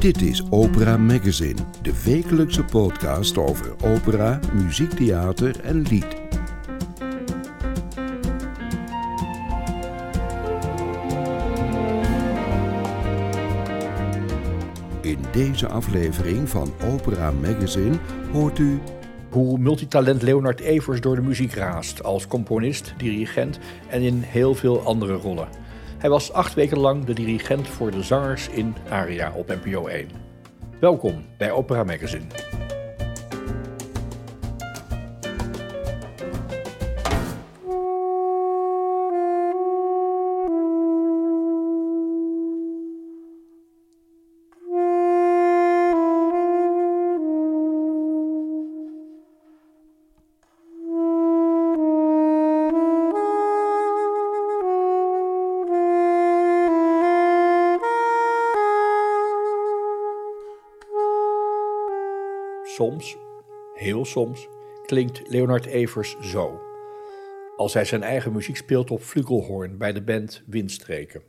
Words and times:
Dit 0.00 0.22
is 0.22 0.42
Opera 0.50 0.96
Magazine, 0.96 1.60
de 1.82 2.02
wekelijkse 2.04 2.64
podcast 2.64 3.38
over 3.38 3.74
opera, 3.84 4.40
muziektheater 4.52 5.60
en 5.60 5.82
lied. 5.82 6.16
In 15.00 15.18
deze 15.32 15.68
aflevering 15.68 16.48
van 16.48 16.72
Opera 16.92 17.30
Magazine 17.30 17.96
hoort 18.32 18.58
u 18.58 18.78
hoe 19.30 19.58
multitalent 19.58 20.22
Leonard 20.22 20.60
Evers 20.60 21.00
door 21.00 21.14
de 21.14 21.22
muziek 21.22 21.54
raast 21.54 22.02
als 22.02 22.26
componist, 22.26 22.94
dirigent 22.96 23.58
en 23.88 24.02
in 24.02 24.20
heel 24.20 24.54
veel 24.54 24.80
andere 24.80 25.14
rollen. 25.14 25.59
Hij 26.00 26.10
was 26.10 26.32
acht 26.32 26.54
weken 26.54 26.78
lang 26.78 27.04
de 27.04 27.12
dirigent 27.12 27.68
voor 27.68 27.90
de 27.90 28.02
zangers 28.02 28.48
in 28.48 28.74
Aria 28.88 29.32
op 29.34 29.48
NPO 29.64 29.86
1. 29.86 30.08
Welkom 30.78 31.24
bij 31.38 31.52
Opera 31.52 31.84
Magazine. 31.84 32.24
Heel 63.90 64.04
soms, 64.04 64.48
klinkt 64.86 65.22
Leonard 65.28 65.66
Evers 65.66 66.16
zo. 66.20 66.60
Als 67.56 67.74
hij 67.74 67.84
zijn 67.84 68.02
eigen 68.02 68.32
muziek 68.32 68.56
speelt 68.56 68.90
op 68.90 69.02
flugelhoorn 69.02 69.78
bij 69.78 69.92
de 69.92 70.02
band 70.02 70.42
Windstreken. 70.46 71.22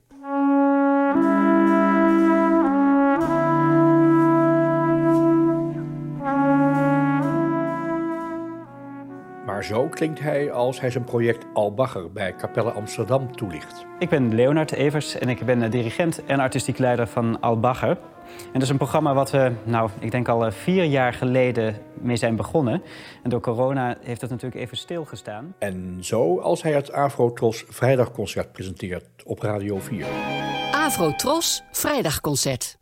Maar 9.45 9.63
zo 9.63 9.87
klinkt 9.87 10.19
hij 10.19 10.51
als 10.51 10.79
hij 10.79 10.89
zijn 10.89 11.03
project 11.03 11.45
Albacher 11.53 12.11
bij 12.11 12.35
Capelle 12.35 12.71
Amsterdam 12.71 13.35
toelicht. 13.35 13.85
Ik 13.99 14.09
ben 14.09 14.35
Leonard 14.35 14.71
Evers 14.71 15.15
en 15.15 15.29
ik 15.29 15.45
ben 15.45 15.71
dirigent 15.71 16.25
en 16.25 16.39
artistiek 16.39 16.77
leider 16.77 17.07
van 17.07 17.39
Albacher. 17.39 17.97
En 18.45 18.53
dat 18.53 18.61
is 18.61 18.69
een 18.69 18.77
programma 18.77 19.13
wat 19.13 19.31
we, 19.31 19.51
nou, 19.63 19.89
ik 19.99 20.11
denk 20.11 20.27
al 20.27 20.51
vier 20.51 20.83
jaar 20.83 21.13
geleden 21.13 21.75
mee 21.93 22.15
zijn 22.15 22.35
begonnen. 22.35 22.83
En 23.23 23.29
door 23.29 23.41
corona 23.41 23.97
heeft 24.01 24.21
dat 24.21 24.29
natuurlijk 24.29 24.61
even 24.61 24.77
stilgestaan. 24.77 25.55
En 25.59 25.97
zo 26.01 26.39
als 26.39 26.61
hij 26.61 26.71
het 26.71 26.91
Afro-Tros 26.91 27.63
Vrijdagconcert 27.67 28.51
presenteert 28.51 29.05
op 29.23 29.39
Radio 29.39 29.79
4. 29.79 30.05
Afro-Tros 30.71 31.63
Vrijdagconcert. 31.71 32.77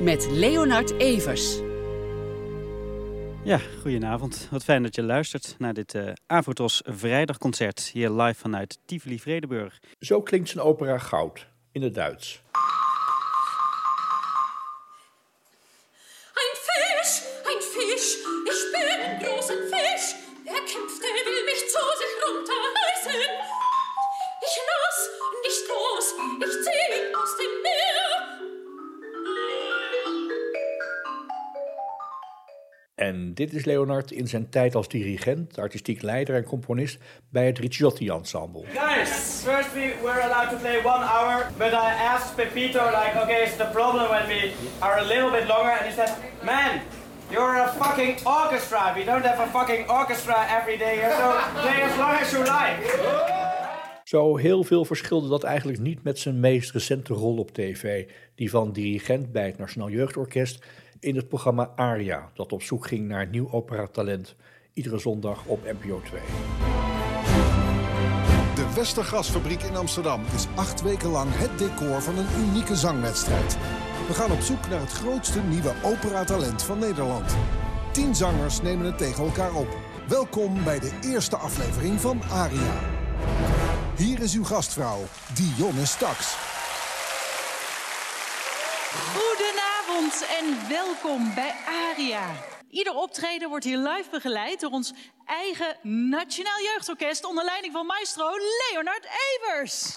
Met 0.00 0.28
Leonard 0.30 0.98
Evers. 0.98 1.60
Ja, 3.44 3.60
goedenavond. 3.80 4.48
Wat 4.50 4.64
fijn 4.64 4.82
dat 4.82 4.94
je 4.94 5.02
luistert 5.02 5.54
naar 5.58 5.74
dit 5.74 5.94
uh, 5.94 6.12
vrijdagconcert 6.84 7.90
hier 7.92 8.10
live 8.10 8.40
vanuit 8.40 8.78
Tivoli 8.86 9.20
Vredeburg. 9.20 9.80
Zo 9.98 10.20
klinkt 10.22 10.48
zijn 10.48 10.64
opera 10.64 10.98
Goud 10.98 11.46
in 11.72 11.82
het 11.82 11.94
Duits. 11.94 12.42
En 32.94 33.34
dit 33.34 33.52
is 33.52 33.64
Leonard 33.64 34.10
in 34.10 34.28
zijn 34.28 34.48
tijd 34.48 34.74
als 34.74 34.88
dirigent, 34.88 35.58
artistiek 35.58 36.02
leider 36.02 36.34
en 36.34 36.44
componist 36.44 36.98
bij 37.28 37.46
het 37.46 37.58
Ricciotti 37.58 38.08
Ensemble. 38.08 38.64
Guys, 38.66 39.42
first 39.44 39.72
we 39.72 39.94
were 40.02 40.22
allowed 40.22 40.50
to 40.50 40.56
play 40.56 40.78
one 40.78 41.04
hour, 41.04 41.46
but 41.58 41.72
I 41.72 41.90
asked 42.06 42.36
Pepito, 42.36 42.84
like, 42.84 43.22
okay, 43.22 43.42
is 43.42 43.56
the 43.56 43.68
problem 43.72 44.08
when 44.08 44.26
we 44.26 44.52
are 44.78 44.98
a 44.98 45.04
little 45.04 45.30
bit 45.30 45.46
longer? 45.46 45.72
And 45.72 45.86
he 45.86 45.92
said, 45.92 46.10
man, 46.44 46.80
you're 47.30 47.60
a 47.60 47.68
fucking 47.68 48.26
orchestra. 48.26 48.92
We 48.94 49.04
don't 49.04 49.24
have 49.24 49.42
a 49.42 49.46
fucking 49.46 49.90
orchestra 49.90 50.46
every 50.60 50.76
day 50.78 50.94
here, 50.96 51.12
so 51.18 51.60
play 51.60 51.82
as 51.82 51.96
long 51.96 52.14
as 52.20 52.30
you 52.30 52.42
like. 52.42 53.52
Zo 54.04 54.36
heel 54.36 54.64
veel 54.64 54.84
verschilde 54.84 55.28
dat 55.28 55.42
eigenlijk 55.42 55.78
niet 55.78 56.02
met 56.02 56.18
zijn 56.18 56.40
meest 56.40 56.70
recente 56.70 57.14
rol 57.14 57.36
op 57.36 57.50
tv, 57.50 58.06
die 58.34 58.50
van 58.50 58.72
dirigent 58.72 59.32
bij 59.32 59.46
het 59.46 59.58
Nationaal 59.58 59.90
Jeugdorkest 59.90 60.64
in 61.04 61.16
het 61.16 61.28
programma 61.28 61.72
Aria, 61.76 62.30
dat 62.34 62.52
op 62.52 62.62
zoek 62.62 62.86
ging 62.86 63.08
naar 63.08 63.26
nieuw 63.26 63.50
operatalent, 63.50 64.34
iedere 64.72 64.98
zondag 64.98 65.44
op 65.46 65.64
NPO 65.64 66.00
2. 66.00 66.20
De 68.54 68.72
Westergasfabriek 68.74 69.62
in 69.62 69.76
Amsterdam 69.76 70.22
is 70.34 70.46
acht 70.54 70.82
weken 70.82 71.10
lang 71.10 71.28
het 71.32 71.58
decor 71.58 72.02
van 72.02 72.18
een 72.18 72.46
unieke 72.48 72.76
zangwedstrijd. 72.76 73.56
We 74.06 74.14
gaan 74.14 74.32
op 74.32 74.40
zoek 74.40 74.68
naar 74.68 74.80
het 74.80 74.92
grootste 74.92 75.40
nieuwe 75.40 75.72
operatalent 75.82 76.62
van 76.62 76.78
Nederland. 76.78 77.36
Tien 77.92 78.14
zangers 78.14 78.62
nemen 78.62 78.86
het 78.86 78.98
tegen 78.98 79.24
elkaar 79.24 79.54
op. 79.54 79.76
Welkom 80.08 80.64
bij 80.64 80.78
de 80.78 80.98
eerste 81.02 81.36
aflevering 81.36 82.00
van 82.00 82.22
Aria. 82.30 82.80
Hier 83.96 84.20
is 84.20 84.34
uw 84.34 84.44
gastvrouw, 84.44 85.00
Dionne 85.34 85.86
Staks. 85.86 86.43
En 90.22 90.68
welkom 90.68 91.34
bij 91.34 91.52
Aria. 91.66 92.30
Ieder 92.70 92.94
optreden 92.94 93.48
wordt 93.48 93.64
hier 93.64 93.78
live 93.78 94.10
begeleid 94.10 94.60
door 94.60 94.70
ons 94.70 94.94
eigen 95.24 95.76
Nationaal 96.10 96.62
Jeugdorkest 96.62 97.24
onder 97.24 97.44
leiding 97.44 97.72
van 97.72 97.86
maestro 97.86 98.24
Leonard 98.70 99.04
Evers. 99.04 99.96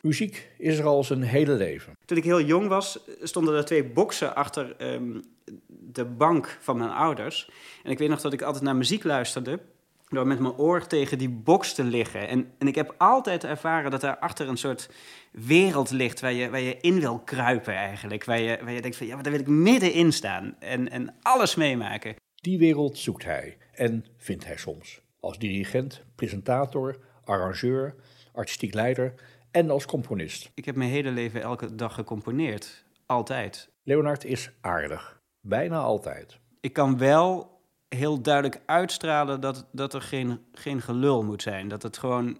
Muziek 0.00 0.48
is 0.58 0.78
er 0.78 0.84
al 0.84 1.04
zijn 1.04 1.22
hele 1.22 1.52
leven. 1.52 1.96
Toen 2.04 2.16
ik 2.16 2.24
heel 2.24 2.40
jong 2.40 2.68
was, 2.68 2.98
stonden 3.22 3.54
er 3.54 3.64
twee 3.64 3.84
boksen 3.84 4.34
achter 4.34 4.76
ehm, 4.76 5.20
de 5.66 6.04
bank 6.04 6.58
van 6.60 6.78
mijn 6.78 6.90
ouders. 6.90 7.50
En 7.82 7.90
ik 7.90 7.98
weet 7.98 8.08
nog 8.08 8.20
dat 8.20 8.32
ik 8.32 8.42
altijd 8.42 8.64
naar 8.64 8.76
muziek 8.76 9.04
luisterde 9.04 9.60
door 10.08 10.26
met 10.26 10.38
mijn 10.38 10.56
oor 10.56 10.86
tegen 10.86 11.18
die 11.18 11.28
box 11.28 11.74
te 11.74 11.84
liggen. 11.84 12.28
En, 12.28 12.52
en 12.58 12.66
ik 12.66 12.74
heb 12.74 12.94
altijd 12.98 13.44
ervaren 13.44 13.90
dat 13.90 14.00
daar 14.00 14.18
achter 14.18 14.48
een 14.48 14.56
soort 14.56 14.90
wereld 15.32 15.90
ligt 15.90 16.20
waar 16.20 16.32
je, 16.32 16.50
waar 16.50 16.60
je 16.60 16.76
in 16.80 17.00
wil 17.00 17.18
kruipen 17.18 17.74
eigenlijk. 17.74 18.24
Waar 18.24 18.40
je, 18.40 18.58
waar 18.62 18.72
je 18.72 18.82
denkt 18.82 18.96
van, 18.96 19.06
ja, 19.06 19.14
maar 19.14 19.22
daar 19.22 19.32
wil 19.32 19.40
ik 19.40 19.46
middenin 19.46 20.12
staan 20.12 20.56
en, 20.58 20.90
en 20.90 21.14
alles 21.22 21.54
meemaken. 21.54 22.14
Die 22.34 22.58
wereld 22.58 22.98
zoekt 22.98 23.24
hij 23.24 23.56
en 23.72 24.04
vindt 24.16 24.44
hij 24.44 24.56
soms. 24.56 25.00
Als 25.20 25.38
dirigent, 25.38 26.04
presentator, 26.14 26.98
arrangeur, 27.24 27.94
artistiek 28.32 28.74
leider 28.74 29.14
en 29.50 29.70
als 29.70 29.86
componist. 29.86 30.50
Ik 30.54 30.64
heb 30.64 30.76
mijn 30.76 30.90
hele 30.90 31.10
leven 31.10 31.42
elke 31.42 31.74
dag 31.74 31.94
gecomponeerd. 31.94 32.84
Altijd. 33.06 33.68
Leonard 33.82 34.24
is 34.24 34.50
aardig. 34.60 35.20
Bijna 35.40 35.78
altijd. 35.78 36.38
Ik 36.60 36.72
kan 36.72 36.98
wel 36.98 37.55
heel 37.88 38.20
duidelijk 38.20 38.62
uitstralen 38.66 39.40
dat, 39.40 39.66
dat 39.72 39.94
er 39.94 40.02
geen, 40.02 40.40
geen 40.52 40.82
gelul 40.82 41.22
moet 41.22 41.42
zijn. 41.42 41.68
Dat 41.68 41.82
het 41.82 41.98
gewoon, 41.98 42.38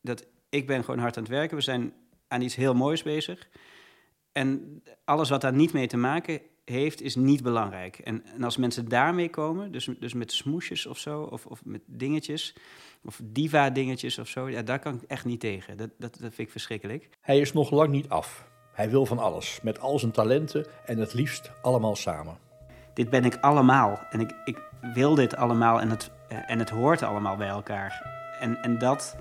dat 0.00 0.26
ik 0.48 0.66
ben 0.66 0.84
gewoon 0.84 1.00
hard 1.00 1.16
aan 1.16 1.22
het 1.22 1.32
werken. 1.32 1.56
We 1.56 1.62
zijn 1.62 1.92
aan 2.28 2.42
iets 2.42 2.54
heel 2.54 2.74
moois 2.74 3.02
bezig. 3.02 3.48
En 4.32 4.82
alles 5.04 5.28
wat 5.28 5.40
daar 5.40 5.52
niet 5.52 5.72
mee 5.72 5.86
te 5.86 5.96
maken 5.96 6.40
heeft, 6.64 7.00
is 7.00 7.16
niet 7.16 7.42
belangrijk. 7.42 7.98
En, 7.98 8.24
en 8.34 8.44
als 8.44 8.56
mensen 8.56 8.88
daarmee 8.88 9.30
komen, 9.30 9.72
dus, 9.72 9.88
dus 9.98 10.12
met 10.12 10.32
smoesjes 10.32 10.86
of 10.86 10.98
zo, 10.98 11.22
of, 11.22 11.46
of 11.46 11.64
met 11.64 11.82
dingetjes, 11.86 12.54
of 13.04 13.20
diva-dingetjes 13.24 14.18
of 14.18 14.28
zo, 14.28 14.48
ja, 14.48 14.62
daar 14.62 14.78
kan 14.78 14.94
ik 14.94 15.02
echt 15.02 15.24
niet 15.24 15.40
tegen. 15.40 15.76
Dat, 15.76 15.90
dat, 15.98 16.12
dat 16.12 16.34
vind 16.34 16.38
ik 16.38 16.50
verschrikkelijk. 16.50 17.08
Hij 17.20 17.38
is 17.38 17.52
nog 17.52 17.70
lang 17.70 17.90
niet 17.90 18.08
af. 18.08 18.46
Hij 18.72 18.90
wil 18.90 19.06
van 19.06 19.18
alles, 19.18 19.60
met 19.62 19.80
al 19.80 19.98
zijn 19.98 20.12
talenten 20.12 20.66
en 20.86 20.98
het 20.98 21.14
liefst 21.14 21.50
allemaal 21.62 21.96
samen. 21.96 22.38
Dit 22.94 23.10
ben 23.10 23.24
ik 23.24 23.36
allemaal. 23.40 24.00
En 24.10 24.20
ik, 24.20 24.32
ik 24.44 24.67
wil 24.80 25.14
dit 25.14 25.36
allemaal 25.36 25.80
en 25.80 25.90
het, 25.90 26.10
eh, 26.28 26.38
en 26.46 26.58
het 26.58 26.70
hoort 26.70 27.02
allemaal 27.02 27.36
bij 27.36 27.48
elkaar. 27.48 28.02
En, 28.40 28.62
en 28.62 28.78
dat, 28.78 29.16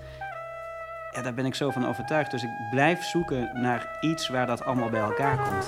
ja, 1.12 1.22
daar 1.22 1.34
ben 1.34 1.46
ik 1.46 1.56
zo 1.56 1.70
van 1.70 1.88
overtuigd. 1.88 2.32
Dus 2.32 2.44
ik 2.44 2.50
blijf 2.72 3.04
zoeken 3.04 3.50
naar 3.54 3.98
iets 4.02 4.30
waar 4.30 4.46
dat 4.46 4.64
allemaal 4.64 4.90
bij 4.90 5.02
elkaar 5.02 5.38
komt. 5.38 5.68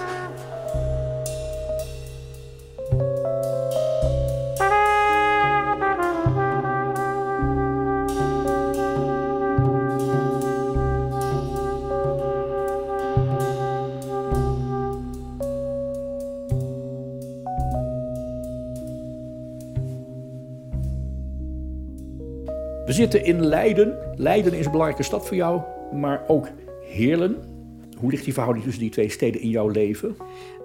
Zitten 22.99 23.23
in 23.23 23.45
Leiden. 23.45 23.97
Leiden 24.15 24.53
is 24.53 24.65
een 24.65 24.71
belangrijke 24.71 25.03
stad 25.03 25.27
voor 25.27 25.35
jou, 25.35 25.61
maar 25.93 26.23
ook 26.27 26.47
Heerlen. 26.83 27.37
Hoe 27.97 28.11
ligt 28.11 28.23
die 28.23 28.33
verhouding 28.33 28.65
tussen 28.65 28.83
die 28.83 28.91
twee 28.91 29.09
steden 29.09 29.41
in 29.41 29.49
jouw 29.49 29.67
leven? 29.67 30.17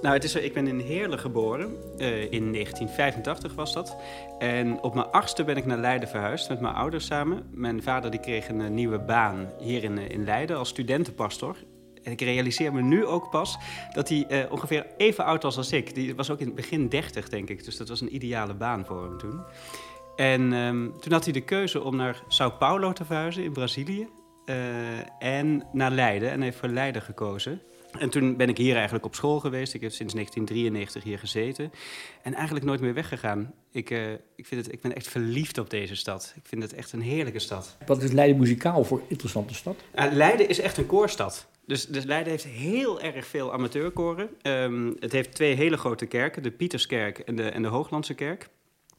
Nou, 0.02 0.14
het 0.14 0.25
is, 0.25 0.32
zo, 0.32 0.38
ik 0.38 0.52
ben 0.52 0.66
in 0.66 0.78
Heerlen 0.78 1.19
geboren. 1.19 1.76
eh, 1.98 2.32
in 2.32 2.52
1985 2.52 3.54
was 3.54 3.72
dat. 3.72 3.96
En 4.38 4.82
op 4.82 4.94
mijn 4.94 5.10
achtste 5.10 5.44
ben 5.44 5.56
ik 5.56 5.66
naar 5.66 5.78
Leiden 5.78 6.08
verhuisd 6.08 6.48
met 6.48 6.60
mijn 6.60 6.75
ouders 6.75 7.06
samen. 7.06 7.42
Mijn 7.50 7.82
vader 7.82 8.10
die 8.10 8.20
kreeg 8.20 8.48
een 8.48 8.60
eh, 8.60 8.69
nieuwe 8.69 8.98
baan 8.98 9.50
hier 9.58 9.84
in, 9.84 9.98
eh, 9.98 10.08
in 10.08 10.25
Leiden 10.25 10.56
als 10.56 10.69
studentenpastor. 10.69 11.56
En 12.02 12.12
ik 12.12 12.20
realiseer 12.20 12.72
me 12.72 12.82
nu 12.82 13.06
ook 13.06 13.31
pas 13.31 13.58
dat 13.92 14.08
hij 14.08 14.48
ongeveer 14.50 14.86
even 14.96 15.25
oud 15.25 15.42
was 15.42 15.56
als 15.56 15.72
ik. 15.72 15.94
Die 15.94 16.14
was 16.14 16.31
ook 16.31 16.40
in 16.40 16.46
het 16.46 16.54
begin 16.54 16.88
30, 16.88 17.28
denk 17.28 17.48
ik. 17.48 17.64
Dus 17.64 17.76
dat 17.76 17.88
was 17.88 18.00
een 18.00 18.14
ideale 18.14 18.54
baan 18.54 18.84
voor 18.86 19.02
hem 19.02 19.19
toen. 19.19 19.40
En 20.16 20.52
ehm, 20.52 20.90
toen 21.00 21.12
had 21.12 21.25
hij 21.25 21.32
de 21.32 21.40
keuze 21.40 21.82
om 21.82 21.96
naar 21.96 22.22
Sao 22.28 22.50
Paulo 22.50 22.93
te 22.93 23.05
verhuizen 23.05 23.44
in 23.44 23.52
Brazilië. 23.52 24.08
eh, 24.44 24.99
en 25.19 25.66
naar 25.72 25.90
Leiden. 25.90 26.31
En 26.31 26.37
hij 26.37 26.44
heeft 26.44 26.58
voor 26.58 26.69
Leiden 26.69 27.02
gekozen. 27.02 27.61
En 27.99 28.11
toen 28.11 28.37
ben 28.37 28.49
ik 28.49 28.56
hier 28.56 28.75
eigenlijk 28.75 29.05
op 29.05 29.14
school 29.14 29.40
geweest. 29.40 29.75
Ik 29.75 29.81
heb 29.81 29.93
sinds 29.93 30.12
1993 30.14 31.02
hier 31.02 31.19
gezeten. 31.19 31.72
En 32.22 32.34
eigenlijk 32.34 32.66
nooit 32.66 32.81
meer 32.81 32.94
weggegaan. 32.94 33.55
Ik, 33.70 33.90
eh, 33.90 34.12
ik, 34.12 34.46
vind 34.46 34.64
het, 34.64 34.75
ik 34.75 34.81
ben 34.81 34.94
echt 34.94 35.08
verliefd 35.08 35.58
op 35.58 35.70
deze 35.70 35.96
stad. 35.96 36.32
Ik 36.37 36.43
vind 36.44 36.62
het 36.62 36.75
echt 36.75 36.93
een 36.93 37.00
heerlijke 37.00 37.38
stad. 37.38 37.76
Wat 37.87 38.02
is 38.02 38.12
Leiden 38.12 38.38
muzikaal 38.38 38.84
voor 38.84 39.02
interessante 39.08 39.55
stad? 39.55 39.76
Uh, 39.94 40.12
Leiden 40.12 40.49
is 40.49 40.60
echt 40.60 40.76
een 40.76 40.87
koorstad. 40.87 41.46
Dus, 41.67 41.87
dus 41.87 42.05
Leiden 42.05 42.32
heeft 42.32 42.44
heel 42.44 43.00
erg 43.00 43.26
veel 43.26 43.52
amateurkoren. 43.52 44.28
Ehm, 44.43 44.93
het 44.99 45.12
heeft 45.12 45.34
twee 45.34 45.55
hele 45.55 45.76
grote 45.76 46.06
kerken, 46.06 46.43
de 46.43 46.50
Pieterskerk 46.50 47.19
en 47.19 47.37
de, 47.37 47.49
en 47.49 47.62
de 47.62 47.69
Hooglandse 47.69 48.14
kerk. 48.14 48.49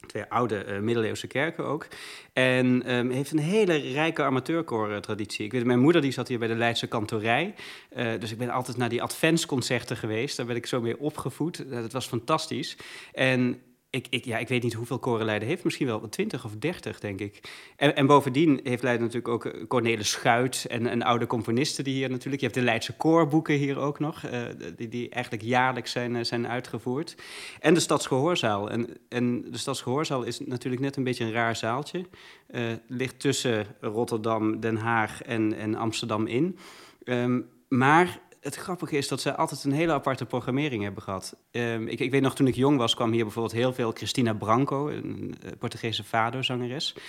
Twee 0.06 0.24
oude 0.30 0.66
uh, 0.68 0.80
middeleeuwse 0.80 1.28
kerken 1.28 1.66
ook. 1.66 1.88
En 2.34 2.94
um, 2.96 3.10
heeft 3.10 3.32
een 3.32 3.40
hele 3.40 3.76
rijke 3.76 4.24
amateurkoor-traditie. 4.24 5.46
Ik 5.46 5.52
weet, 5.52 5.66
mijn 5.66 5.80
moeder 5.80 6.02
die 6.02 6.12
zat 6.12 6.28
hier 6.28 6.40
bij 6.40 6.48
de 6.48 6.56
Leidse 6.56 6.88
kantorij. 6.88 7.54
Uh, 7.98 8.20
dus 8.20 8.32
ik 8.32 8.38
ben 8.38 8.50
altijd 8.50 8.78
naar 8.78 8.90
die 8.90 9.02
adventsconcerten 9.02 9.98
geweest. 9.98 10.38
Daar 10.38 10.46
ben 10.46 10.56
ik 10.56 10.66
zo 10.66 10.82
mee 10.82 11.00
opgevoed. 11.00 11.70
Dat 11.70 11.92
was 11.92 12.08
fantastisch. 12.08 12.78
En 13.14 13.62
ik, 13.96 14.08
ik, 14.10 14.26
ja, 14.26 14.38
ik 14.38 14.48
weet 14.48 14.64
niet 14.64 14.74
hoeveel 14.74 15.00
koren 15.00 15.26
Leiden 15.26 15.48
heeft. 15.48 15.64
Misschien 15.64 15.88
wel 15.88 16.10
20 16.10 16.46
of 16.46 16.52
30, 16.60 17.00
denk 17.00 17.20
ik. 17.20 17.42
En, 17.76 17.96
en 17.96 18.06
bovendien 18.06 18.60
heeft 18.64 18.84
Leiden 18.84 19.06
natuurlijk 19.06 19.34
ook 19.34 19.68
Cornelis 19.68 20.10
Schuit 20.10 20.66
en, 20.70 20.88
en 20.88 21.02
oude 21.02 21.28
componisten 21.28 21.84
die 21.84 21.94
hier 21.94 22.10
natuurlijk... 22.10 22.42
Je 22.42 22.48
hebt 22.48 22.60
de 22.60 22.66
Leidse 22.66 22.96
koorboeken 22.96 23.56
hier 23.56 23.78
ook 23.78 24.00
nog, 24.00 24.24
uh, 24.24 24.42
die, 24.76 24.88
die 24.88 25.10
eigenlijk 25.10 25.44
jaarlijks 25.44 25.92
zijn, 25.92 26.16
uh, 26.16 26.24
zijn 26.24 26.48
uitgevoerd. 26.48 27.16
En 27.60 27.74
de 27.74 27.80
Stadsgehoorzaal. 27.80 28.70
En, 28.70 28.88
en 29.10 29.52
de 29.52 29.58
Stadsgehoorzaal 29.58 30.24
is 30.24 30.40
natuurlijk 30.40 30.82
net 30.82 30.96
een 30.96 31.04
beetje 31.04 31.24
een 31.24 31.32
raar 31.32 31.56
zaaltje. 31.56 32.06
Uh, 32.50 32.62
ligt 32.88 33.20
tussen 33.20 33.66
Rotterdam, 33.82 34.60
Den 34.60 34.78
Haag 34.78 35.22
en, 35.22 35.54
en 35.54 35.76
Amsterdam 35.76 36.28
in. 36.28 36.58
Um, 37.04 37.54
maar 37.68 38.20
het 38.46 38.56
grappige 38.56 38.98
is 38.98 39.08
dat 39.08 39.22
ze 39.22 39.36
altijd 39.36 39.64
een 39.64 39.72
hele 39.72 39.94
aparte 39.94 40.26
programmering 40.26 40.84
hebben 40.84 41.04
gehad. 41.04 41.36
Um, 41.52 41.88
ik, 41.88 42.00
ik, 42.00 42.12
weet 42.12 42.22
nog, 42.22 42.36
toen 42.36 42.48
ik 42.48 42.56
jong 42.56 42.78
was, 42.78 42.96
kwam 42.96 43.12
hier 43.12 43.24
bijvoorbeeld 43.24 43.56
heel 43.56 43.74
veel 43.74 43.94
Cristina 43.94 44.34
Branco, 44.34 44.90
een 44.90 45.36
Portugese 45.60 46.04
fado-zangeres. 46.04 46.96
Uh, 46.96 47.02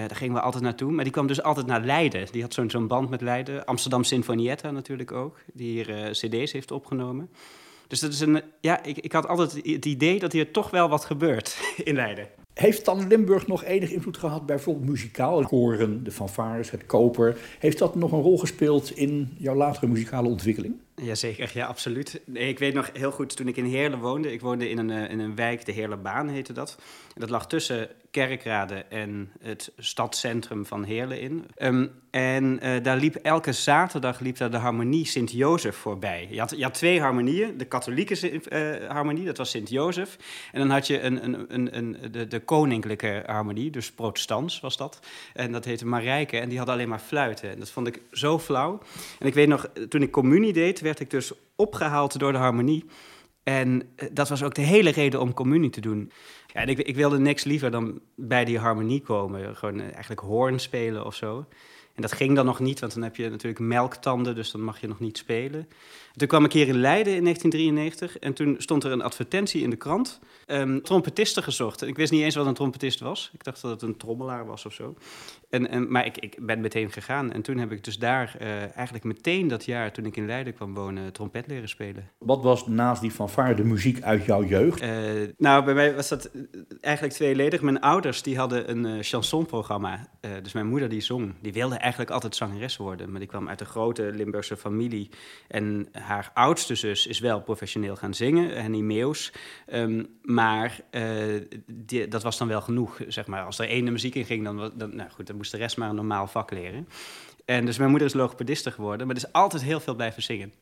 daar 0.00 0.16
gingen 0.16 0.34
we 0.34 0.40
altijd 0.40 0.62
naartoe. 0.62 0.92
Maar 0.92 1.04
die 1.04 1.12
kwam 1.12 1.26
dus 1.26 1.42
altijd 1.42 1.66
naar 1.66 1.84
Leiden. 1.84 2.26
Die 2.30 2.42
had 2.42 2.54
zo'n 2.54 2.70
zo'n 2.70 2.86
band 2.86 3.10
met 3.10 3.20
Leiden. 3.20 3.64
Amsterdam 3.64 4.04
Sinfonietta 4.04 4.70
natuurlijk 4.70 5.12
ook, 5.12 5.38
die 5.52 5.70
hier 5.70 5.88
uh, 5.88 6.10
cd's 6.10 6.52
heeft 6.52 6.70
opgenomen. 6.70 7.30
Dus 7.86 8.00
dat 8.00 8.12
is 8.12 8.20
een, 8.20 8.42
ja, 8.60 8.82
ik, 8.82 8.98
ik 8.98 9.12
had 9.12 9.28
altijd 9.28 9.52
het 9.52 9.84
idee 9.84 10.18
dat 10.18 10.32
hier 10.32 10.52
toch 10.52 10.70
wel 10.70 10.88
wat 10.88 11.04
gebeurt 11.04 11.58
in 11.84 11.94
Leiden. 11.94 12.28
Heeft 12.54 12.84
dan 12.84 13.06
Limburg 13.06 13.46
nog 13.46 13.64
enig 13.64 13.90
invloed 13.90 14.16
gehad, 14.16 14.46
bijvoorbeeld 14.46 14.88
muzikaal? 14.88 15.42
Koren, 15.42 16.04
de 16.04 16.10
fanfares, 16.10 16.70
het 16.70 16.86
koper. 16.86 17.36
Heeft 17.58 17.78
dat 17.78 17.94
nog 17.94 18.12
een 18.12 18.20
rol 18.20 18.38
gespeeld 18.38 18.96
in 18.96 19.34
jouw 19.38 19.54
latere 19.54 19.86
muzikale 19.86 20.28
ontwikkeling? 20.28 20.74
Jazeker, 20.94 21.50
ja, 21.54 21.66
absoluut. 21.66 22.20
Nee, 22.24 22.48
ik 22.48 22.58
weet 22.58 22.74
nog 22.74 22.90
heel 22.92 23.10
goed, 23.10 23.36
toen 23.36 23.48
ik 23.48 23.56
in 23.56 23.64
Heerlen 23.64 23.98
woonde... 23.98 24.32
ik 24.32 24.40
woonde 24.40 24.68
in 24.68 24.78
een, 24.78 24.90
in 24.90 25.18
een 25.18 25.34
wijk, 25.34 25.66
de 25.66 25.72
Heerlenbaan 25.72 26.28
heette 26.28 26.52
dat. 26.52 26.76
En 27.14 27.20
dat 27.20 27.30
lag 27.30 27.46
tussen 27.46 27.88
Kerkrade 28.10 28.74
en 28.74 29.30
het 29.40 29.72
stadscentrum 29.78 30.66
van 30.66 30.84
Heerlen 30.84 31.20
in. 31.20 31.44
Um, 31.58 31.90
en 32.10 32.60
uh, 32.62 32.82
daar 32.82 32.96
liep 32.96 33.14
elke 33.14 33.52
zaterdag 33.52 34.20
liep 34.20 34.36
daar 34.36 34.50
de 34.50 34.56
harmonie 34.56 35.06
Sint-Jozef 35.06 35.76
voorbij. 35.76 36.28
Je 36.30 36.38
had, 36.38 36.54
je 36.56 36.70
twee 36.70 37.00
harmonieën. 37.00 37.56
De 37.56 37.64
katholieke 37.64 38.32
uh, 38.32 38.90
harmonie, 38.90 39.24
dat 39.24 39.36
was 39.36 39.50
Sint-Jozef. 39.50 40.16
En 40.52 40.58
dan 40.60 40.70
had 40.70 40.86
je 40.86 41.00
een, 41.00 41.24
een, 41.24 41.44
een, 41.48 41.76
een, 41.76 41.96
de, 42.10 42.26
de 42.26 42.43
koninklijke 42.44 43.22
harmonie, 43.26 43.70
dus 43.70 43.92
protestants 43.92 44.60
was 44.60 44.76
dat. 44.76 45.00
En 45.32 45.52
dat 45.52 45.64
heette 45.64 45.86
Marijke 45.86 46.38
en 46.38 46.48
die 46.48 46.58
had 46.58 46.68
alleen 46.68 46.88
maar 46.88 46.98
fluiten. 46.98 47.50
En 47.50 47.58
dat 47.58 47.70
vond 47.70 47.86
ik 47.86 48.02
zo 48.10 48.38
flauw. 48.38 48.80
En 49.18 49.26
ik 49.26 49.34
weet 49.34 49.48
nog, 49.48 49.68
toen 49.88 50.02
ik 50.02 50.10
communie 50.10 50.52
deed, 50.52 50.80
werd 50.80 51.00
ik 51.00 51.10
dus 51.10 51.32
opgehaald 51.56 52.18
door 52.18 52.32
de 52.32 52.38
harmonie. 52.38 52.84
En 53.42 53.94
dat 54.12 54.28
was 54.28 54.42
ook 54.42 54.54
de 54.54 54.62
hele 54.62 54.90
reden 54.90 55.20
om 55.20 55.34
communie 55.34 55.70
te 55.70 55.80
doen. 55.80 56.12
Ja, 56.46 56.60
en 56.60 56.68
ik, 56.68 56.78
ik 56.78 56.96
wilde 56.96 57.18
niks 57.18 57.44
liever 57.44 57.70
dan 57.70 58.00
bij 58.16 58.44
die 58.44 58.58
harmonie 58.58 59.00
komen. 59.00 59.56
Gewoon 59.56 59.80
eigenlijk 59.80 60.20
hoorn 60.20 60.60
spelen 60.60 61.04
of 61.04 61.14
zo. 61.14 61.46
En 61.94 62.02
dat 62.02 62.12
ging 62.12 62.34
dan 62.34 62.46
nog 62.46 62.60
niet, 62.60 62.80
want 62.80 62.94
dan 62.94 63.02
heb 63.02 63.16
je 63.16 63.30
natuurlijk 63.30 63.60
melktanden, 63.60 64.34
dus 64.34 64.50
dan 64.50 64.60
mag 64.60 64.80
je 64.80 64.88
nog 64.88 65.00
niet 65.00 65.18
spelen. 65.18 65.68
Toen 66.16 66.28
kwam 66.28 66.44
ik 66.44 66.52
hier 66.52 66.68
in 66.68 66.78
Leiden 66.78 67.14
in 67.14 67.22
1993 67.22 68.18
en 68.18 68.32
toen 68.34 68.54
stond 68.58 68.84
er 68.84 68.92
een 68.92 69.02
advertentie 69.02 69.62
in 69.62 69.70
de 69.70 69.76
krant. 69.76 70.20
Um, 70.46 70.82
trompetisten 70.82 71.42
gezocht. 71.42 71.82
En 71.82 71.88
ik 71.88 71.96
wist 71.96 72.12
niet 72.12 72.22
eens 72.22 72.34
wat 72.34 72.46
een 72.46 72.54
trompetist 72.54 73.00
was. 73.00 73.30
Ik 73.32 73.44
dacht 73.44 73.62
dat 73.62 73.70
het 73.70 73.82
een 73.82 73.96
trommelaar 73.96 74.46
was 74.46 74.66
of 74.66 74.72
zo. 74.72 74.94
En, 75.50 75.70
en, 75.70 75.90
maar 75.90 76.06
ik, 76.06 76.18
ik 76.18 76.46
ben 76.46 76.60
meteen 76.60 76.92
gegaan. 76.92 77.32
En 77.32 77.42
toen 77.42 77.58
heb 77.58 77.72
ik 77.72 77.84
dus 77.84 77.98
daar 77.98 78.36
uh, 78.40 78.76
eigenlijk 78.76 79.04
meteen 79.04 79.48
dat 79.48 79.64
jaar, 79.64 79.92
toen 79.92 80.06
ik 80.06 80.16
in 80.16 80.26
Leiden 80.26 80.54
kwam 80.54 80.74
wonen, 80.74 81.12
trompet 81.12 81.46
leren 81.46 81.68
spelen. 81.68 82.10
Wat 82.18 82.42
was 82.42 82.66
naast 82.66 83.00
die 83.00 83.10
fanfare 83.10 83.54
de 83.54 83.64
muziek 83.64 84.02
uit 84.02 84.24
jouw 84.24 84.44
jeugd? 84.44 84.82
Uh, 84.82 84.88
nou, 85.38 85.64
bij 85.64 85.74
mij 85.74 85.94
was 85.94 86.08
dat 86.08 86.30
eigenlijk 86.80 87.14
tweeledig. 87.14 87.60
Mijn 87.62 87.80
ouders 87.80 88.22
die 88.22 88.38
hadden 88.38 88.70
een 88.70 88.84
uh, 88.84 89.02
chansonprogramma. 89.02 90.08
Dus 90.42 90.52
mijn 90.52 90.66
moeder 90.66 90.88
die 90.88 91.00
zong. 91.00 91.34
Die 91.40 91.52
wilde 91.52 91.76
eigenlijk 91.84 92.12
altijd 92.12 92.36
zangeres 92.36 92.76
worden. 92.76 93.10
Maar 93.10 93.20
die 93.20 93.28
kwam 93.28 93.48
uit 93.48 93.60
een 93.60 93.66
grote 93.66 94.02
Limburgse 94.02 94.56
familie. 94.56 95.08
En 95.48 95.88
haar 95.92 96.30
oudste 96.34 96.74
zus 96.74 97.06
is 97.06 97.18
wel 97.18 97.40
professioneel 97.40 97.96
gaan 97.96 98.14
zingen, 98.14 98.62
Henny 98.62 98.80
Meeuws. 98.80 99.32
Um, 99.72 100.06
maar 100.22 100.80
die, 101.66 102.08
dat 102.08 102.22
was 102.22 102.38
dan 102.38 102.48
wel 102.48 102.60
genoeg, 102.60 103.00
zeg 103.08 103.26
maar. 103.26 103.44
Als 103.44 103.58
er 103.58 103.68
één 103.68 103.84
de 103.84 103.90
muziek 103.90 104.14
in 104.14 104.24
ging, 104.24 104.44
dan, 104.44 104.72
dan, 104.74 104.96
nou 104.96 105.10
goed, 105.10 105.26
dan 105.26 105.36
moest 105.36 105.50
de 105.50 105.56
rest 105.56 105.76
maar 105.76 105.88
een 105.88 105.94
normaal 105.94 106.26
vak 106.26 106.50
leren. 106.50 106.88
En 107.44 107.66
dus 107.66 107.78
mijn 107.78 107.90
moeder 107.90 108.08
is 108.08 108.14
logopediste 108.14 108.70
geworden, 108.70 109.06
maar 109.06 109.16
er 109.16 109.22
is 109.22 109.32
altijd 109.32 109.62
heel 109.62 109.80
veel 109.80 109.94
blijven 109.94 110.22
zingen. 110.22 110.52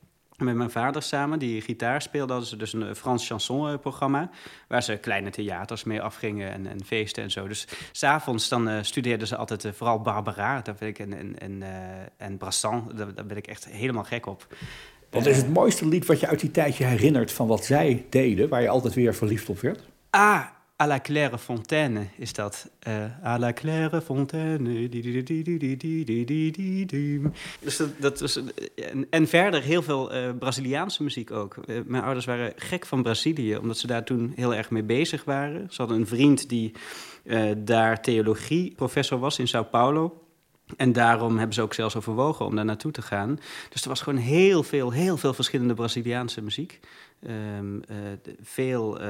Met 0.43 0.55
mijn 0.55 0.71
vader 0.71 1.03
samen, 1.03 1.39
die 1.39 1.61
gitaar 1.61 2.03
speelde, 2.03 2.33
hadden 2.33 2.51
ze 2.51 2.57
dus 2.57 2.73
een 2.73 2.97
Frans 2.97 3.27
chanson-programma... 3.27 4.31
waar 4.69 4.83
ze 4.83 4.97
kleine 4.97 5.31
theaters 5.31 5.85
mee 5.85 6.03
afgingen 6.03 6.53
en, 6.53 6.67
en 6.67 6.85
feesten 6.85 7.23
en 7.23 7.31
zo. 7.31 7.49
Dus 7.49 7.69
s'avonds 7.93 8.49
dan 8.49 8.69
uh, 8.69 8.79
studeerden 8.83 9.27
ze 9.27 9.37
altijd 9.37 9.65
uh, 9.65 9.73
vooral 9.73 10.01
Barbara 10.01 10.61
daar 10.61 10.75
ben 10.79 10.89
ik, 10.89 10.99
en, 10.99 11.13
en, 11.13 11.39
en, 11.39 11.61
uh, 11.61 11.69
en 12.17 12.37
Brassan. 12.37 12.93
Daar, 12.95 13.15
daar 13.15 13.27
ben 13.27 13.37
ik 13.37 13.47
echt 13.47 13.69
helemaal 13.69 14.05
gek 14.05 14.27
op. 14.27 14.47
Wat 15.11 15.27
is 15.27 15.37
het 15.37 15.53
mooiste 15.53 15.89
lied 15.89 16.07
wat 16.07 16.21
je 16.21 16.27
uit 16.27 16.41
die 16.41 16.51
tijd 16.51 16.77
je 16.77 16.85
herinnert 16.85 17.33
van 17.33 17.47
wat 17.47 17.65
zij 17.65 18.07
deden... 18.11 18.49
waar 18.49 18.63
je 18.63 18.69
altijd 18.69 18.95
weer 18.95 19.15
verliefd 19.15 19.49
op 19.49 19.61
werd? 19.61 19.81
Ah, 20.11 20.45
à 20.83 20.87
la 20.87 21.01
claire 21.01 21.41
fontaine 21.41 22.09
is 22.19 22.33
dat. 22.33 22.71
Uh, 22.89 23.25
à 23.25 23.39
la 23.39 23.53
claire 23.53 24.01
fontaine. 24.01 24.89
Dus 27.61 27.83
dat, 27.99 28.21
was, 28.21 28.41
en, 29.11 29.29
verder 29.29 29.63
heel 29.63 29.83
veel 29.83 30.15
uh, 30.15 30.31
Braziliaanse 30.39 31.03
muziek 31.03 31.31
ook. 31.31 31.57
Uh, 31.67 31.81
mijn 31.87 32.03
ouders 32.03 32.27
waren 32.27 32.53
gek 32.57 32.87
van 32.87 33.03
Brazilië, 33.03 33.57
omdat 33.57 33.79
ze 33.79 33.87
daar 33.87 34.05
toen 34.05 34.33
heel 34.37 34.55
erg 34.55 34.71
mee 34.71 34.83
bezig 34.83 35.25
waren. 35.25 35.67
Ze 35.71 35.77
hadden 35.77 36.01
een 36.01 36.07
vriend 36.07 36.49
die 36.49 36.73
daar 37.57 38.01
theologieprofessor 38.01 39.19
was 39.19 39.39
in 39.39 39.49
Sao 39.49 39.63
Paulo. 39.63 40.22
En 40.77 40.93
daarom 40.93 41.37
hebben 41.37 41.55
ze 41.55 41.63
ook 41.63 41.75
zelfs 41.75 41.97
overwogen 41.97 42.47
om 42.47 42.57
daar 42.57 42.65
naartoe 42.65 42.93
te 42.93 43.03
gaan. 43.03 43.39
Dus 43.69 43.83
er 43.83 43.89
was 43.89 44.01
gewoon 44.01 44.19
heel 44.19 44.63
veel, 44.63 44.91
heel 44.91 45.17
veel 45.17 45.35
verschillende 45.35 45.75
Braziliaanse 45.75 46.43
muziek. 46.43 46.81
Um, 47.59 47.75
uh, 47.75 47.97
veel 48.43 49.03
uh, 49.03 49.09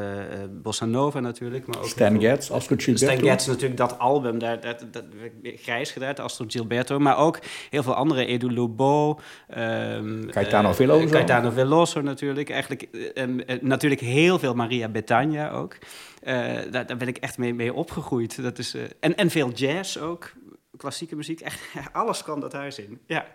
bossa 0.63 0.85
nova 0.85 1.21
natuurlijk. 1.21 1.67
Maar 1.67 1.79
ook 1.79 1.87
Stan 1.87 2.21
Getz, 2.21 2.51
Astrid 2.51 2.83
Gilberto. 2.83 3.15
Stan 3.15 3.29
Getz 3.29 3.47
natuurlijk, 3.47 3.77
dat 3.77 3.99
album, 3.99 4.39
daar, 4.39 4.61
daar, 4.61 4.79
dat 4.91 5.05
grijs 5.43 5.91
gedraaid, 5.91 6.21
Astrid 6.21 6.53
Gilberto. 6.53 6.99
Maar 6.99 7.17
ook 7.17 7.39
heel 7.71 7.83
veel 7.83 7.95
andere, 7.95 8.27
Edu 8.27 8.53
Lobo. 8.53 9.21
Um, 9.59 10.31
Caetano 10.31 10.73
Veloso. 10.73 11.07
Caetano 11.07 11.51
Veloso 11.51 12.01
natuurlijk. 12.01 12.51
Eigenlijk, 12.51 12.89
um, 13.15 13.41
natuurlijk 13.61 14.01
heel 14.01 14.39
veel 14.39 14.55
Maria 14.55 14.89
Bethânia 14.89 15.53
ook. 15.53 15.77
daar, 16.71 16.87
daar 16.87 16.97
ben 16.97 17.09
ik 17.09 17.17
echt 17.17 17.39
mee, 17.39 17.55
mee 17.55 17.75
opgegroeid. 17.75 18.43
Dat 18.43 18.59
is, 18.59 18.77
en, 19.01 19.17
en 19.17 19.31
veel 19.31 19.51
jazz 19.51 19.97
ook. 19.97 20.33
Klassieke 20.77 21.17
muziek. 21.17 21.41
Echt, 21.41 21.61
alles 21.93 22.23
kwam 22.23 22.41
dat 22.41 22.53
huis 22.53 22.79
in. 22.79 22.99
Ja. 23.07 23.27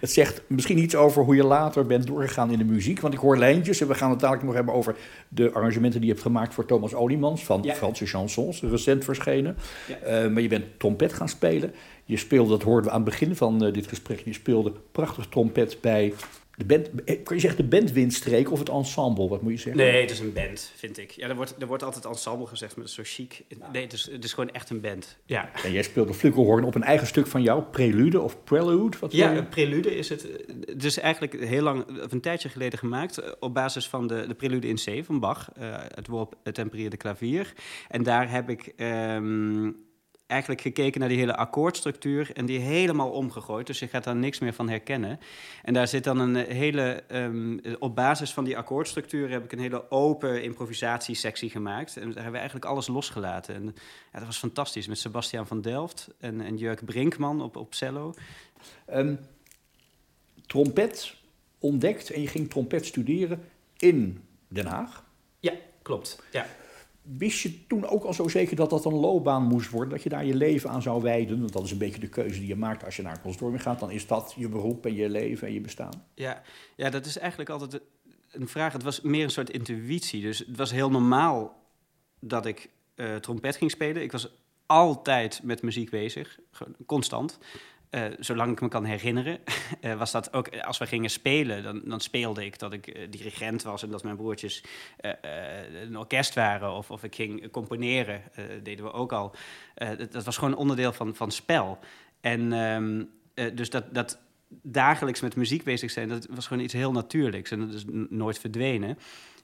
Het 0.00 0.10
zegt 0.12 0.42
misschien 0.46 0.78
iets 0.78 0.94
over 0.94 1.22
hoe 1.24 1.36
je 1.36 1.44
later 1.44 1.86
bent 1.86 2.06
doorgegaan 2.06 2.50
in 2.50 2.58
de 2.58 2.64
muziek. 2.64 3.00
Want 3.00 3.14
ik 3.14 3.20
hoor 3.20 3.38
lijntjes 3.38 3.80
en 3.80 3.88
we 3.88 3.94
gaan 3.94 4.10
het 4.10 4.20
dadelijk 4.20 4.44
nog 4.44 4.54
hebben 4.54 4.74
over 4.74 4.96
de 5.28 5.52
arrangementen 5.52 6.00
die 6.00 6.08
je 6.08 6.14
hebt 6.14 6.26
gemaakt 6.26 6.54
voor 6.54 6.66
Thomas 6.66 6.94
Oliemans 6.94 7.44
van 7.44 7.62
Ja. 7.62 7.74
Franse 7.74 8.06
chansons, 8.06 8.62
recent 8.62 9.04
verschenen. 9.04 9.56
Ja. 9.88 9.96
Eh, 9.96 10.30
maar 10.30 10.42
je 10.42 10.48
bent 10.48 10.78
trompet 10.78 11.12
gaan 11.12 11.28
spelen. 11.28 11.74
Je 12.04 12.16
speelde, 12.16 12.50
dat 12.50 12.62
hoorden 12.62 12.84
we 12.84 12.90
aan 12.90 13.02
het 13.02 13.10
begin 13.10 13.36
van 13.36 13.64
eh, 13.64 13.72
dit 13.72 13.86
gesprek, 13.86 14.22
je 14.24 14.32
speelde 14.32 14.72
prachtig 14.92 15.26
trompet 15.26 15.78
bij 15.80 16.14
de 16.58 16.64
band. 16.64 16.88
eh, 17.04 17.22
Kan 17.24 17.36
je 17.36 17.42
zeggen 17.42 17.62
de 17.62 17.76
band 17.76 17.92
Windstreek 17.92 18.50
of 18.52 18.58
het 18.58 18.68
ensemble? 18.68 19.28
Wat 19.28 19.42
moet 19.42 19.52
je 19.52 19.58
zeggen? 19.58 19.76
Nee, 19.82 20.00
het 20.00 20.10
is 20.10 20.20
een 20.20 20.32
band, 20.32 20.72
vind 20.76 20.98
ik. 20.98 21.10
Ja, 21.10 21.28
er 21.28 21.36
wordt, 21.36 21.54
er 21.58 21.66
wordt 21.66 21.82
altijd 21.82 22.04
ensemble 22.04 22.46
gezegd, 22.46 22.76
maar 22.76 22.84
dat 22.86 22.98
is 22.98 23.10
zo 23.14 23.22
chic. 23.22 23.44
Nee, 23.72 23.82
het 23.82 23.92
is, 23.92 24.08
het 24.10 24.24
is 24.24 24.32
gewoon 24.32 24.50
echt 24.50 24.70
een 24.70 24.80
band. 24.80 25.16
Ja. 25.24 25.50
En 25.64 25.72
jij 25.72 25.82
speelde 25.82 26.14
flugelhorn 26.14 26.64
op 26.64 26.74
een 26.74 26.82
eigen 26.82 27.06
stuk 27.06 27.26
van 27.26 27.42
jou, 27.42 27.62
Prelude 27.62 28.20
of 28.20 28.44
Prelude? 28.44 28.96
Wat 29.00 29.12
Ja, 29.12 29.36
een 29.36 29.48
prelude 29.48 29.96
is 29.96 30.08
het. 30.08 30.30
eh, 30.30 30.54
Het 30.66 30.84
is 30.84 30.98
eigenlijk 30.98 31.44
heel 31.44 31.62
lang, 31.62 32.02
of 32.04 32.12
een 32.12 32.20
tijdje 32.20 32.48
geleden 32.48 32.78
gemaakt, 32.78 33.18
eh, 33.18 33.30
op 33.40 33.54
basis 33.54 33.88
van 33.88 34.06
de, 34.06 34.24
de 34.26 34.34
prelude 34.34 34.68
in 34.68 34.76
C 34.76 35.04
van 35.04 35.20
Bach, 35.20 35.50
eh, 35.56 35.74
het 35.94 36.06
woord 36.06 36.34
het 36.42 36.54
tempereerde 36.54 36.96
klavier. 36.96 37.52
En 37.88 38.02
daar 38.02 38.30
heb 38.30 38.50
ik 38.50 38.72
ehm, 38.76 39.70
eigenlijk 40.28 40.60
gekeken 40.60 41.00
naar 41.00 41.08
die 41.08 41.18
hele 41.18 41.36
akkoordstructuur 41.36 42.30
en 42.34 42.46
die 42.46 42.58
helemaal 42.58 43.10
omgegooid. 43.10 43.66
Dus 43.66 43.78
je 43.78 43.88
gaat 43.88 44.04
daar 44.04 44.16
niks 44.16 44.38
meer 44.38 44.52
van 44.52 44.68
herkennen. 44.68 45.20
En 45.62 45.74
daar 45.74 45.88
zit 45.88 46.04
dan 46.04 46.18
een 46.18 46.36
eh, 46.36 46.56
hele, 46.56 47.02
ehm, 47.08 47.58
op 47.78 47.94
basis 47.94 48.32
van 48.32 48.44
die 48.44 48.56
akkoordstructuur 48.56 49.30
heb 49.30 49.44
ik 49.44 49.52
een 49.52 49.58
hele 49.58 49.90
open 49.90 50.42
improvisatiesectie 50.42 51.50
gemaakt. 51.50 51.96
En 51.96 52.04
daar 52.04 52.14
hebben 52.14 52.32
we 52.32 52.38
eigenlijk 52.38 52.66
alles 52.66 52.86
losgelaten. 52.86 53.54
En 53.54 53.64
ja, 54.12 54.18
dat 54.18 54.26
was 54.26 54.38
fantastisch, 54.38 54.86
met 54.86 54.98
Sebastiaan 54.98 55.46
van 55.46 55.60
Delft 55.60 56.08
en, 56.20 56.40
en 56.40 56.56
Jurk 56.56 56.84
Brinkman 56.84 57.42
op, 57.42 57.56
op 57.56 57.74
cello. 57.74 58.14
Ehm, 58.86 59.14
trompet 60.46 61.14
ontdekt 61.58 62.10
en 62.10 62.20
je 62.20 62.28
ging 62.28 62.50
trompet 62.50 62.86
studeren 62.86 63.48
in 63.76 64.24
Den 64.48 64.66
Haag. 64.66 65.04
Ja, 65.40 65.52
klopt. 65.82 66.22
Ja. 66.32 66.46
Wist 67.16 67.40
je 67.40 67.66
toen 67.66 67.86
ook 67.86 68.04
al 68.04 68.12
zo 68.12 68.28
zeker 68.28 68.56
dat 68.56 68.70
dat 68.70 68.84
een 68.84 68.94
loopbaan 68.94 69.42
moest 69.42 69.70
worden? 69.70 69.90
Dat 69.90 70.02
je 70.02 70.08
daar 70.08 70.24
je 70.24 70.34
leven 70.34 70.70
aan 70.70 70.82
zou 70.82 71.02
wijden? 71.02 71.40
Want 71.40 71.52
dat 71.52 71.64
is 71.64 71.70
een 71.70 71.78
beetje 71.78 72.00
de 72.00 72.08
keuze 72.08 72.38
die 72.38 72.48
je 72.48 72.56
maakt 72.56 72.84
als 72.84 72.96
je 72.96 73.02
naar 73.02 73.12
een 73.12 73.20
conservatorium 73.20 73.62
gaat. 73.62 73.80
Dan 73.80 73.90
is 73.90 74.06
dat 74.06 74.34
je 74.36 74.48
beroep 74.48 74.86
en 74.86 74.94
je 74.94 75.08
leven 75.08 75.46
en 75.46 75.52
je 75.52 75.60
bestaan. 75.60 76.04
Ja, 76.14 76.42
ja, 76.76 76.90
dat 76.90 77.06
is 77.06 77.18
eigenlijk 77.18 77.50
altijd 77.50 77.82
een 78.30 78.48
vraag. 78.48 78.72
Het 78.72 78.82
was 78.82 79.00
meer 79.00 79.24
een 79.24 79.30
soort 79.30 79.50
intuïtie. 79.50 80.22
Dus 80.22 80.38
het 80.38 80.56
was 80.56 80.70
heel 80.70 80.90
normaal 80.90 81.62
dat 82.20 82.46
ik 82.46 82.70
eh, 82.94 83.16
trompet 83.16 83.56
ging 83.56 83.70
spelen. 83.70 84.02
Ik 84.02 84.12
was 84.12 84.28
altijd 84.66 85.40
met 85.42 85.62
muziek 85.62 85.90
bezig, 85.90 86.38
constant. 86.86 87.38
Eh, 87.90 88.04
zolang 88.18 88.52
ik 88.52 88.60
me 88.60 88.68
kan 88.68 88.84
herinneren, 88.84 89.38
eh, 89.80 89.98
was 89.98 90.12
dat 90.12 90.32
ook 90.32 90.58
als 90.58 90.78
we 90.78 90.86
gingen 90.86 91.10
spelen, 91.10 91.62
dan, 91.62 91.82
dan 91.84 92.00
speelde 92.00 92.44
ik 92.44 92.58
dat 92.58 92.72
ik 92.72 92.86
eh, 92.86 93.06
dirigent 93.10 93.62
was 93.62 93.82
en 93.82 93.90
dat 93.90 94.02
mijn 94.02 94.16
broertjes 94.16 94.64
eh, 94.96 95.10
eh, 95.20 95.80
een 95.82 95.98
orkest 95.98 96.34
waren. 96.34 96.72
Of, 96.72 96.90
of 96.90 97.04
ik 97.04 97.14
ging 97.14 97.50
componeren, 97.50 98.22
eh, 98.34 98.44
deden 98.62 98.84
we 98.84 98.92
ook 98.92 99.12
al. 99.12 99.34
Eh, 99.74 99.88
dat, 99.98 100.12
dat 100.12 100.24
was 100.24 100.36
gewoon 100.36 100.56
onderdeel 100.56 100.92
van, 100.92 101.14
van 101.14 101.30
spel. 101.30 101.78
En 102.20 102.52
ehm, 102.52 103.04
eh, 103.34 103.56
dus 103.56 103.70
dat, 103.70 103.94
dat 103.94 104.18
dagelijks 104.62 105.20
met 105.20 105.36
muziek 105.36 105.64
bezig 105.64 105.90
zijn, 105.90 106.08
dat 106.08 106.26
was 106.30 106.46
gewoon 106.46 106.62
iets 106.62 106.72
heel 106.72 106.92
natuurlijks 106.92 107.50
en 107.50 107.60
dat 107.60 107.74
is 107.74 107.84
nooit 108.08 108.38
verdwenen. 108.38 108.98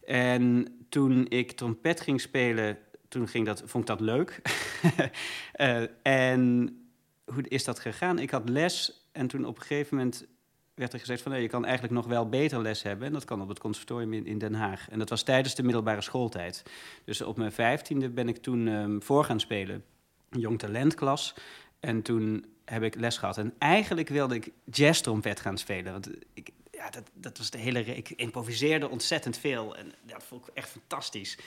En 0.04 0.66
toen 0.88 1.26
ik 1.28 1.52
trompet 1.52 2.00
ging 2.00 2.20
spelen, 2.20 2.78
toen 3.08 3.28
ging 3.28 3.46
dat, 3.46 3.62
vond 3.66 3.90
ik 3.90 3.98
dat 3.98 4.00
leuk. 4.00 4.40
Eh, 5.52 5.82
en 6.02 6.76
hoe 7.24 7.48
is 7.48 7.64
dat 7.64 7.78
gegaan? 7.78 8.18
Ik 8.18 8.30
had 8.30 8.48
les 8.48 9.06
en 9.12 9.26
toen 9.26 9.44
op 9.44 9.56
een 9.56 9.62
gegeven 9.62 9.96
moment 9.96 10.26
werd 10.74 10.92
er 10.92 10.98
gezegd 10.98 11.22
van... 11.22 11.32
nee, 11.32 11.42
je 11.42 11.48
kan 11.48 11.64
eigenlijk 11.64 11.94
nog 11.94 12.06
wel 12.06 12.28
beter 12.28 12.62
les 12.62 12.82
hebben. 12.82 13.06
En 13.06 13.12
dat 13.12 13.24
kan 13.24 13.42
op 13.42 13.48
het 13.48 13.58
conservatorium 13.58 14.12
in, 14.12 14.38
Den 14.38 14.54
Haag. 14.54 14.88
En 14.88 14.98
dat 14.98 15.08
was 15.08 15.22
tijdens 15.22 15.54
de 15.54 15.62
middelbare 15.62 16.00
schooltijd. 16.00 16.62
Dus 17.04 17.20
op 17.20 17.36
mijn 17.36 17.52
vijftiende 17.52 18.08
ben 18.08 18.28
ik 18.28 18.36
toen 18.36 18.68
ehm, 18.68 19.00
voor 19.00 19.24
gaan 19.24 19.40
spelen. 19.40 19.84
Jong 20.30 20.58
talentklas. 20.58 21.34
En 21.80 22.02
toen 22.02 22.44
heb 22.64 22.82
ik 22.82 22.94
les 22.94 23.18
gehad. 23.18 23.38
En 23.38 23.54
eigenlijk 23.58 24.08
wilde 24.08 24.34
ik 24.34 24.50
jazztrompet 24.64 25.40
gaan 25.40 25.58
spelen. 25.58 25.92
Want 25.92 26.10
ik, 26.34 26.50
ja, 26.70 26.90
dat, 26.90 27.10
dat 27.14 27.38
was 27.38 27.50
de 27.50 27.58
hele... 27.58 27.84
Ik 27.84 28.10
improviseerde 28.10 28.88
ontzettend 28.88 29.38
veel. 29.38 29.76
En 29.76 29.92
dat 30.02 30.22
vond 30.22 30.48
ik 30.48 30.54
echt 30.54 30.68
fantastisch. 30.68 31.38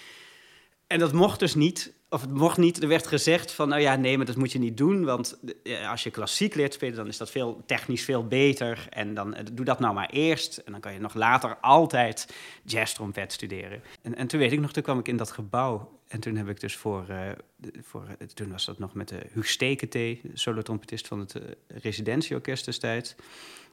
En 0.87 0.99
dat 0.99 1.13
mocht 1.13 1.39
dus 1.39 1.55
niet, 1.55 1.93
of 2.09 2.21
het 2.21 2.33
mocht 2.33 2.57
niet. 2.57 2.81
Er 2.81 2.87
werd 2.87 3.07
gezegd 3.07 3.51
van, 3.51 3.69
nou 3.69 3.81
ja, 3.81 3.95
nee, 3.95 4.17
maar 4.17 4.25
dat 4.25 4.35
moet 4.35 4.51
je 4.51 4.59
niet 4.59 4.77
doen. 4.77 5.05
Want 5.05 5.39
eh, 5.63 5.89
als 5.89 6.03
je 6.03 6.11
klassiek 6.11 6.55
leert 6.55 6.73
spelen, 6.73 6.95
dan 6.95 7.07
is 7.07 7.17
dat 7.17 7.31
veel 7.31 7.63
technisch 7.65 8.03
veel 8.03 8.27
beter. 8.27 8.87
En 8.89 9.13
dan 9.13 9.33
eh, 9.33 9.45
doe 9.53 9.65
dat 9.65 9.79
nou 9.79 9.93
maar 9.93 10.09
eerst. 10.09 10.57
En 10.57 10.71
dan 10.71 10.81
kan 10.81 10.93
je 10.93 10.99
nog 10.99 11.13
later 11.13 11.57
altijd 11.61 12.33
jazz-trompet 12.63 13.33
studeren. 13.33 13.81
En, 14.01 14.15
en 14.15 14.27
toen 14.27 14.39
weet 14.39 14.51
ik 14.51 14.59
nog, 14.59 14.71
toen 14.71 14.83
kwam 14.83 14.99
ik 14.99 15.07
in 15.07 15.17
dat 15.17 15.31
gebouw. 15.31 15.99
En 16.07 16.19
toen 16.19 16.35
heb 16.35 16.49
ik 16.49 16.59
dus 16.59 16.75
voor, 16.75 17.05
eh, 17.09 17.19
voor 17.81 18.05
toen 18.33 18.51
was 18.51 18.65
dat 18.65 18.79
nog 18.79 18.93
met 18.93 19.07
de 19.07 19.21
Huug 19.31 19.55
de 19.55 20.19
solotrompetist 20.33 21.07
van 21.07 21.19
het 21.19 21.33
residentieorkest 21.67 22.65
destijds. 22.65 23.15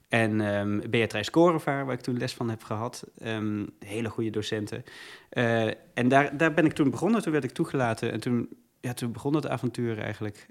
En 0.09 0.41
ehm 0.41 0.91
Beatrice 0.91 1.31
Korevaar, 1.31 1.85
waar 1.85 1.95
ik 1.95 2.01
toen 2.01 2.19
les 2.19 2.35
van 2.35 2.51
heb 2.51 2.63
gehad. 2.63 3.05
Ehm, 3.19 3.67
hele 3.79 4.09
goede 4.09 4.31
docenten. 4.31 4.85
Eh, 5.29 5.67
en 5.95 6.09
daar, 6.09 6.37
daar 6.37 6.55
ben 6.55 6.65
ik 6.65 6.73
toen 6.73 6.91
begonnen. 6.91 7.23
Toen 7.23 7.33
werd 7.33 7.45
ik 7.45 7.51
toegelaten. 7.51 8.13
En 8.13 8.21
toen, 8.21 8.49
ja, 8.81 8.93
toen 8.93 9.13
begon 9.13 9.35
het 9.35 9.49
avontuur 9.49 9.99
eigenlijk. 9.99 10.47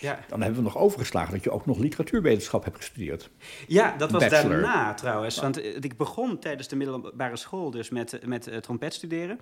Ja, 0.00 0.18
Dan 0.28 0.40
hebben 0.40 0.58
we 0.58 0.64
nog 0.64 0.78
overgeslagen 0.78 1.32
dat 1.32 1.44
je 1.44 1.50
ook 1.50 1.66
nog 1.66 1.78
literatuurwetenschap 1.78 2.64
hebt 2.64 2.76
gestudeerd. 2.76 3.30
ja 3.66 3.96
dat 3.96 4.10
was 4.10 4.28
Bachelor. 4.28 4.60
daarna 4.60 4.94
trouwens. 4.94 5.40
Want 5.40 5.60
eh, 5.60 5.76
ik 5.80 5.96
begon 5.96 6.38
tijdens 6.38 6.68
de 6.68 6.76
middelbare 6.76 7.36
school 7.36 7.70
dus 7.70 7.90
met, 7.90 8.26
met 8.26 8.46
eh, 8.46 8.58
trompet 8.58 8.94
studeren. 8.94 9.40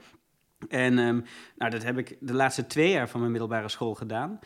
En 0.69 0.99
ehm, 0.99 1.21
nou, 1.57 1.71
dat 1.71 1.83
heb 1.83 1.99
ik 1.99 2.17
de 2.21 2.35
laatste 2.35 2.67
twee 2.67 2.91
jaar 2.91 3.09
van 3.09 3.21
mijn 3.21 3.33
middelbare 3.33 3.69
school 3.69 3.95
gedaan. 3.95 4.39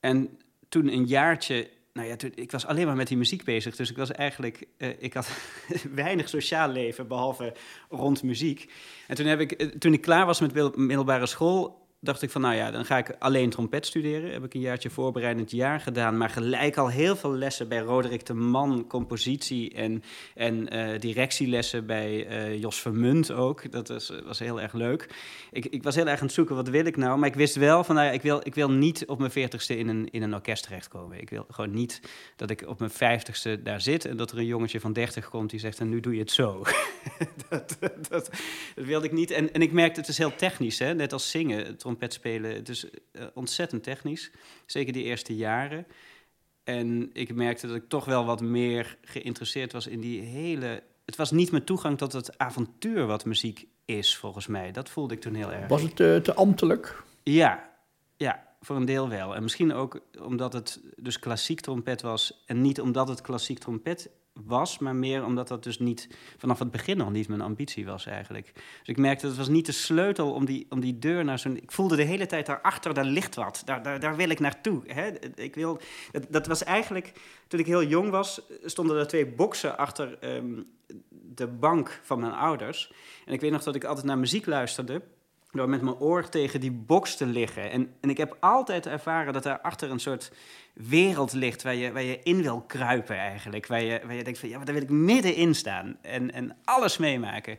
En 0.00 0.38
toen 0.68 0.92
een 0.92 1.04
jaartje... 1.04 1.70
Nou 1.94 2.08
ja, 2.08 2.16
ik 2.34 2.50
was 2.50 2.66
alleen 2.66 2.86
maar 2.86 2.96
met 2.96 3.08
die 3.08 3.16
muziek 3.16 3.44
bezig. 3.44 3.76
Dus 3.76 3.90
ik 3.90 3.96
was 3.96 4.12
eigenlijk... 4.12 4.66
eh, 4.76 4.88
ik 4.98 5.14
had 5.14 5.28
weinig 5.94 6.28
sociaal 6.28 6.68
leven, 6.68 7.08
behalve 7.08 7.54
rond 7.88 8.22
muziek. 8.22 8.72
En 9.06 9.16
toen, 9.16 9.26
heb 9.26 9.40
ik, 9.40 9.52
eh, 9.52 9.66
toen 9.68 9.92
ik 9.92 10.00
klaar 10.00 10.26
was 10.26 10.40
met 10.40 10.52
middel- 10.52 10.72
middelbare 10.84 11.26
school... 11.26 11.82
dacht 12.04 12.22
ik 12.22 12.30
van, 12.30 12.40
nou 12.40 12.54
ja, 12.54 12.70
dan 12.70 12.84
ga 12.84 12.98
ik 12.98 13.16
alleen 13.18 13.50
trompet 13.50 13.86
studeren. 13.86 14.32
Heb 14.32 14.44
ik 14.44 14.54
een 14.54 14.60
jaartje 14.60 14.90
voorbereidend 14.90 15.50
jaar 15.50 15.80
gedaan. 15.80 16.16
Maar 16.16 16.30
gelijk 16.30 16.76
al 16.76 16.88
heel 16.88 17.16
veel 17.16 17.34
lessen 17.34 17.68
bij 17.68 17.78
Roderick 17.78 18.26
de 18.26 18.34
Man, 18.34 18.86
compositie... 18.88 19.74
en, 19.74 20.02
en 20.34 20.68
eh, 20.68 21.00
directielessen 21.00 21.86
bij 21.86 22.26
eh, 22.26 22.60
Jos 22.60 22.80
Vermunt 22.80 23.30
ook. 23.30 23.72
Dat 23.72 23.88
was, 23.88 24.12
was 24.24 24.38
heel 24.38 24.60
erg 24.60 24.72
leuk. 24.72 25.08
Ik, 25.50 25.66
ik 25.66 25.82
was 25.82 25.94
heel 25.94 26.06
erg 26.06 26.20
aan 26.20 26.26
het 26.26 26.34
zoeken, 26.34 26.54
wat 26.54 26.68
wil 26.68 26.84
ik 26.84 26.96
nou? 26.96 27.18
Maar 27.18 27.28
ik 27.28 27.34
wist 27.34 27.54
wel 27.54 27.84
van, 27.84 27.94
nou 27.94 28.06
ja, 28.06 28.12
ik 28.12 28.22
wil, 28.22 28.40
ik 28.42 28.54
wil 28.54 28.70
niet 28.70 29.06
op 29.06 29.18
mijn 29.18 29.30
veertigste 29.30 29.78
in 29.78 29.88
een, 29.88 30.08
in 30.10 30.22
een 30.22 30.34
orkest 30.34 30.62
terechtkomen. 30.62 31.20
Ik 31.20 31.30
wil 31.30 31.46
gewoon 31.48 31.74
niet 31.74 32.00
dat 32.36 32.50
ik 32.50 32.64
op 32.66 32.78
mijn 32.78 32.90
vijftigste 32.90 33.62
daar 33.62 33.80
zit... 33.80 34.04
en 34.04 34.16
dat 34.16 34.30
er 34.30 34.38
een 34.38 34.46
jongetje 34.46 34.80
van 34.80 34.92
dertig 34.92 35.28
komt 35.28 35.50
die 35.50 35.60
zegt, 35.60 35.80
en 35.80 35.88
nu 35.88 36.00
doe 36.00 36.14
je 36.14 36.20
het 36.20 36.30
zo. 36.30 36.62
dat, 37.48 37.78
dat, 38.08 38.30
wilde 38.74 39.06
ik 39.06 39.12
niet. 39.12 39.30
En, 39.30 39.52
en 39.52 39.62
ik 39.62 39.72
merkte, 39.72 40.00
het 40.00 40.08
is 40.08 40.18
heel 40.18 40.34
technisch, 40.34 40.78
hè? 40.78 40.94
net 40.94 41.12
als 41.12 41.30
zingen, 41.30 41.76
spelen. 41.98 42.54
Het 42.54 42.68
is 42.68 42.90
eh, 43.12 43.24
ontzettend 43.34 43.82
technisch, 43.82 44.30
zeker 44.66 44.92
die 44.92 45.04
eerste 45.04 45.36
jaren. 45.36 45.86
En 46.64 47.10
ik 47.12 47.34
merkte 47.34 47.66
dat 47.66 47.76
ik 47.76 47.88
toch 47.88 48.04
wel 48.04 48.24
wat 48.24 48.40
meer 48.40 48.98
geïnteresseerd 49.02 49.72
was 49.72 49.86
in 49.86 50.00
die 50.00 50.20
hele... 50.20 50.82
Het 51.04 51.16
was 51.16 51.30
niet 51.30 51.50
mijn 51.50 51.64
toegang 51.64 51.98
tot 51.98 52.12
het 52.12 52.38
avontuur 52.38 53.06
wat 53.06 53.24
muziek 53.24 53.66
is, 53.84 54.16
volgens 54.16 54.46
mij. 54.46 54.72
Dat 54.72 54.90
voelde 54.90 55.14
ik 55.14 55.20
toen 55.20 55.34
heel 55.34 55.52
erg. 55.52 55.68
Was 55.68 55.82
het 55.82 56.00
eh, 56.00 56.16
te 56.16 56.34
ambtelijk? 56.34 57.02
Ja, 57.22 57.70
ja, 58.16 58.53
voor 58.64 58.76
een 58.76 58.84
deel 58.84 59.08
wel. 59.08 59.34
En 59.34 59.42
misschien 59.42 59.72
ook 59.72 60.00
omdat 60.22 60.52
het 60.52 60.80
dus 60.96 61.18
klassiek 61.18 61.60
trompet 61.60 62.02
was. 62.02 62.42
En 62.46 62.60
niet 62.60 62.80
omdat 62.80 63.08
het 63.08 63.20
klassiek 63.20 63.58
trompet 63.58 64.10
was, 64.42 64.78
maar 64.78 64.96
meer 64.96 65.24
omdat 65.24 65.48
dat 65.48 65.62
dus 65.62 65.78
niet 65.78 66.08
vanaf 66.36 66.58
het 66.58 66.70
begin 66.70 67.00
al 67.00 67.10
niet 67.10 67.28
mijn 67.28 67.40
ambitie 67.40 67.86
was 67.86 68.06
eigenlijk. 68.06 68.52
Dus 68.54 68.88
ik 68.88 68.96
merkte, 68.96 69.26
het 69.26 69.36
was 69.36 69.48
niet 69.48 69.66
de 69.66 69.72
sleutel 69.72 70.32
om 70.32 70.44
die, 70.44 70.66
om 70.68 70.80
die 70.80 70.98
deur 70.98 71.24
naar 71.24 71.38
zo'n... 71.38 71.56
Ik 71.56 71.72
voelde 71.72 71.96
de 71.96 72.02
hele 72.02 72.26
tijd 72.26 72.46
daarachter, 72.46 72.94
daar 72.94 73.04
ligt 73.04 73.34
wat. 73.34 73.62
Daar, 73.64 73.82
daar, 73.82 74.00
daar 74.00 74.16
wil 74.16 74.28
ik 74.28 74.40
naartoe. 74.40 74.82
Hè? 74.86 75.10
Ik 75.34 75.54
wil, 75.54 75.80
dat, 76.10 76.26
dat 76.30 76.46
was 76.46 76.64
eigenlijk, 76.64 77.12
toen 77.48 77.60
ik 77.60 77.66
heel 77.66 77.84
jong 77.84 78.10
was, 78.10 78.40
stonden 78.64 78.98
er 78.98 79.06
twee 79.06 79.26
boksen 79.26 79.76
achter 79.76 80.18
ehm, 80.18 80.62
de 81.08 81.46
bank 81.46 82.00
van 82.02 82.20
mijn 82.20 82.32
ouders. 82.32 82.92
En 83.26 83.32
ik 83.32 83.40
weet 83.40 83.50
nog 83.50 83.62
dat 83.62 83.74
ik 83.74 83.84
altijd 83.84 84.06
naar 84.06 84.18
muziek 84.18 84.46
luisterde 84.46 85.02
door 85.54 85.68
met 85.68 85.82
mijn 85.82 85.96
oor 85.96 86.28
tegen 86.28 86.60
die 86.60 86.72
box 86.72 87.16
te 87.16 87.26
liggen. 87.26 87.70
En, 87.70 87.94
en 88.00 88.10
ik 88.10 88.16
heb 88.16 88.36
altijd 88.40 88.86
ervaren 88.86 89.32
dat 89.32 89.42
daar 89.42 89.60
achter 89.60 89.90
een 89.90 90.00
soort 90.00 90.32
wereld 90.74 91.32
ligt 91.32 91.62
waar 91.62 91.74
je, 91.74 91.92
waar 91.92 92.02
je 92.02 92.20
in 92.22 92.42
wil 92.42 92.60
kruipen 92.60 93.16
eigenlijk. 93.16 93.66
Waar 93.66 93.82
je, 93.82 94.00
waar 94.04 94.14
je 94.14 94.24
denkt 94.24 94.38
van, 94.38 94.48
ja, 94.48 94.56
maar 94.56 94.64
daar 94.64 94.74
wil 94.74 94.84
ik 94.84 94.90
middenin 94.90 95.54
staan 95.54 95.98
en, 96.02 96.32
en 96.32 96.56
alles 96.64 96.96
meemaken. 96.96 97.58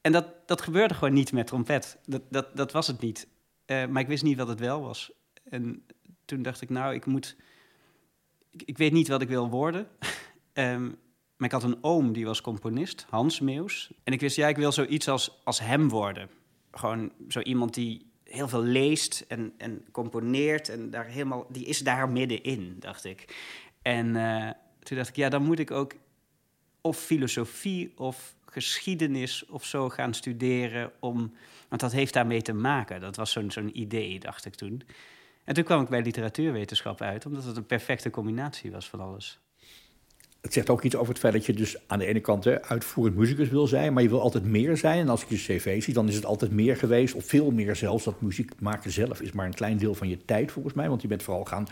En 0.00 0.12
dat, 0.12 0.26
dat 0.46 0.60
gebeurde 0.60 0.94
gewoon 0.94 1.14
niet 1.14 1.32
met 1.32 1.46
trompet. 1.46 1.98
Dat, 2.04 2.22
dat, 2.30 2.56
dat 2.56 2.72
was 2.72 2.86
het 2.86 3.00
niet. 3.00 3.28
Eh, 3.64 3.86
maar 3.86 4.02
ik 4.02 4.08
wist 4.08 4.22
niet 4.22 4.38
wat 4.38 4.48
het 4.48 4.60
wel 4.60 4.80
was. 4.80 5.12
En 5.44 5.86
toen 6.24 6.42
dacht 6.42 6.60
ik, 6.60 6.70
nou, 6.70 6.94
ik 6.94 7.06
moet... 7.06 7.36
ik, 8.50 8.78
weet 8.78 8.92
niet 8.92 9.08
wat 9.08 9.22
ik 9.22 9.28
wil 9.28 9.48
worden. 9.48 9.86
Ehm, 10.52 10.84
maar 11.36 11.48
ik 11.48 11.52
had 11.52 11.62
een 11.62 11.84
oom 11.84 12.12
die 12.12 12.24
was 12.24 12.40
componist, 12.40 13.06
Hans 13.08 13.40
Meus. 13.40 13.90
En 14.04 14.12
ik 14.12 14.20
wist, 14.20 14.36
ja, 14.36 14.48
ik 14.48 14.56
wil 14.56 14.72
zoiets 14.72 15.08
als, 15.08 15.40
als 15.44 15.60
hem 15.60 15.88
worden. 15.88 16.30
Gewoon 16.72 17.12
zo 17.28 17.40
iemand 17.40 17.74
die 17.74 18.10
heel 18.24 18.48
veel 18.48 18.62
leest 18.62 19.24
en, 19.28 19.52
en 19.58 19.84
componeert 19.90 20.68
en 20.68 20.90
daar 20.90 21.06
helemaal, 21.06 21.46
die 21.48 21.66
is 21.66 21.78
daar 21.78 22.08
middenin, 22.08 22.76
dacht 22.78 23.04
ik. 23.04 23.36
En 23.82 24.16
eh, 24.16 24.50
toen 24.82 24.96
dacht 24.96 25.08
ik, 25.08 25.16
ja, 25.16 25.28
dan 25.28 25.42
moet 25.42 25.58
ik 25.58 25.70
ook 25.70 25.92
of 26.80 26.98
filosofie 26.98 27.92
of 27.96 28.34
geschiedenis 28.46 29.46
of 29.46 29.64
zo 29.64 29.88
gaan 29.88 30.14
studeren, 30.14 30.92
om, 31.00 31.34
want 31.68 31.80
dat 31.80 31.92
heeft 31.92 32.14
daarmee 32.14 32.42
te 32.42 32.52
maken. 32.52 33.00
Dat 33.00 33.16
was 33.16 33.32
zo'n 33.32 33.50
zo'n 33.50 33.80
idee, 33.80 34.18
dacht 34.18 34.44
ik 34.44 34.54
toen. 34.54 34.82
En 35.44 35.54
toen 35.54 35.64
kwam 35.64 35.82
ik 35.82 35.88
bij 35.88 36.02
literatuurwetenschap 36.02 37.00
uit, 37.00 37.26
omdat 37.26 37.44
het 37.44 37.56
een 37.56 37.66
perfecte 37.66 38.10
combinatie 38.10 38.70
was 38.70 38.88
van 38.88 39.00
alles. 39.00 39.40
Het 40.42 40.52
zegt 40.52 40.70
ook 40.70 40.82
iets 40.82 40.96
over 40.96 41.08
het 41.08 41.18
feit 41.18 41.32
dat 41.32 41.46
je 41.46 41.52
dus 41.52 41.76
aan 41.86 41.98
de 41.98 42.06
ene 42.06 42.20
kant 42.20 42.44
hè, 42.44 42.62
uitvoerend 42.62 43.16
muzikus 43.16 43.48
wil 43.48 43.66
zijn, 43.66 43.92
maar 43.92 44.02
je 44.02 44.08
wil 44.08 44.20
altijd 44.20 44.44
meer 44.44 44.76
zijn. 44.76 44.98
En 44.98 45.08
als 45.08 45.22
ik 45.22 45.28
je 45.28 45.36
cv 45.36 45.82
zie, 45.82 45.94
dan 45.94 46.08
is 46.08 46.14
het 46.14 46.24
altijd 46.24 46.52
meer 46.52 46.76
geweest, 46.76 47.14
of 47.14 47.24
veel 47.24 47.50
meer 47.50 47.76
zelfs. 47.76 48.04
Dat 48.04 48.20
muziek 48.20 48.52
maken 48.60 48.90
zelf 48.90 49.20
is 49.20 49.32
maar 49.32 49.46
een 49.46 49.54
klein 49.54 49.76
deel 49.78 49.94
van 49.94 50.08
je 50.08 50.24
tijd 50.24 50.52
volgens 50.52 50.74
mij, 50.74 50.88
want 50.88 51.02
je 51.02 51.08
bent 51.08 51.22
vooral 51.22 51.44
gaan 51.44 51.66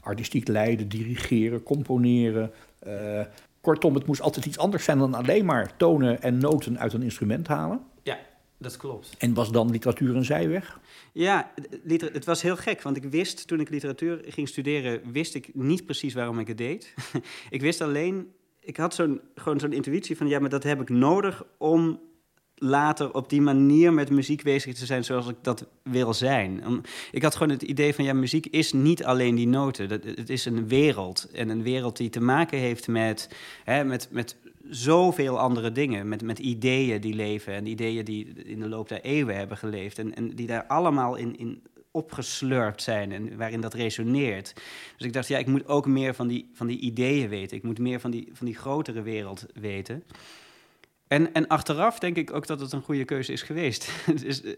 artistiek 0.00 0.48
leiden, 0.48 0.88
dirigeren, 0.88 1.62
componeren. 1.62 2.50
Uh, 2.86 3.20
kortom, 3.60 3.94
het 3.94 4.06
moest 4.06 4.20
altijd 4.20 4.46
iets 4.46 4.58
anders 4.58 4.84
zijn 4.84 4.98
dan 4.98 5.14
alleen 5.14 5.44
maar 5.44 5.76
tonen 5.76 6.22
en 6.22 6.38
noten 6.38 6.78
uit 6.78 6.92
een 6.92 7.02
instrument 7.02 7.46
halen. 7.46 7.80
Dat 8.60 8.76
klopt. 8.76 9.14
En 9.18 9.34
was 9.34 9.52
dan 9.52 9.70
literatuur 9.70 10.16
een 10.16 10.24
zijweg? 10.24 10.80
Ja, 11.12 11.52
het 11.86 12.24
was 12.24 12.42
heel 12.42 12.56
gek, 12.56 12.82
want 12.82 12.96
ik 12.96 13.04
wist 13.04 13.46
toen 13.46 13.60
ik 13.60 13.68
literatuur 13.68 14.24
ging 14.28 14.48
studeren, 14.48 15.12
wist 15.12 15.34
ik 15.34 15.54
niet 15.54 15.84
precies 15.84 16.14
waarom 16.14 16.38
ik 16.38 16.48
het 16.48 16.58
deed. 16.58 16.94
ik 17.50 17.60
wist 17.60 17.80
alleen, 17.80 18.32
ik 18.60 18.76
had 18.76 18.94
zo'n, 18.94 19.20
gewoon 19.34 19.60
zo'n 19.60 19.72
intuïtie 19.72 20.16
van, 20.16 20.28
ja, 20.28 20.38
maar 20.38 20.48
dat 20.48 20.62
heb 20.62 20.80
ik 20.80 20.88
nodig 20.88 21.44
om 21.58 22.00
later 22.54 23.14
op 23.14 23.28
die 23.28 23.40
manier 23.40 23.92
met 23.92 24.10
muziek 24.10 24.42
bezig 24.42 24.74
te 24.74 24.86
zijn 24.86 25.04
zoals 25.04 25.28
ik 25.28 25.36
dat 25.42 25.66
wil 25.82 26.14
zijn. 26.14 26.62
Ik 27.10 27.22
had 27.22 27.34
gewoon 27.34 27.52
het 27.52 27.62
idee 27.62 27.94
van 27.94 28.04
ja, 28.04 28.12
muziek 28.12 28.46
is 28.46 28.72
niet 28.72 29.04
alleen 29.04 29.34
die 29.34 29.48
noten. 29.48 29.90
Het 29.90 30.30
is 30.30 30.44
een 30.44 30.68
wereld. 30.68 31.28
En 31.32 31.48
een 31.48 31.62
wereld 31.62 31.96
die 31.96 32.10
te 32.10 32.20
maken 32.20 32.58
heeft 32.58 32.88
met, 32.88 33.30
hè, 33.64 33.84
met, 33.84 34.08
met 34.10 34.36
zoveel 34.70 35.38
andere 35.38 35.72
dingen. 35.72 36.08
Met, 36.08 36.22
met 36.22 36.38
ideeën 36.38 37.00
die 37.00 37.14
leven 37.14 37.54
en 37.54 37.66
ideeën 37.66 38.04
die 38.04 38.32
in 38.44 38.60
de 38.60 38.68
loop 38.68 38.88
der 38.88 39.00
eeuwen 39.00 39.36
hebben 39.36 39.56
geleefd. 39.56 39.98
En, 39.98 40.14
en 40.14 40.30
die 40.30 40.46
daar 40.46 40.66
allemaal 40.66 41.16
in, 41.16 41.38
in 41.38 41.62
opgeslurpt 41.90 42.82
zijn 42.82 43.12
en 43.12 43.36
waarin 43.36 43.60
dat 43.60 43.74
resoneert. 43.74 44.52
Dus 44.96 45.06
ik 45.06 45.12
dacht, 45.12 45.28
ja, 45.28 45.38
ik 45.38 45.46
moet 45.46 45.66
ook 45.66 45.86
meer 45.86 46.14
van 46.14 46.28
die, 46.28 46.50
van 46.52 46.66
die 46.66 46.78
ideeën 46.78 47.28
weten. 47.28 47.56
Ik 47.56 47.62
moet 47.62 47.78
meer 47.78 48.00
van 48.00 48.10
die, 48.10 48.28
van 48.32 48.46
die 48.46 48.56
grotere 48.56 49.02
wereld 49.02 49.46
weten. 49.54 50.04
En, 51.06 51.32
en 51.32 51.46
achteraf 51.46 51.98
denk 51.98 52.16
ik 52.16 52.32
ook 52.32 52.46
dat 52.46 52.60
het 52.60 52.72
een 52.72 52.82
goede 52.82 53.04
keuze 53.04 53.32
is 53.32 53.42
geweest. 53.42 53.90
dus, 54.24 54.42
uh, 54.42 54.54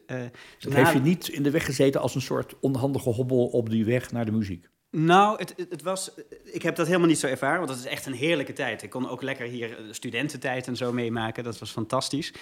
dat 0.59 0.73
heeft 0.73 0.93
je 0.93 1.01
niet 1.01 1.29
in 1.29 1.43
de 1.43 1.51
weg 1.51 1.65
gezeten 1.65 2.01
als 2.01 2.15
een 2.15 2.21
soort 2.21 2.55
onhandige 2.61 3.11
hobbel 3.11 3.47
op 3.47 3.71
die 3.71 3.85
weg 3.85 4.13
naar 4.13 4.25
de 4.25 4.33
muziek? 4.33 4.69
Nou, 4.95 5.39
het, 5.39 5.55
het, 5.69 5.83
was, 5.83 6.11
ik 6.45 6.63
heb 6.63 6.77
dat 6.77 6.87
helemaal 6.87 7.09
niet 7.09 7.19
zo 7.19 7.27
ervaren, 7.27 7.57
want 7.57 7.69
dat 7.69 7.79
is 7.79 7.85
echt 7.85 8.07
een 8.07 8.13
heerlijke 8.13 8.53
tijd. 8.53 8.83
Ik 8.83 8.91
kon 8.91 9.09
ook 9.09 9.23
lekker 9.23 9.47
hier 9.47 9.79
eh, 9.79 9.85
studententijd 9.91 10.67
en 10.67 10.77
zo 10.77 10.93
meemaken, 10.93 11.45
dat 11.45 11.59
was 11.59 11.71
fantastisch. 11.71 12.33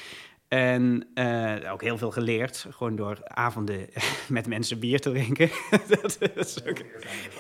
En 0.49 1.09
uh, 1.15 1.73
ook 1.73 1.83
heel 1.83 1.99
veel 1.99 2.11
geleerd, 2.11 2.67
gewoon 2.71 2.97
door 2.97 3.21
avonden 3.25 3.89
met 4.29 4.47
mensen 4.47 4.79
bier 4.79 5.01
te 5.01 5.11
drinken. 5.11 5.51
dat, 6.03 6.19
is 6.35 6.67
ook 6.67 6.79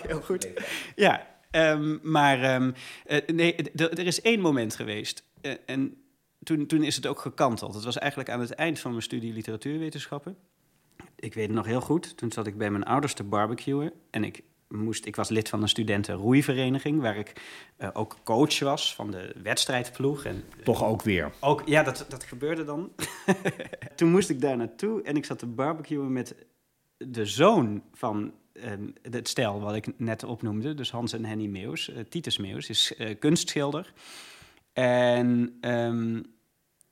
heel 0.07 0.21
goed. 0.21 0.49
Ja, 0.95 1.27
um, 1.51 2.01
maar 2.03 2.55
um, 2.55 2.75
nee, 3.27 3.57
er 3.73 4.07
is 4.07 4.21
één 4.21 4.41
moment 4.41 4.77
geweest. 4.77 5.25
en 5.67 5.97
toen, 6.43 6.67
toen 6.67 6.83
is 6.83 6.97
het 6.97 7.07
ook 7.07 7.21
gekanteld. 7.21 7.75
Het 7.75 7.85
was 7.85 7.99
eigenlijk 7.99 8.31
aan 8.31 8.41
het 8.41 8.55
eind 8.55 8.79
van 8.79 8.91
mijn 8.91 9.03
studie 9.03 9.33
literatuurwetenschappen. 9.33 10.37
Ik 11.17 11.35
weet 11.35 11.47
het 11.47 11.57
nog 11.57 11.67
heel 11.67 11.81
goed. 11.81 12.17
Toen 12.17 12.33
zat 12.33 12.47
ik 12.47 12.59
bij 12.59 12.71
mijn 12.71 12.85
ouders 12.85 13.15
te 13.15 13.25
barbecuen. 13.25 13.93
En 14.11 14.25
ik, 14.25 14.43
moest, 14.71 15.07
ik 15.07 15.17
was 15.17 15.29
lid 15.29 15.49
van 15.49 15.63
een 15.63 15.69
studentenroeivereniging... 15.69 17.01
waar 17.01 17.17
ik 17.17 17.33
uh, 17.79 17.89
ook 17.93 18.17
coach 18.25 18.59
was 18.59 18.95
van 18.95 19.11
de 19.11 19.35
wedstrijdploeg. 19.43 20.25
En, 20.25 20.45
Toch 20.65 20.85
ook 20.85 21.03
weer? 21.03 21.33
Ook, 21.41 21.63
ja, 21.67 21.83
dat, 21.83 22.07
dat 22.09 22.25
gebeurde 22.25 22.65
dan. 22.65 22.93
toen 23.97 24.11
moest 24.11 24.31
ik 24.31 24.41
daar 24.41 24.57
naartoe 24.57 25.03
en 25.03 25.17
ik 25.17 25.25
zat 25.25 25.39
te 25.39 25.47
barbecuen 25.47 26.13
met 26.13 26.35
de 26.97 27.27
zoon 27.27 27.83
van 27.93 28.33
um, 28.53 28.93
het 29.11 29.29
stel 29.29 29.61
wat 29.61 29.75
ik 29.75 29.99
net 29.99 30.25
opnoemde. 30.25 30.75
Dus 30.75 30.91
Hans 30.91 31.13
en 31.13 31.25
Henny 31.25 31.47
Meus. 31.47 31.89
Uh, 31.89 31.99
Titus 32.09 32.39
Meus 32.39 32.69
is 32.69 32.95
uh, 32.99 33.19
kunstschilder... 33.19 33.93
En 34.73 35.59
um, 35.61 36.23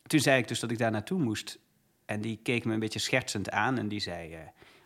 toen 0.03 0.21
zei 0.21 0.41
ik 0.41 0.49
dus 0.49 0.61
dat 0.61 0.71
ik 0.71 0.79
daar 0.79 0.91
naartoe 0.91 1.19
moest. 1.19 1.59
En 2.05 2.21
die 2.21 2.39
keek 2.43 2.65
me 2.65 2.73
een 2.73 2.81
beetje 2.81 2.99
schertsend 2.99 3.51
aan 3.51 3.79
en 3.79 3.89
die 3.89 4.01
zei... 4.01 4.33
Uh, 4.33 4.39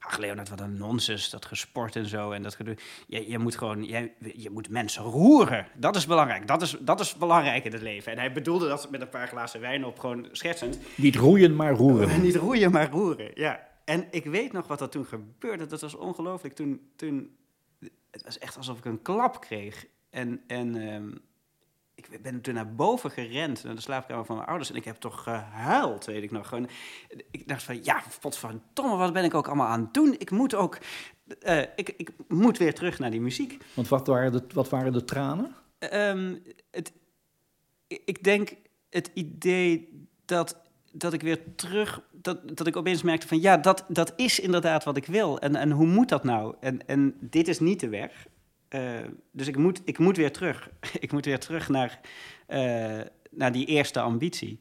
Ach, 0.05 0.19
Leonard, 0.19 0.49
wat 0.49 0.61
een 0.61 0.77
nonsens, 0.77 1.31
dat 1.31 1.45
gesport 1.45 1.97
en 1.97 2.07
zo. 2.07 2.31
En 2.31 2.43
dat 2.43 2.55
gedoe. 2.55 2.77
Je, 3.07 3.31
je 3.31 3.38
moet 3.38 3.57
gewoon, 3.57 3.85
je, 3.85 4.11
je 4.35 4.51
moet 4.51 4.69
mensen 4.69 5.03
roeren. 5.03 5.67
Dat 5.75 5.97
is 5.97 6.07
belangrijk. 6.07 6.47
Dat 6.47 6.62
is, 6.62 6.77
dat 6.81 7.01
is 7.01 7.15
belangrijk 7.15 7.65
in 7.65 7.73
het 7.73 7.83
leven. 7.83 8.12
En 8.12 8.19
hij 8.19 8.33
bedoelde 8.33 8.69
dat 8.69 8.91
met 8.91 9.01
een 9.01 9.09
paar 9.09 9.29
glazen 9.29 9.61
wijn 9.61 9.85
op, 9.85 9.99
gewoon 9.99 10.29
schertsend. 10.33 10.79
Niet 10.97 11.17
roeien, 11.17 11.57
maar 11.57 11.73
roeren. 11.73 12.21
Niet 12.23 12.37
roeien, 12.37 12.71
maar 12.71 12.91
roeren, 12.91 13.31
ja. 13.35 13.69
En 13.85 14.07
ik 14.11 14.25
weet 14.25 14.53
nog 14.53 14.67
wat 14.67 14.81
er 14.81 14.88
toen 14.88 15.05
gebeurde. 15.05 15.67
Dat 15.67 15.81
was 15.81 15.95
ongelooflijk. 15.95 16.55
Toen, 16.55 16.91
toen, 16.97 17.37
het 18.11 18.23
was 18.25 18.38
echt 18.38 18.57
alsof 18.57 18.79
ik 18.79 18.85
een 18.85 19.03
klap 19.03 19.41
kreeg. 19.41 19.87
En, 20.11 20.41
en 20.47 20.75
um, 20.75 21.21
ik 22.11 22.23
ben 22.23 22.41
toen 22.41 22.55
naar 22.55 22.75
boven 22.75 23.11
gerend, 23.11 23.65
naar 23.65 23.75
de 23.75 23.81
slaapkamer 23.81 24.25
van 24.25 24.37
mijn 24.37 24.49
ouders. 24.49 24.71
En 24.71 24.77
ik 24.77 24.85
heb 24.85 24.97
toch 24.97 25.23
gehuild, 25.23 26.05
weet 26.05 26.23
ik 26.23 26.31
nog. 26.31 26.49
Gewoon, 26.49 26.69
ik 27.31 27.49
dacht 27.49 27.62
van, 27.62 27.85
ja, 27.85 28.03
Tomme, 28.73 28.97
wat 28.97 29.12
ben 29.12 29.25
ik 29.25 29.35
ook 29.35 29.47
allemaal 29.47 29.67
aan 29.67 29.81
het 29.81 29.95
doen? 29.95 30.15
Ik 30.19 30.31
moet 30.31 30.55
ook, 30.55 30.79
uh, 31.43 31.61
ik, 31.61 31.88
ik 31.97 32.11
moet 32.29 32.59
weer 32.59 32.75
terug 32.75 32.99
naar 32.99 33.11
die 33.11 33.21
muziek. 33.21 33.65
Want 33.75 33.88
wat 33.88 34.07
waren 34.07 34.33
de, 34.33 34.43
wat 34.55 34.69
waren 34.69 34.93
de 34.93 35.05
tranen? 35.05 35.55
Um, 35.93 36.43
het, 36.71 36.93
ik 37.87 38.25
denk 38.25 38.53
het 38.91 39.11
idee 39.15 40.07
dat, 40.25 40.61
dat 40.93 41.12
ik 41.12 41.23
weer 41.23 41.55
terug, 41.55 42.03
dat, 42.12 42.57
dat 42.57 42.67
ik 42.67 42.77
opeens 42.77 43.03
merkte 43.03 43.29
van, 43.29 43.41
ja, 43.41 43.57
dat, 43.57 43.85
dat 43.88 44.12
is 44.17 44.41
inderdaad 44.41 44.85
wat 44.85 44.97
ik 44.97 45.07
wil. 45.07 45.38
En, 45.38 45.57
en 45.57 45.71
hoe 45.71 45.87
moet 45.87 46.09
dat 46.09 46.25
nou? 46.25 46.55
En, 46.61 46.87
en 46.87 47.17
dit 47.21 47.49
is 47.49 47.61
niet 47.61 47.81
de 47.81 47.88
weg. 47.88 48.27
Uh, 48.74 48.80
dus 49.32 49.46
ik 49.46 49.56
moet, 49.56 49.82
ik 49.85 49.98
moet 49.98 50.16
weer 50.16 50.32
terug. 50.32 50.70
ik 51.00 51.12
moet 51.12 51.24
weer 51.24 51.38
terug 51.38 51.68
naar, 51.68 52.00
uh, 52.48 53.00
naar 53.30 53.52
die 53.52 53.66
eerste 53.66 54.00
ambitie. 54.00 54.58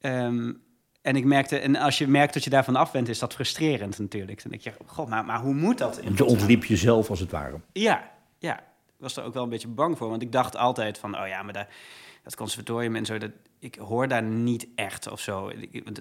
Um, 0.00 0.62
en 1.02 1.16
ik 1.16 1.24
merkte, 1.24 1.58
en 1.58 1.76
als 1.76 1.98
je 1.98 2.06
merkt 2.06 2.34
dat 2.34 2.44
je 2.44 2.50
daarvan 2.50 2.76
af 2.76 2.92
bent, 2.92 3.08
is 3.08 3.18
dat 3.18 3.34
frustrerend 3.34 3.98
natuurlijk. 3.98 4.42
Dan 4.42 4.50
denk 4.50 4.62
je, 4.62 4.72
god, 4.86 5.08
maar, 5.08 5.24
maar 5.24 5.40
hoe 5.40 5.54
moet 5.54 5.78
dat? 5.78 6.00
Je 6.14 6.24
ontliep 6.24 6.64
jezelf 6.64 7.10
als 7.10 7.20
het 7.20 7.30
ware. 7.30 7.60
Ja, 7.72 8.10
ja. 8.38 8.58
Ik 8.60 9.06
was 9.06 9.16
er 9.16 9.24
ook 9.24 9.34
wel 9.34 9.42
een 9.42 9.48
beetje 9.48 9.68
bang 9.68 9.98
voor, 9.98 10.08
want 10.08 10.22
ik 10.22 10.32
dacht 10.32 10.56
altijd 10.56 10.98
van, 10.98 11.20
oh 11.20 11.26
ja, 11.26 11.42
maar 11.42 11.52
daar, 11.52 11.68
dat 12.22 12.36
conservatorium 12.36 12.96
en 12.96 13.06
zo, 13.06 13.18
dat, 13.18 13.30
ik 13.58 13.74
hoor 13.74 14.08
daar 14.08 14.22
niet 14.22 14.68
echt 14.74 15.10
of 15.10 15.20
zo. 15.20 15.52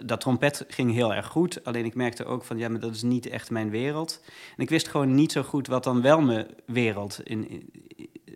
Dat 0.05 0.21
trompet 0.21 0.65
ging 0.67 0.93
heel 0.93 1.13
erg 1.13 1.27
goed, 1.27 1.63
alleen 1.63 1.85
ik 1.85 1.95
merkte 1.95 2.25
ook 2.25 2.43
van, 2.43 2.57
ja, 2.57 2.69
maar 2.69 2.79
dat 2.79 2.95
is 2.95 3.01
niet 3.01 3.25
echt 3.25 3.51
mijn 3.51 3.69
wereld. 3.69 4.23
En 4.57 4.63
ik 4.63 4.69
wist 4.69 4.87
gewoon 4.87 5.15
niet 5.15 5.31
zo 5.31 5.43
goed 5.43 5.67
wat 5.67 5.83
dan 5.83 6.01
wel 6.01 6.21
mijn 6.21 6.47
wereld 6.65 7.19
in, 7.23 7.69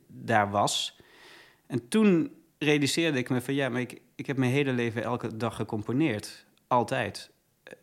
daar 0.08 0.52
was. 0.52 1.00
En 1.68 1.88
toen 1.88 2.32
realiseerde 2.58 3.18
ik 3.18 3.30
me 3.30 3.42
van, 3.42 3.54
ja, 3.54 3.70
maar 3.70 3.82
ik, 3.82 4.02
ik 4.16 4.26
heb 4.26 4.38
mijn 4.38 4.52
hele 4.52 4.72
leven 4.72 5.04
elke 5.04 5.38
dag 5.38 5.56
gecomponeerd. 5.56 6.46
Altijd. 6.68 7.32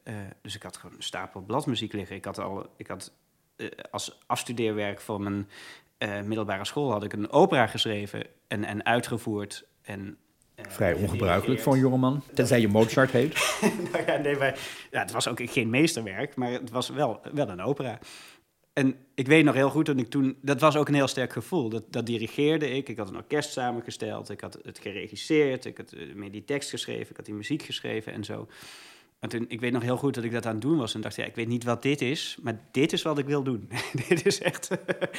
Uh, 0.04 0.14
dus 0.42 0.54
ik 0.54 0.62
had 0.62 0.76
gewoon 0.76 0.96
een 0.96 1.02
stapel 1.02 1.40
bladmuziek 1.40 1.92
liggen. 1.92 2.16
Ik 2.16 2.24
had 2.24 2.38
al, 2.38 2.66
ik 2.76 2.86
had 2.86 3.12
uh, 3.56 3.68
als 3.90 4.18
afstudeerwerk 4.26 5.00
voor 5.00 5.20
mijn 5.20 5.48
middelbare 6.24 6.64
school 6.64 6.90
had 6.90 7.04
ik 7.04 7.12
een 7.12 7.30
opera 7.30 7.66
geschreven 7.66 8.26
en, 8.48 8.64
en 8.64 8.84
uitgevoerd 8.84 9.64
en 9.90 10.16
uh, 10.57 10.64
Vrij 10.68 10.94
ongebruikelijk 10.94 11.61
voor 11.61 11.72
een 11.72 11.79
jongeman, 11.79 12.22
tenzij 12.35 12.61
je 12.61 12.68
Mozart 12.68 13.11
heet. 13.11 13.59
nou 13.92 14.05
ja, 14.07 14.16
nee, 14.16 14.37
maar, 14.37 14.59
ja, 14.90 15.00
het 15.00 15.12
was 15.12 15.29
ook 15.29 15.40
geen 15.42 15.70
meesterwerk, 15.70 16.37
maar 16.37 16.50
het 16.50 16.70
was 16.70 16.88
wel, 16.88 17.20
wel 17.33 17.48
een 17.48 17.61
opera. 17.62 17.98
En 18.72 18.96
ik 19.14 19.26
weet 19.26 19.44
nog 19.44 19.55
heel 19.55 19.70
goed 19.70 19.87
dat 19.87 19.98
ik 19.98 20.09
toen... 20.09 20.37
Dat 20.42 20.61
was 20.61 20.76
ook 20.76 20.88
een 20.88 20.94
heel 20.94 21.09
sterk 21.09 21.33
gevoel. 21.33 21.68
Dat, 21.68 21.92
dat 21.92 22.07
dirigeerde 22.07 22.70
ik. 22.70 22.88
Ik 22.88 22.96
had 22.96 23.09
een 23.09 23.16
orkest 23.16 23.53
samengesteld. 23.53 24.31
Ik 24.31 24.40
had 24.40 24.59
het 24.62 24.79
geregisseerd. 24.79 25.64
Ik 25.64 25.76
had 25.76 25.92
uh, 25.92 26.31
die 26.31 26.44
tekst 26.44 26.70
geschreven. 26.70 27.11
Ik 27.11 27.16
had 27.16 27.24
die 27.24 27.35
muziek 27.35 27.62
geschreven 27.62 28.12
en 28.12 28.24
zo. 28.24 28.48
En 29.18 29.29
toen, 29.29 29.44
ik 29.48 29.61
weet 29.61 29.72
nog 29.72 29.83
heel 29.83 29.96
goed 29.96 30.14
dat 30.14 30.24
ik 30.24 30.33
dat 30.33 30.46
aan 30.46 30.53
het 30.53 30.62
doen 30.62 30.79
was. 30.79 30.94
En 30.94 31.00
dacht, 31.00 31.16
ja, 31.16 31.24
ik 31.24 31.35
weet 31.35 31.48
niet 31.48 31.64
wat 31.64 31.83
dit 31.83 32.00
is, 32.00 32.38
maar 32.42 32.61
dit 32.70 32.92
is 32.92 33.03
wat 33.03 33.18
ik 33.18 33.26
wil 33.26 33.42
doen. 33.42 33.68
dit 34.09 34.26
is 34.26 34.40
echt... 34.40 34.70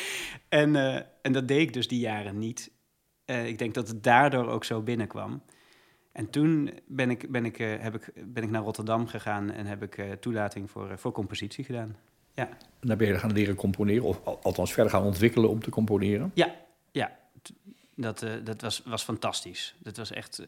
en, 0.49 0.75
uh, 0.75 0.95
en 1.21 1.31
dat 1.31 1.47
deed 1.47 1.61
ik 1.61 1.73
dus 1.73 1.87
die 1.87 1.99
jaren 1.99 2.37
niet. 2.37 2.71
Uh, 3.31 3.47
ik 3.47 3.57
denk 3.57 3.73
dat 3.73 3.87
het 3.87 4.03
daardoor 4.03 4.47
ook 4.47 4.63
zo 4.63 4.81
binnenkwam. 4.81 5.41
En 6.11 6.29
toen 6.29 6.69
ben 6.87 7.09
ik, 7.09 7.31
ben 7.31 7.45
ik, 7.45 7.59
uh, 7.59 7.79
heb 7.79 7.95
ik, 7.95 8.11
ben 8.33 8.43
ik 8.43 8.49
naar 8.49 8.63
Rotterdam 8.63 9.07
gegaan 9.07 9.51
en 9.51 9.65
heb 9.65 9.83
ik 9.83 9.97
uh, 9.97 10.11
toelating 10.11 10.71
voor, 10.71 10.97
voor 10.97 11.11
compositie 11.11 11.63
gedaan. 11.63 11.95
Ja. 12.33 12.47
En 12.79 12.87
daar 12.87 12.97
ben 12.97 13.07
je 13.07 13.19
gaan 13.19 13.33
leren 13.33 13.55
componeren, 13.55 14.03
of 14.03 14.23
althans 14.23 14.73
verder 14.73 14.91
gaan 14.91 15.03
ontwikkelen 15.03 15.49
om 15.49 15.59
te 15.59 15.69
componeren? 15.69 16.31
Ja, 16.33 16.55
ja, 16.91 17.19
dat, 17.95 18.21
eh, 18.21 18.31
dat 18.43 18.61
was, 18.61 18.81
was 18.85 19.03
fantastisch. 19.03 19.75
Dat 19.79 19.97
was 19.97 20.11
echt... 20.11 20.47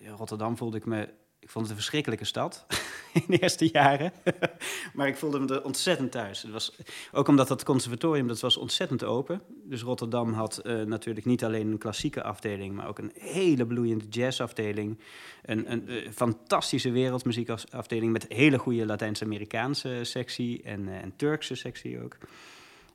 eh, 0.00 0.08
Rotterdam 0.16 0.56
voelde 0.56 0.76
ik 0.76 0.86
me... 0.86 1.08
Ik 1.44 1.50
vond 1.50 1.64
het 1.64 1.74
een 1.74 1.80
verschrikkelijke 1.80 2.24
stad 2.24 2.66
in 3.12 3.24
de 3.26 3.38
eerste 3.38 3.68
jaren. 3.72 4.12
maar 4.94 5.08
ik 5.08 5.16
voelde 5.16 5.38
me 5.38 5.54
er 5.54 5.64
ontzettend 5.64 6.12
thuis. 6.12 6.42
Het 6.42 6.50
was, 6.50 6.76
ook 7.12 7.28
omdat 7.28 7.48
dat 7.48 7.64
conservatorium, 7.64 8.28
dat 8.28 8.40
was 8.40 8.56
ontzettend 8.56 9.04
open. 9.04 9.42
Dus 9.64 9.82
Rotterdam 9.82 10.32
had 10.32 10.58
eh, 10.58 10.82
natuurlijk 10.82 11.26
niet 11.26 11.44
alleen 11.44 11.70
een 11.70 11.78
klassieke 11.78 12.22
afdeling... 12.22 12.74
maar 12.74 12.88
ook 12.88 12.98
een 12.98 13.12
hele 13.14 13.66
bloeiende 13.66 14.04
jazzafdeling. 14.08 14.98
Een, 15.42 15.72
een 15.72 15.88
eh, 15.88 16.10
fantastische 16.10 16.90
wereldmuziekafdeling... 16.90 18.12
met 18.12 18.26
hele 18.28 18.58
goede 18.58 18.86
Latijns-Amerikaanse 18.86 20.00
sectie 20.02 20.62
en, 20.62 20.88
eh, 20.88 21.02
en 21.02 21.12
Turkse 21.16 21.54
sectie 21.54 22.02
ook. 22.02 22.16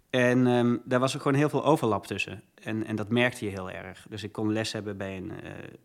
En 0.10 0.48
ehm, 0.48 0.78
daar 0.86 1.00
was 1.00 1.14
er 1.14 1.22
gewoon 1.22 1.38
heel 1.38 1.50
veel 1.50 1.66
overlap 1.66 2.06
tussen. 2.08 2.42
En, 2.64 2.86
en 2.86 2.96
dat 2.96 3.10
merkte 3.10 3.46
je 3.46 3.52
heel 3.52 3.72
erg. 3.72 4.06
Dus 4.10 4.24
ik 4.24 4.32
kon 4.32 4.52
les 4.54 4.72
hebben 4.72 4.98
bij, 4.98 5.18
een, 5.18 5.32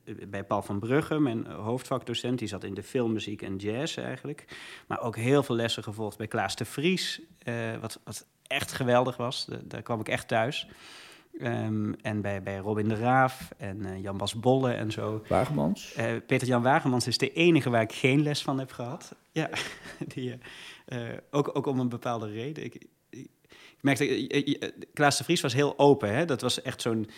eh, 0.05 0.15
bij 0.29 0.45
Paul 0.45 0.63
van 0.63 0.79
Brugge, 0.79 1.19
mijn 1.21 1.47
hoofdvakdocent. 1.47 2.39
Die 2.39 2.49
zat 2.49 2.65
in 2.65 2.75
de 2.75 2.83
filmmuziek 2.83 3.43
en 3.43 3.57
jazz 3.57 3.99
eigenlijk. 3.99 4.45
Maar 4.87 5.01
ook 5.01 5.17
heel 5.17 5.43
veel 5.43 5.55
lessen 5.55 5.83
gevolgd 5.83 6.17
bij 6.19 6.27
Klaas 6.27 6.57
de 6.57 6.65
Vries. 6.65 7.21
eh, 7.39 7.55
wat, 7.81 8.01
wat 8.05 8.27
echt 8.47 8.73
geweldig 8.73 9.17
was. 9.17 9.45
Da- 9.45 9.61
daar 9.65 9.83
kwam 9.83 10.01
ik 10.01 10.09
echt 10.09 10.29
thuis. 10.29 10.69
Ehm, 11.39 11.93
en 12.03 12.21
bij, 12.21 12.43
bij 12.43 12.57
Robin 12.59 12.89
de 12.89 12.95
Raaf 12.97 13.51
en 13.57 13.85
eh, 13.85 14.03
Jan 14.03 14.17
Bas 14.17 14.35
Bolle 14.35 14.73
en 14.73 14.91
zo. 14.93 15.23
Wagemans. 15.29 15.95
Peter-Jan 16.27 16.63
Wagemans 16.63 17.07
is 17.07 17.19
de 17.19 17.33
enige 17.33 17.71
waar 17.71 17.83
ik 17.83 17.93
geen 17.93 18.23
les 18.23 18.43
van 18.43 18.59
heb 18.59 18.73
gehad. 18.73 19.15
Ja, 19.33 19.51
die, 20.15 20.39
ook, 21.31 21.51
ook 21.57 21.67
om 21.67 21.79
een 21.79 21.89
bepaalde 21.89 22.31
reden. 22.31 22.65
Ik 22.65 22.87
merkte, 23.85 24.05
eh, 24.05 24.41
eh, 24.41 24.63
eh, 24.63 24.73
Klaas 24.93 25.19
de 25.19 25.25
Vries 25.25 25.41
was 25.41 25.55
heel 25.55 25.79
open. 25.79 26.15
Hè? 26.15 26.25
Dat 26.25 26.41
was 26.41 26.63
echt 26.63 26.83
zo'n 26.83 27.09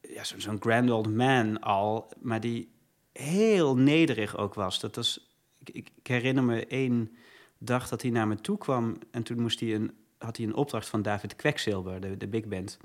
ja, 0.00 0.22
grand 0.58 0.90
old 0.90 1.14
man 1.14 1.60
al, 1.60 2.12
maar 2.20 2.40
die 2.40 2.70
heel 3.12 3.76
nederig 3.76 4.36
ook 4.36 4.54
was. 4.54 4.80
Dat 4.80 4.96
was 4.96 5.34
ik, 5.64 5.90
herinner 6.02 6.44
me 6.44 6.66
één 6.66 7.16
dag 7.58 7.88
dat 7.88 8.02
hij 8.02 8.10
naar 8.10 8.28
me 8.28 8.36
toe 8.36 8.58
kwam 8.58 8.98
en 9.10 9.22
toen 9.22 9.40
moest 9.40 9.60
hij 9.60 9.74
een, 9.74 9.92
had 10.18 10.36
hij 10.36 10.46
een 10.46 10.54
opdracht 10.54 10.88
van 10.88 11.02
David 11.02 11.36
Quecksilver, 11.36 12.00
de, 12.00 12.16
de 12.16 12.28
big 12.28 12.46
band. 12.46 12.78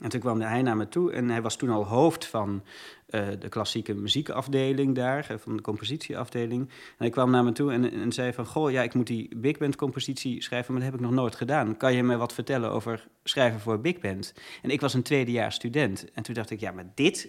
En 0.00 0.08
toen 0.08 0.20
kwam 0.20 0.40
hij 0.40 0.62
naar 0.62 0.76
me 0.76 0.88
toe 0.88 1.12
en 1.12 1.30
hij 1.30 1.42
was 1.42 1.56
toen 1.56 1.70
al 1.70 1.86
hoofd 1.86 2.26
van 2.26 2.62
eh, 3.06 3.26
de 3.38 3.48
klassieke 3.48 3.94
muziekafdeling 3.94 4.94
daar, 4.94 5.30
eh, 5.30 5.38
van 5.38 5.56
de 5.56 5.62
compositieafdeling. 5.62 6.60
En 6.68 6.94
hij 6.96 7.10
kwam 7.10 7.30
naar 7.30 7.44
me 7.44 7.52
toe 7.52 7.72
en, 7.72 7.92
en 7.92 8.12
zei 8.12 8.32
van, 8.32 8.46
goh, 8.46 8.70
ja, 8.70 8.82
ik 8.82 8.94
moet 8.94 9.06
die 9.06 9.36
big 9.36 9.58
band 9.58 9.76
compositie 9.76 10.42
schrijven, 10.42 10.72
maar 10.72 10.82
dat 10.82 10.90
heb 10.90 11.00
ik 11.00 11.06
nog 11.06 11.16
nooit 11.16 11.36
gedaan. 11.36 11.76
Kan 11.76 11.94
je 11.94 12.02
me 12.02 12.16
wat 12.16 12.32
vertellen 12.32 12.70
over 12.70 13.08
schrijven 13.24 13.60
voor 13.60 13.80
big 13.80 13.98
band? 13.98 14.34
En 14.62 14.70
ik 14.70 14.80
was 14.80 14.94
een 14.94 15.02
tweedejaars 15.02 15.54
student. 15.54 16.12
En 16.12 16.22
toen 16.22 16.34
dacht 16.34 16.50
ik, 16.50 16.60
ja, 16.60 16.72
maar 16.72 16.90
dit, 16.94 17.28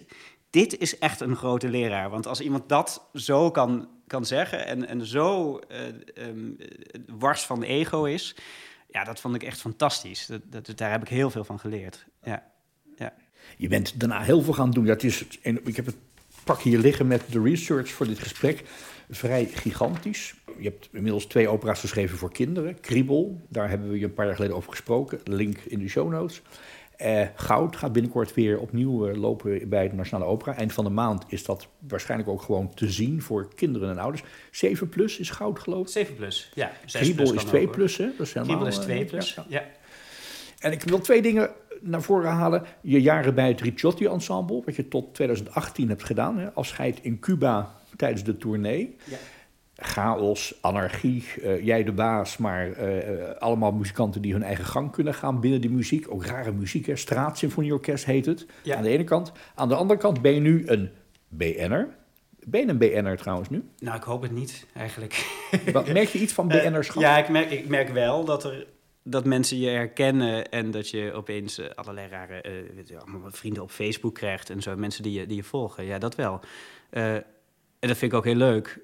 dit 0.50 0.78
is 0.78 0.98
echt 0.98 1.20
een 1.20 1.36
grote 1.36 1.68
leraar. 1.68 2.10
Want 2.10 2.26
als 2.26 2.40
iemand 2.40 2.68
dat 2.68 3.08
zo 3.14 3.50
kan, 3.50 3.88
kan 4.06 4.24
zeggen 4.24 4.66
en, 4.66 4.86
en 4.86 5.06
zo 5.06 5.58
ehm, 5.58 5.88
eh, 6.14 7.00
wars 7.18 7.42
van 7.42 7.62
ego 7.62 8.04
is, 8.04 8.36
ja, 8.90 9.04
dat 9.04 9.20
vond 9.20 9.34
ik 9.34 9.42
echt 9.42 9.60
fantastisch. 9.60 10.26
Dat, 10.26 10.40
dat, 10.44 10.72
daar 10.74 10.90
heb 10.90 11.02
ik 11.02 11.08
heel 11.08 11.30
veel 11.30 11.44
van 11.44 11.58
geleerd. 11.58 12.06
Ja. 12.22 12.56
Je 13.56 13.68
bent 13.68 14.00
daarna 14.00 14.20
heel 14.20 14.42
veel 14.42 14.52
gaan 14.52 14.70
doen. 14.70 14.84
Dat 14.84 15.02
is, 15.02 15.24
en 15.42 15.60
ik 15.64 15.76
heb 15.76 15.86
het 15.86 15.96
pak 16.44 16.60
hier 16.60 16.78
liggen 16.78 17.06
met 17.06 17.22
de 17.30 17.42
research 17.42 17.90
voor 17.90 18.06
dit 18.06 18.18
gesprek. 18.18 18.64
Vrij 19.10 19.44
gigantisch. 19.44 20.34
Je 20.58 20.68
hebt 20.68 20.88
inmiddels 20.92 21.26
twee 21.26 21.48
opera's 21.48 21.80
geschreven 21.80 22.18
voor 22.18 22.32
kinderen. 22.32 22.80
Kriebel, 22.80 23.40
daar 23.48 23.68
hebben 23.68 23.90
we 23.90 23.98
je 23.98 24.04
een 24.04 24.14
paar 24.14 24.26
jaar 24.26 24.34
geleden 24.34 24.56
over 24.56 24.70
gesproken. 24.70 25.20
Link 25.24 25.58
in 25.58 25.78
de 25.78 25.88
show 25.88 26.10
notes. 26.10 26.42
Eh, 26.96 27.26
Goud 27.34 27.76
gaat 27.76 27.92
binnenkort 27.92 28.34
weer 28.34 28.58
opnieuw 28.58 29.08
eh, 29.08 29.16
lopen 29.16 29.68
bij 29.68 29.88
de 29.88 29.94
Nationale 29.94 30.30
Opera. 30.30 30.54
Eind 30.54 30.72
van 30.72 30.84
de 30.84 30.90
maand 30.90 31.24
is 31.28 31.44
dat 31.44 31.68
waarschijnlijk 31.88 32.30
ook 32.30 32.42
gewoon 32.42 32.74
te 32.74 32.90
zien 32.90 33.22
voor 33.22 33.54
kinderen 33.54 33.90
en 33.90 33.98
ouders. 33.98 34.22
7 34.50 34.88
plus 34.88 35.18
is 35.18 35.30
Goud 35.30 35.58
geloof 35.58 35.86
ik. 35.86 35.92
7 35.92 36.14
plus, 36.14 36.50
ja. 36.54 36.72
Kriebel 36.86 37.34
is 37.34 37.44
2 37.44 37.68
plus, 37.68 37.96
hè? 37.96 38.10
Dat 38.16 38.26
is 38.26 38.32
helemaal, 38.32 38.56
Kriebel 38.56 38.78
is 38.78 38.84
2 38.84 39.00
eh, 39.00 39.06
plus, 39.06 39.34
ja. 39.34 39.44
ja. 39.48 39.64
En 40.58 40.72
ik 40.72 40.82
wil 40.82 41.00
twee 41.00 41.22
dingen 41.22 41.50
naar 41.82 42.02
voren 42.02 42.30
halen. 42.30 42.62
Je 42.80 43.00
jaren 43.00 43.34
bij 43.34 43.48
het 43.48 43.60
Ricciotti 43.60 44.06
Ensemble, 44.06 44.62
wat 44.64 44.76
je 44.76 44.88
tot 44.88 45.14
2018 45.14 45.88
hebt 45.88 46.04
gedaan. 46.04 46.38
Hè? 46.38 46.52
Afscheid 46.52 46.98
in 47.02 47.18
Cuba 47.18 47.74
tijdens 47.96 48.24
de 48.24 48.36
tournee. 48.36 48.96
Ja. 49.04 49.16
Chaos, 49.80 50.58
anarchie, 50.60 51.24
eh, 51.42 51.64
jij 51.64 51.84
de 51.84 51.92
baas, 51.92 52.36
maar 52.36 52.72
eh, 52.72 53.36
allemaal 53.38 53.72
muzikanten 53.72 54.22
die 54.22 54.32
hun 54.32 54.42
eigen 54.42 54.64
gang 54.64 54.90
kunnen 54.92 55.14
gaan 55.14 55.40
binnen 55.40 55.60
die 55.60 55.70
muziek. 55.70 56.06
Ook 56.10 56.24
rare 56.24 56.52
muziek, 56.52 56.86
hè? 56.86 56.96
Straatsymfonieorkest 56.96 58.04
heet 58.04 58.26
het. 58.26 58.46
Ja. 58.62 58.76
Aan 58.76 58.82
de 58.82 58.88
ene 58.88 59.04
kant. 59.04 59.32
Aan 59.54 59.68
de 59.68 59.74
andere 59.74 60.00
kant 60.00 60.22
ben 60.22 60.34
je 60.34 60.40
nu 60.40 60.62
een 60.66 60.90
BN'er. 61.28 61.88
Ben 62.46 62.60
je 62.60 62.68
een 62.68 62.78
BN'er 62.78 63.16
trouwens 63.16 63.48
nu? 63.50 63.64
Nou, 63.78 63.96
ik 63.96 64.02
hoop 64.02 64.22
het 64.22 64.32
niet, 64.32 64.66
eigenlijk. 64.76 65.26
Wat, 65.72 65.92
merk 65.92 66.08
je 66.08 66.18
iets 66.18 66.32
van 66.32 66.50
Eh, 66.50 66.68
BN'erschap? 66.70 67.02
ja, 67.02 67.18
ik 67.18 67.28
merk, 67.28 67.50
ik 67.50 67.68
merk 67.68 67.88
wel 67.88 68.24
dat, 68.24 68.44
er, 68.44 68.66
dat 69.10 69.24
mensen 69.24 69.58
je 69.58 69.68
herkennen 69.68 70.50
en 70.50 70.70
dat 70.70 70.88
je 70.88 71.12
opeens 71.12 71.58
eh, 71.58 71.66
allerlei 71.74 72.08
rare 72.08 72.40
eh, 72.40 72.52
vrienden 73.26 73.62
op 73.62 73.70
Facebook 73.70 74.14
krijgt 74.14 74.50
en 74.50 74.62
zo. 74.62 74.76
Mensen 74.76 75.02
die 75.02 75.20
je, 75.20 75.26
die 75.26 75.36
je 75.36 75.42
volgen. 75.42 75.84
Ja, 75.84 75.98
dat 75.98 76.14
wel. 76.14 76.40
Eh, 76.90 77.14
en 77.14 77.24
dat 77.88 77.96
vind 77.96 78.12
ik 78.12 78.18
ook 78.18 78.24
heel 78.24 78.34
leuk. 78.34 78.80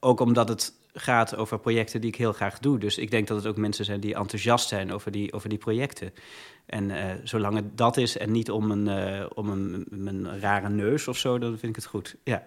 Ook 0.00 0.20
omdat 0.20 0.48
het 0.48 0.72
gaat 0.92 1.36
over 1.36 1.58
projecten 1.58 2.00
die 2.00 2.10
ik 2.10 2.16
heel 2.16 2.32
graag 2.32 2.58
doe. 2.58 2.78
Dus 2.78 2.98
ik 2.98 3.10
denk 3.10 3.28
dat 3.28 3.36
het 3.36 3.46
ook 3.46 3.56
mensen 3.56 3.84
zijn 3.84 4.00
die 4.00 4.14
enthousiast 4.14 4.68
zijn 4.68 4.92
over 4.92 5.10
die, 5.10 5.32
over 5.32 5.48
die 5.48 5.58
projecten. 5.58 6.12
En 6.66 7.20
zolang 7.24 7.56
het 7.56 7.76
dat 7.78 7.96
is 7.96 8.16
en 8.16 8.32
niet 8.32 8.50
om 8.50 8.70
een, 8.70 8.88
om 9.34 9.48
een, 9.48 9.86
een 9.90 10.40
rare 10.40 10.68
neus 10.68 11.08
of 11.08 11.18
zo, 11.18 11.38
dan 11.38 11.50
vind 11.50 11.76
ik 11.76 11.76
het 11.76 11.86
goed. 11.86 12.16
Ja. 12.24 12.46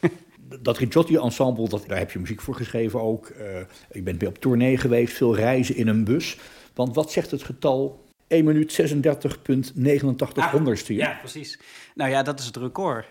dat 0.60 0.78
Ricciotti 0.78 1.16
Ensemble, 1.16 1.68
dat, 1.68 1.84
daar 1.86 1.98
heb 1.98 2.10
je 2.10 2.18
muziek 2.18 2.40
voor 2.40 2.54
geschreven 2.54 3.00
ook. 3.00 3.26
Eh 3.26 3.60
ik 3.90 4.04
ben 4.04 4.18
weer 4.18 4.28
op 4.28 4.38
tournee 4.38 4.76
geweest, 4.76 5.14
veel 5.14 5.36
reizen 5.36 5.76
in 5.76 5.88
een 5.88 6.04
bus. 6.04 6.38
Want 6.74 6.94
wat 6.94 7.12
zegt 7.12 7.30
het 7.30 7.42
getal 7.42 8.04
1 8.26 8.44
minuut 8.44 8.80
36,89 8.80 10.50
honderdste? 10.50 10.92
Ah, 10.92 10.98
Ja, 10.98 11.16
precies. 11.20 11.58
Nou 11.94 12.10
ja, 12.10 12.22
dat 12.22 12.38
is 12.40 12.46
het 12.46 12.56
record. 12.56 13.06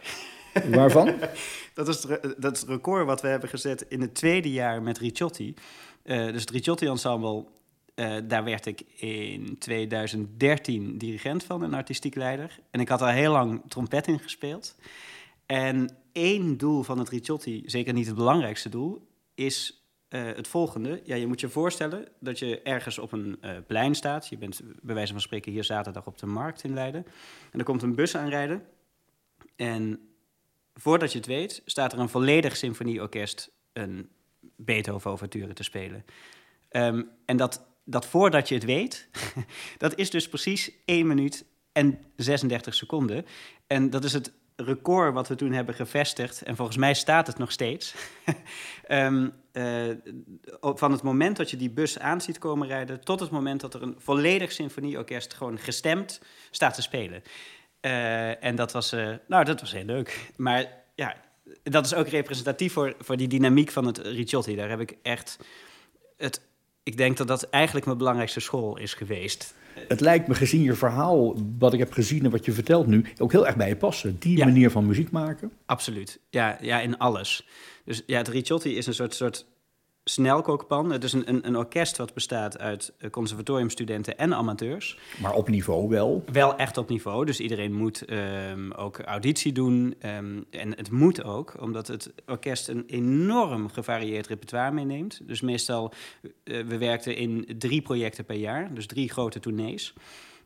Waarvan? 0.70 1.14
Dat 1.74 1.88
is, 1.88 2.04
het, 2.04 2.36
dat 2.38 2.56
is 2.56 2.60
het 2.60 2.70
record 2.70 3.06
wat 3.06 3.22
we 3.22 3.28
hebben 3.28 3.50
gezet 3.50 3.86
in 3.90 4.02
het 4.02 4.16
tweede 4.16 4.52
jaar 4.52 4.82
met 4.82 4.98
Ricciotti. 4.98 5.54
Eh, 6.04 6.26
dus 6.26 6.42
het 6.42 6.50
Ricciotti 6.50 6.88
Ensemble, 6.88 7.46
eh, 7.96 8.16
daar 8.24 8.44
werd 8.44 8.66
ik 8.66 8.82
in 8.96 9.56
2013 9.60 10.98
dirigent 10.98 11.44
van 11.44 11.64
en 11.64 11.74
artistiek 11.74 12.16
leider. 12.16 12.60
En 12.72 12.80
ik 12.80 12.90
had 12.90 13.00
daar 13.00 13.14
heel 13.14 13.32
lang 13.32 13.62
trompet 13.68 14.08
in 14.08 14.20
gespeeld. 14.20 14.76
En 15.46 15.90
één 16.16 16.58
doel 16.58 16.84
van 16.84 17.00
het 17.00 17.10
Ricciotti, 17.10 17.64
zeker 17.66 17.94
niet 17.94 18.06
het 18.06 18.16
belangrijkste 18.16 18.70
doel, 18.70 19.08
is 19.34 19.86
eh, 20.08 20.24
het 20.24 20.48
volgende. 20.48 21.02
Ja, 21.04 21.16
je 21.16 21.28
moet 21.28 21.40
je 21.40 21.50
voorstellen 21.50 22.08
dat 22.20 22.40
je 22.40 22.62
ergens 22.62 22.98
op 22.98 23.12
een 23.12 23.38
eh, 23.42 23.52
plein 23.68 23.96
staat. 23.96 24.28
Je 24.28 24.38
bent 24.38 24.62
bij 24.82 24.96
wijze 24.96 25.12
van 25.12 25.22
spreken 25.22 25.52
hier 25.52 25.64
zaterdag 25.64 26.08
op 26.08 26.18
de 26.18 26.26
markt 26.26 26.64
in 26.64 26.74
Leiden. 26.74 27.06
En 27.52 27.60
er 27.60 27.66
komt 27.66 27.82
een 27.82 27.96
bus 27.96 28.16
aanrijden. 28.16 28.66
En 29.56 30.10
voordat 30.74 31.12
je 31.12 31.18
het 31.18 31.28
weet, 31.28 31.62
staat 31.66 31.94
er 31.94 32.00
een 32.00 32.10
volledig 32.10 32.58
symfonieorkest 32.58 33.52
een 33.74 34.10
Beethoven-overture 34.56 35.54
te 35.54 35.64
spelen. 35.64 36.06
Ehm, 36.70 37.04
en 37.26 37.38
dat, 37.38 37.66
dat 37.84 38.06
voordat 38.06 38.50
je 38.50 38.56
het 38.56 38.66
weet, 38.66 39.10
dat 39.78 39.96
is 39.96 40.10
dus 40.10 40.30
precies 40.30 40.72
1 40.86 41.08
minuut 41.08 41.46
en 41.72 42.00
36 42.16 42.76
seconden. 42.76 43.26
En 43.68 43.90
dat 43.90 44.04
is 44.04 44.14
het 44.14 44.32
record 44.56 45.14
wat 45.14 45.28
we 45.28 45.36
toen 45.36 45.52
hebben 45.52 45.76
gevestigd. 45.76 46.42
En 46.42 46.56
volgens 46.56 46.78
mij 46.78 46.94
staat 46.94 47.28
het 47.28 47.38
nog 47.38 47.52
steeds. 47.52 47.96
Ehm, 48.88 49.30
eh, 49.52 49.90
van 50.62 50.92
het 50.92 51.02
moment 51.02 51.38
dat 51.38 51.50
je 51.50 51.58
die 51.58 51.70
bus 51.70 52.00
aan 52.00 52.22
ziet 52.22 52.38
komen 52.38 52.68
rijden... 52.68 53.04
tot 53.04 53.20
het 53.20 53.30
moment 53.30 53.62
dat 53.62 53.74
er 53.74 53.82
een 53.82 53.96
volledig 53.98 54.52
symfonieorkest 54.52 55.34
gewoon 55.34 55.60
gestemd 55.60 56.22
staat 56.52 56.74
te 56.74 56.82
spelen. 56.82 57.24
Eh, 57.80 58.44
en 58.44 58.56
dat 58.56 58.72
was, 58.72 58.92
eh, 58.92 59.14
nou, 59.28 59.44
dat 59.44 59.60
was 59.62 59.72
heel 59.72 59.86
leuk. 59.86 60.32
Maar 60.36 60.84
ja, 60.96 61.16
dat 61.64 61.86
is 61.86 61.94
ook 61.94 62.08
representatief 62.08 62.74
voor, 62.74 62.96
voor 63.00 63.18
die 63.18 63.28
dynamiek 63.28 63.72
van 63.72 63.86
het 63.86 63.98
Ricciotti. 63.98 64.56
Daar 64.56 64.70
heb 64.70 64.80
ik 64.80 64.98
echt 65.02 65.38
het... 66.18 66.42
Ik 66.84 66.98
denk 66.98 67.18
dat 67.18 67.28
dat 67.28 67.50
eigenlijk 67.50 67.86
mijn 67.86 67.98
belangrijkste 67.98 68.40
school 68.40 68.78
is 68.78 68.94
geweest. 68.94 69.56
Het 69.88 70.00
lijkt 70.00 70.28
me 70.28 70.34
gezien 70.34 70.62
je 70.64 70.74
verhaal, 70.74 71.36
wat 71.60 71.74
ik 71.74 71.80
heb 71.80 71.92
gezien 71.92 72.24
en 72.26 72.32
wat 72.32 72.46
je 72.46 72.52
vertelt 72.52 72.88
nu, 72.88 73.06
ook 73.18 73.32
heel 73.32 73.46
erg 73.48 73.56
bij 73.56 73.68
je 73.68 73.76
passen. 73.76 74.16
Die 74.20 74.38
Ja. 74.38 74.46
manier 74.46 74.72
van 74.72 74.86
muziek 74.86 75.12
maken. 75.12 75.52
Absoluut. 75.66 76.20
Ja, 76.30 76.58
ja, 76.62 76.80
in 76.82 76.98
alles. 76.98 77.48
Dus 77.86 78.04
ja, 78.06 78.18
het 78.18 78.28
Ricciotti 78.28 78.78
is 78.78 78.88
een 78.88 78.94
soort, 78.94 79.14
soort 79.16 79.46
snelkookpan. 80.08 80.92
Het 80.92 81.04
is 81.04 81.14
een, 81.14 81.30
een, 81.30 81.48
een 81.48 81.58
orkest 81.58 81.98
wat 81.98 82.14
bestaat 82.14 82.60
uit 82.60 82.94
eh, 82.98 83.10
conservatoriumstudenten 83.10 84.18
en 84.18 84.34
amateurs. 84.34 84.98
Maar 85.22 85.34
op 85.34 85.50
niveau 85.50 85.90
wel. 85.90 86.24
Wel 86.32 86.56
echt 86.56 86.78
op 86.78 86.90
niveau, 86.90 87.26
dus 87.26 87.40
iedereen 87.40 87.74
moet 87.74 88.06
ehm, 88.06 88.72
ook 88.72 89.00
auditie 89.00 89.52
doen. 89.52 89.96
ehm, 90.00 90.42
en 90.50 90.76
het 90.76 90.92
moet 90.92 91.24
ook, 91.24 91.62
omdat 91.62 91.88
het 91.88 92.14
orkest 92.26 92.68
een 92.68 92.84
enorm 92.88 93.70
gevarieerd 93.70 94.28
repertoire 94.28 94.72
meeneemt. 94.72 95.28
Dus 95.28 95.42
meestal, 95.42 95.94
eh, 96.44 96.64
we 96.64 96.78
werkten 96.78 97.16
in 97.16 97.46
drie 97.58 97.82
projecten 97.82 98.26
per 98.26 98.36
jaar, 98.36 98.74
dus 98.74 98.88
drie 98.88 99.10
grote 99.10 99.40
tournees. 99.40 99.94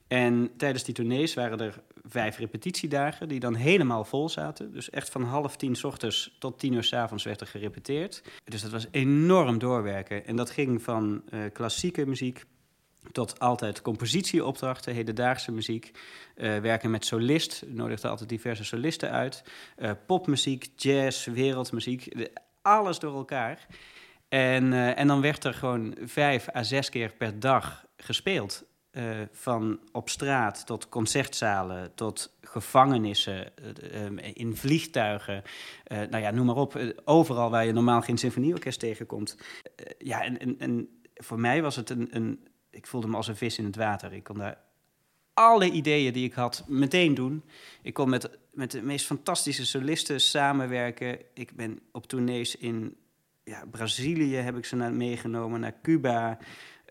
En 0.10 0.52
tijdens 0.58 0.84
die 0.84 0.94
tournees 0.94 1.34
waren 1.34 1.60
er 1.60 1.82
vijf 2.04 2.38
repetitiedagen 2.38 3.28
die 3.28 3.40
dan 3.40 3.56
helemaal 3.56 4.04
vol 4.04 4.30
zaten. 4.30 4.72
Dus 4.72 4.90
echt 4.90 5.10
van 5.10 5.24
half 5.24 5.56
tien 5.56 5.76
s 5.76 5.84
ochtends 5.84 6.36
tot 6.40 6.60
tien 6.60 6.74
uur 6.74 6.84
s 6.84 6.94
avonds 6.94 7.24
werd 7.24 7.42
er 7.42 7.48
gerepeteerd. 7.48 8.24
Dus 8.44 8.62
dat 8.62 8.72
was 8.72 8.88
enorm 8.92 9.60
doorwerken. 9.60 10.26
En 10.26 10.36
dat 10.36 10.50
ging 10.50 10.82
van 10.82 11.22
uh, 11.30 11.40
klassieke 11.54 12.06
muziek 12.06 12.44
tot 13.12 13.40
altijd 13.40 13.82
compositieopdrachten, 13.82 14.94
hedendaagse 14.94 15.52
muziek. 15.52 15.92
Uh, 16.36 16.58
werken 16.58 16.92
met 16.92 17.06
solist, 17.06 17.64
nodigde 17.68 18.08
altijd 18.08 18.30
diverse 18.30 18.64
solisten 18.64 19.12
uit. 19.12 19.44
Uh, 19.78 19.92
popmuziek, 20.06 20.68
jazz, 20.76 21.26
wereldmuziek, 21.26 22.30
alles 22.62 23.00
door 23.00 23.16
elkaar. 23.16 23.68
En, 24.30 24.74
en 24.96 25.08
dan 25.08 25.22
werd 25.22 25.44
er 25.44 25.54
gewoon 25.54 25.96
vijf 26.02 26.56
à 26.56 26.64
zes 26.64 26.90
keer 26.90 27.14
per 27.14 27.40
dag 27.40 27.86
gespeeld. 27.98 28.68
Van 29.32 29.80
op 29.92 30.10
straat 30.10 30.66
tot 30.66 30.90
concertzalen, 30.90 31.96
tot 31.96 32.38
gevangenissen, 32.42 33.52
in 34.34 34.56
vliegtuigen. 34.56 35.44
nou 35.88 36.18
ja, 36.18 36.32
noem 36.32 36.46
maar 36.46 36.56
op. 36.56 36.94
overal 37.06 37.50
waar 37.50 37.66
je 37.66 37.74
normaal 37.74 38.02
geen 38.02 38.18
symfonieorkest 38.18 38.80
tegenkomt. 38.80 39.38
ja, 39.98 40.24
en, 40.24 40.40
en, 40.40 40.60
en 40.60 41.00
voor 41.14 41.40
mij 41.40 41.62
was 41.62 41.76
het 41.76 41.90
een, 41.90 42.08
een 42.12 42.48
ik 42.70 42.88
voelde 42.88 43.08
me 43.08 43.16
als 43.16 43.28
een 43.28 43.36
vis 43.36 43.58
in 43.58 43.66
het 43.66 43.76
water. 43.76 44.14
Ik 44.14 44.24
kon 44.24 44.38
daar 44.38 44.58
alle 45.34 45.72
ideeën 45.72 46.14
die 46.14 46.26
ik 46.26 46.34
had 46.34 46.64
meteen 46.68 47.14
doen. 47.14 47.44
Ik 47.82 47.94
kon 47.94 48.10
met, 48.10 48.30
met 48.52 48.72
de 48.72 48.82
meest 48.82 49.06
fantastische 49.06 49.66
solisten 49.66 50.22
samenwerken. 50.22 51.20
Ik 51.34 51.56
ben 51.56 51.80
op 51.92 52.08
tournees 52.08 52.56
in 52.56 52.98
ja, 53.44 53.66
Brazilië 53.72 54.36
heb 54.36 54.58
ik 54.58 54.66
ze 54.66 54.76
naar, 54.76 54.94
meegenomen, 54.94 55.60
naar 55.60 55.82
Cuba, 55.82 56.38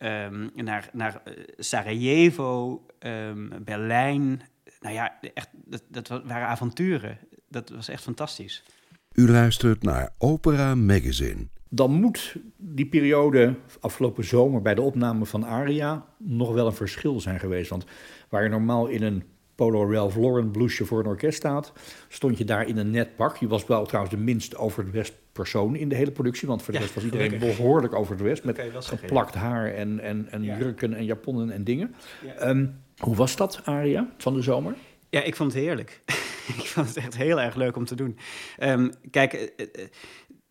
um, 0.02 0.50
naar, 0.54 0.90
naar 0.92 1.22
uh, 1.24 1.34
Sarajevo, 1.56 2.86
um, 2.98 3.50
Berlijn. 3.64 4.42
Nou 4.80 4.94
ja, 4.94 5.18
echt, 5.34 5.48
dat, 5.64 5.82
dat 5.88 6.08
waren 6.08 6.48
avonturen. 6.48 7.18
Dat 7.48 7.68
was 7.68 7.88
echt 7.88 8.02
fantastisch. 8.02 8.64
U 9.12 9.30
luistert 9.30 9.82
naar 9.82 10.10
Opera 10.18 10.74
Magazine 10.74 11.46
dan 11.68 11.92
moet 11.92 12.36
die 12.56 12.86
periode 12.86 13.54
afgelopen 13.80 14.24
zomer 14.24 14.62
bij 14.62 14.74
de 14.74 14.80
opname 14.80 15.26
van 15.26 15.44
Aria 15.44 16.06
nog 16.16 16.52
wel 16.52 16.66
een 16.66 16.72
verschil 16.72 17.20
zijn 17.20 17.40
geweest. 17.40 17.70
Want 17.70 17.84
waar 18.28 18.42
je 18.42 18.48
normaal 18.48 18.86
in 18.86 19.02
een 19.02 19.22
Polo 19.54 19.92
Ralph 19.92 20.16
Lauren 20.16 20.50
blouseje 20.50 20.88
voor 20.88 21.00
een 21.00 21.06
orkest 21.06 21.38
staat, 21.38 21.72
stond 22.08 22.38
je 22.38 22.44
daar 22.44 22.68
in 22.68 22.76
een 22.76 22.90
net 22.90 23.16
pak. 23.16 23.36
Je 23.36 23.48
was 23.48 23.66
wel 23.66 23.86
trouwens 23.86 24.14
de 24.14 24.20
minst 24.20 24.56
over 24.56 24.84
de 24.84 24.90
west 24.90 25.14
persoon 25.38 25.76
in 25.76 25.88
de 25.88 25.94
hele 25.94 26.10
productie, 26.10 26.48
want 26.48 26.62
voor 26.62 26.72
de 26.72 26.80
rest 26.80 26.94
was 26.94 27.04
iedereen 27.04 27.38
behoorlijk 27.38 27.94
over 27.94 28.16
de 28.16 28.24
west 28.24 28.44
met 28.44 28.60
geplakt 28.78 29.34
haar 29.34 29.74
en, 29.74 30.00
en, 30.00 30.28
en 30.30 30.42
jurken 30.42 30.94
en 30.94 31.04
japonnen 31.04 31.50
en 31.50 31.64
dingen. 31.64 31.94
Ehm, 32.38 32.66
hoe 32.98 33.16
was 33.16 33.36
dat, 33.36 33.60
Aria, 33.64 34.08
van 34.18 34.34
de 34.34 34.42
zomer? 34.42 34.74
Ja, 35.10 35.22
ik 35.22 35.36
vond 35.36 35.52
het 35.52 35.62
heerlijk. 35.62 36.02
ik 36.62 36.66
vond 36.66 36.86
het 36.86 36.96
echt 36.96 37.16
heel 37.16 37.40
erg 37.40 37.54
leuk 37.54 37.76
om 37.76 37.84
te 37.84 37.94
doen. 37.94 38.18
Um, 38.62 38.92
kijk, 39.10 39.32
eh, 39.32 39.66
eh, 39.72 39.88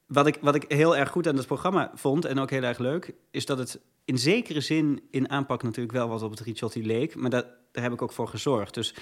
wat 0.06 0.28
ik, 0.28 0.38
wat 0.42 0.56
ik 0.56 0.66
heel 0.68 0.98
erg 0.98 1.10
goed 1.10 1.28
aan 1.28 1.38
het 1.38 1.48
programma 1.48 1.92
vond 1.94 2.26
en 2.26 2.40
ook 2.40 2.50
heel 2.50 2.64
erg 2.64 2.78
leuk, 2.78 3.14
is 3.32 3.46
dat 3.46 3.58
het 3.58 3.80
in 4.06 4.18
zekere 4.18 4.62
zin 4.62 5.02
in 5.12 5.30
aanpak 5.30 5.64
natuurlijk 5.64 5.98
wel 5.98 6.08
wat 6.08 6.22
op 6.22 6.32
het 6.32 6.40
Ricciotti 6.40 6.86
leek, 6.86 7.16
maar 7.16 7.30
dat, 7.30 7.46
daar 7.72 7.84
heb 7.84 7.94
ik 7.94 8.02
ook 8.02 8.12
voor 8.12 8.28
gezorgd. 8.28 8.74
Dus 8.74 8.96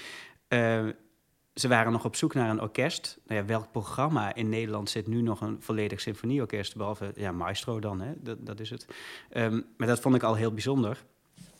uh, 0.48 0.86
ze 1.60 1.68
waren 1.68 1.92
nog 1.92 2.04
op 2.04 2.16
zoek 2.16 2.34
naar 2.34 2.50
een 2.50 2.60
orkest. 2.60 3.18
Nou 3.26 3.40
ja, 3.40 3.46
welk 3.46 3.70
programma 3.70 4.34
in 4.34 4.48
Nederland 4.48 4.90
zit 4.90 5.06
nu 5.06 5.22
nog 5.22 5.40
een 5.40 5.56
volledig 5.60 6.00
symfonieorkest, 6.00 6.76
behalve 6.76 7.12
ja, 7.14 7.32
Maestro 7.32 7.80
dan, 7.80 8.00
hè? 8.00 8.12
Dat, 8.16 8.46
dat 8.46 8.60
is 8.60 8.70
het. 8.70 8.86
Um, 9.36 9.64
maar 9.76 9.86
dat 9.86 10.00
vond 10.00 10.14
ik 10.14 10.22
al 10.22 10.34
heel 10.34 10.52
bijzonder 10.52 11.04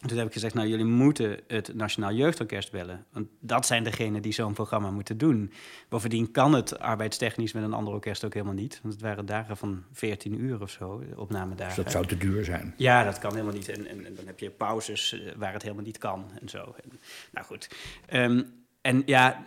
toen 0.09 0.19
heb 0.19 0.27
ik 0.27 0.33
gezegd, 0.33 0.55
nou, 0.55 0.69
jullie 0.69 0.85
moeten 0.85 1.41
het 1.47 1.75
Nationaal 1.75 2.13
Jeugdorkest 2.13 2.73
bellen. 2.73 3.05
Want 3.11 3.29
dat 3.41 3.67
zijn 3.67 3.85
degenen 3.85 4.23
die 4.23 4.33
zo'n 4.33 4.53
programma 4.53 4.91
moeten 4.91 5.19
doen. 5.19 5.53
Bovendien 5.89 6.31
kan 6.31 6.53
het 6.53 6.79
arbeidstechnisch 6.79 7.53
met 7.53 7.63
een 7.63 7.73
ander 7.73 7.95
orkest 7.95 8.25
ook 8.25 8.35
helemaal 8.35 8.55
niet. 8.55 8.79
Want 8.83 8.95
het 8.95 9.03
waren 9.03 9.27
dagen 9.27 9.57
van 9.57 9.85
14 9.93 10.41
uur 10.41 10.61
of 10.61 10.71
zo, 10.71 11.03
opnamedagen. 11.17 11.75
Dus 11.75 11.85
dat 11.85 11.93
zou 11.93 12.07
te 12.07 12.17
duur 12.17 12.45
zijn? 12.45 12.75
Ja, 12.77 13.05
dat 13.05 13.19
kan 13.19 13.33
helemaal 13.33 13.55
niet. 13.55 13.69
En, 13.69 13.87
en, 13.87 14.07
en 14.07 14.15
dan 14.15 14.27
heb 14.27 14.39
je 14.39 14.51
pauzes 14.51 15.13
eh, 15.13 15.33
waar 15.37 15.53
het 15.53 15.63
helemaal 15.63 15.85
niet 15.85 15.99
kan 15.99 16.25
en 16.41 16.49
zo. 16.49 16.59
En, 16.83 16.99
nou 17.33 17.47
goed. 17.47 17.71
Um, 18.13 18.66
en 18.87 19.03
ja, 19.07 19.47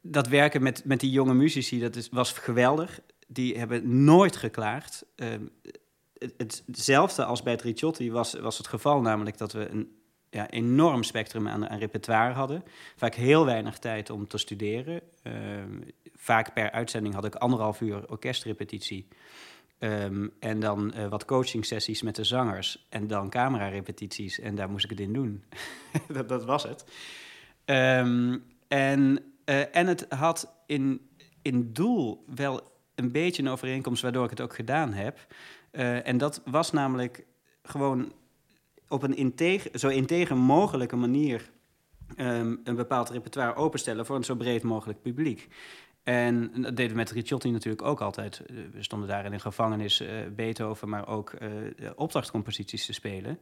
dat 0.00 0.28
werken 0.28 0.62
met, 0.62 0.84
met 0.84 1.00
die 1.00 1.10
jonge 1.10 1.34
muzici, 1.34 1.80
dat 1.80 1.96
is, 1.96 2.08
was 2.08 2.32
geweldig. 2.32 3.00
Die 3.26 3.58
hebben 3.58 4.04
nooit 4.04 4.36
geklaagd. 4.36 5.04
Um, 5.16 5.50
hetzelfde 6.66 7.24
als 7.24 7.42
bij 7.42 7.52
het 7.52 7.62
Ricciotti 7.62 8.10
was, 8.10 8.34
was 8.34 8.58
het 8.58 8.66
geval, 8.66 9.00
namelijk 9.00 9.38
dat 9.38 9.52
we 9.52 9.68
een 9.68 9.96
ja, 10.30 10.50
enorm 10.50 11.02
spectrum 11.02 11.48
aan, 11.48 11.68
aan, 11.68 11.78
repertoire 11.78 12.32
hadden. 12.32 12.64
Vaak 12.96 13.14
heel 13.14 13.44
weinig 13.44 13.78
tijd 13.78 14.10
om 14.10 14.28
te 14.28 14.38
studeren. 14.38 15.00
Ehm, 15.22 15.80
vaak 16.14 16.52
per 16.52 16.70
uitzending 16.70 17.14
had 17.14 17.24
ik 17.24 17.34
anderhalf 17.34 17.80
uur 17.80 18.08
orkestrepetitie. 18.08 19.08
Um, 19.78 20.32
en 20.40 20.60
dan 20.60 20.92
uh, 20.96 21.08
wat 21.08 21.24
coachingsessies 21.24 22.02
met 22.02 22.16
de 22.16 22.24
zangers. 22.24 22.86
En 22.88 23.06
dan 23.06 23.30
camerarepetities. 23.30 24.40
En 24.40 24.54
daar 24.54 24.70
moest 24.70 24.84
ik 24.84 24.90
het 24.90 25.00
in 25.00 25.12
doen. 25.12 25.44
dat, 26.08 26.28
dat, 26.28 26.44
was 26.44 26.62
het. 26.62 26.84
Um, 27.66 28.44
en, 28.68 29.18
uh, 29.44 29.76
en 29.76 29.86
het 29.86 30.06
had 30.08 30.62
in, 30.66 31.10
in 31.42 31.72
doel 31.72 32.24
wel 32.34 32.72
een 32.94 33.12
beetje 33.12 33.42
een 33.42 33.48
overeenkomst 33.48 34.02
waardoor 34.02 34.24
ik 34.24 34.30
het 34.30 34.40
ook 34.40 34.54
gedaan 34.54 34.92
heb. 34.92 35.26
Uh, 35.72 36.06
en 36.06 36.18
dat 36.18 36.42
was 36.44 36.72
namelijk 36.72 37.26
gewoon 37.62 38.12
op 38.88 39.02
een 39.02 39.16
integer, 39.16 39.78
zo 39.78 39.88
integer 39.88 40.36
mogelijke 40.36 40.96
manier 40.96 41.50
um, 42.16 42.60
een 42.64 42.76
bepaald 42.76 43.10
repertoire 43.10 43.54
openstellen 43.54 44.06
voor 44.06 44.16
een 44.16 44.24
zo 44.24 44.34
breed 44.34 44.62
mogelijk 44.62 45.02
publiek. 45.02 45.48
En 46.02 46.62
dat 46.62 46.76
deden 46.76 46.90
we 46.90 46.96
met 46.96 47.10
Ricciotti 47.10 47.50
natuurlijk 47.50 47.82
ook 47.82 48.00
altijd. 48.00 48.40
Eh, 48.40 48.56
we 48.72 48.82
stonden 48.82 49.08
daar 49.08 49.24
in 49.24 49.32
een 49.32 49.40
gevangenis 49.40 50.02
Beethoven, 50.36 50.88
maar 50.88 51.08
ook 51.08 51.32
opdrachtcomposities 51.94 52.86
te 52.86 52.92
spelen. 52.92 53.38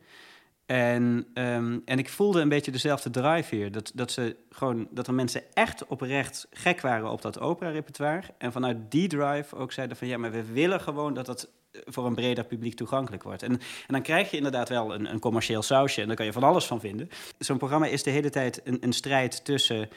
En, 0.67 1.27
um, 1.35 1.83
en 1.85 1.99
ik 1.99 2.09
voelde 2.09 2.41
een 2.41 2.49
beetje 2.49 2.71
dezelfde 2.71 3.11
drive 3.11 3.55
hier. 3.55 3.73
Dat, 3.73 3.93
dat, 3.95 4.11
ze 4.11 4.37
gewoon, 4.51 4.89
dat 4.91 5.07
er 5.07 5.15
mensen 5.15 5.43
echt 5.55 5.87
oprecht 5.87 6.47
gek 6.51 6.81
waren 6.81 7.11
op 7.11 7.23
dat 7.23 7.41
opera-repertoire. 7.41 8.27
En 8.39 8.53
vanuit 8.53 8.91
die 8.91 9.09
drive 9.09 9.57
ook 9.57 9.73
zeiden 9.73 9.97
van 9.97 10.09
ja, 10.09 10.19
maar 10.19 10.33
we 10.33 10.53
willen 10.53 10.81
gewoon 10.81 11.15
dat 11.15 11.27
dat 11.27 11.49
voor 11.85 12.07
een 12.07 12.15
breder 12.15 12.45
publiek 12.45 12.75
toegankelijk 12.75 13.23
wordt. 13.23 13.43
En, 13.43 13.53
en 13.53 13.61
dan 13.87 14.03
krijg 14.03 14.31
je 14.31 14.37
inderdaad 14.37 14.69
wel 14.69 14.95
een, 14.95 15.11
een 15.11 15.19
commercieel 15.19 15.63
sausje 15.63 16.01
en 16.01 16.07
daar 16.07 16.17
kan 16.17 16.27
je 16.27 16.33
van 16.33 16.43
alles 16.43 16.67
van 16.67 16.81
vinden. 16.81 17.09
Zo'n 17.39 17.59
programma 17.59 17.87
is 17.87 18.03
de 18.03 18.11
hele 18.11 18.31
tijd 18.31 18.61
een, 18.65 18.77
een 18.81 18.93
strijd 18.93 19.45
tussen 19.45 19.89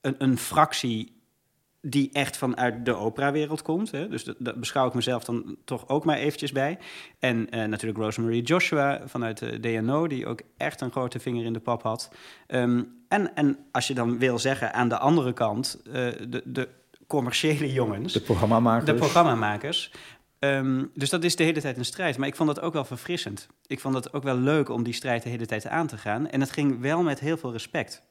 een, 0.00 0.14
een 0.18 0.38
fractie 0.38 1.13
die 1.86 2.10
echt 2.12 2.36
vanuit 2.36 2.84
de 2.84 2.94
operawereld 2.94 3.62
komt. 3.62 3.90
Hè. 3.90 4.08
Dus 4.08 4.24
dat, 4.38 4.54
beschouw 4.54 4.86
ik 4.86 4.94
mezelf 4.94 5.24
dan 5.24 5.56
toch 5.64 5.88
ook 5.88 6.04
maar 6.04 6.16
eventjes 6.16 6.52
bij. 6.52 6.78
En 7.18 7.36
uh, 7.36 7.64
natuurlijk 7.64 7.98
Rosemary 7.98 8.40
Joshua 8.40 9.02
vanuit 9.06 9.38
de 9.38 9.60
DNO, 9.60 10.06
die 10.06 10.26
ook 10.26 10.40
echt 10.56 10.80
een 10.80 10.90
grote 10.90 11.20
vinger 11.20 11.44
in 11.44 11.52
de 11.52 11.60
pap 11.60 11.82
had. 11.82 12.12
Um, 12.48 13.02
en, 13.08 13.34
en 13.34 13.58
als 13.72 13.86
je 13.86 13.94
dan 13.94 14.18
wil 14.18 14.38
zeggen 14.38 14.74
aan 14.74 14.88
de 14.88 14.98
andere 14.98 15.32
kant, 15.32 15.80
uh, 15.86 15.92
de, 15.92 16.42
de 16.44 16.68
commerciële 17.06 17.72
jongens. 17.72 18.12
De 18.12 18.20
programmamakers. 18.20 18.84
De 18.84 18.94
programmamakers. 18.94 19.92
Um, 20.38 20.90
dus 20.94 21.10
dat 21.10 21.24
is 21.24 21.36
de 21.36 21.44
hele 21.44 21.60
tijd 21.60 21.76
een 21.76 21.84
strijd. 21.84 22.18
Maar 22.18 22.28
ik 22.28 22.36
vond 22.36 22.54
dat 22.54 22.60
ook 22.60 22.72
wel 22.72 22.84
verfrissend. 22.84 23.48
Ik 23.66 23.80
vond 23.80 23.94
het 23.94 24.12
ook 24.12 24.22
wel 24.22 24.36
leuk 24.36 24.68
om 24.68 24.82
die 24.82 24.92
strijd 24.92 25.22
de 25.22 25.28
hele 25.28 25.46
tijd 25.46 25.66
aan 25.66 25.86
te 25.86 25.96
gaan. 25.96 26.28
En 26.28 26.40
het 26.40 26.50
ging 26.50 26.80
wel 26.80 27.02
met 27.02 27.20
heel 27.20 27.36
veel 27.36 27.52
respect. 27.52 28.02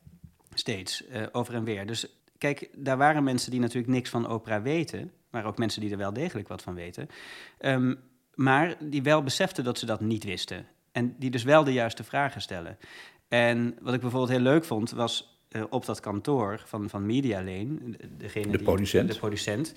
Steeds, 0.53 1.03
uh, 1.07 1.23
over 1.31 1.53
en 1.53 1.63
weer. 1.63 1.86
Dus 1.86 2.07
kijk, 2.43 2.69
daar 2.75 2.97
waren 2.97 3.23
mensen 3.23 3.51
die 3.51 3.60
natuurlijk 3.60 3.93
niks 3.93 4.10
van 4.10 4.27
opera 4.27 4.62
weten. 4.62 5.12
Maar 5.29 5.45
ook 5.45 5.58
mensen 5.58 5.82
die 5.82 5.91
er 5.91 5.97
wel 5.97 6.13
degelijk 6.13 6.47
wat 6.47 6.62
van 6.62 6.75
weten. 6.75 7.08
Um, 7.60 7.99
maar 8.34 8.75
die 8.79 9.03
wel 9.03 9.23
beseften 9.23 9.63
dat 9.63 9.77
ze 9.77 9.86
dat 9.86 10.01
niet 10.01 10.23
wisten. 10.23 10.65
En 10.91 11.15
die 11.19 11.29
dus 11.29 11.43
wel 11.43 11.63
de 11.63 11.73
juiste 11.73 12.03
vragen 12.03 12.41
stellen. 12.41 12.77
En 13.27 13.75
wat 13.82 13.93
ik 13.93 14.01
bijvoorbeeld 14.01 14.32
heel 14.32 14.39
leuk 14.39 14.65
vond, 14.65 14.91
was 14.91 15.39
uh, 15.49 15.63
op 15.69 15.86
dat 15.86 15.99
kantoor 15.99 16.62
van, 16.65 16.89
van 16.89 17.06
Media 17.06 17.38
Lane... 17.38 17.77
Degene 18.17 18.51
de 18.51 18.58
die, 18.58 18.63
producent. 18.63 19.12
De 19.12 19.17
producent 19.17 19.73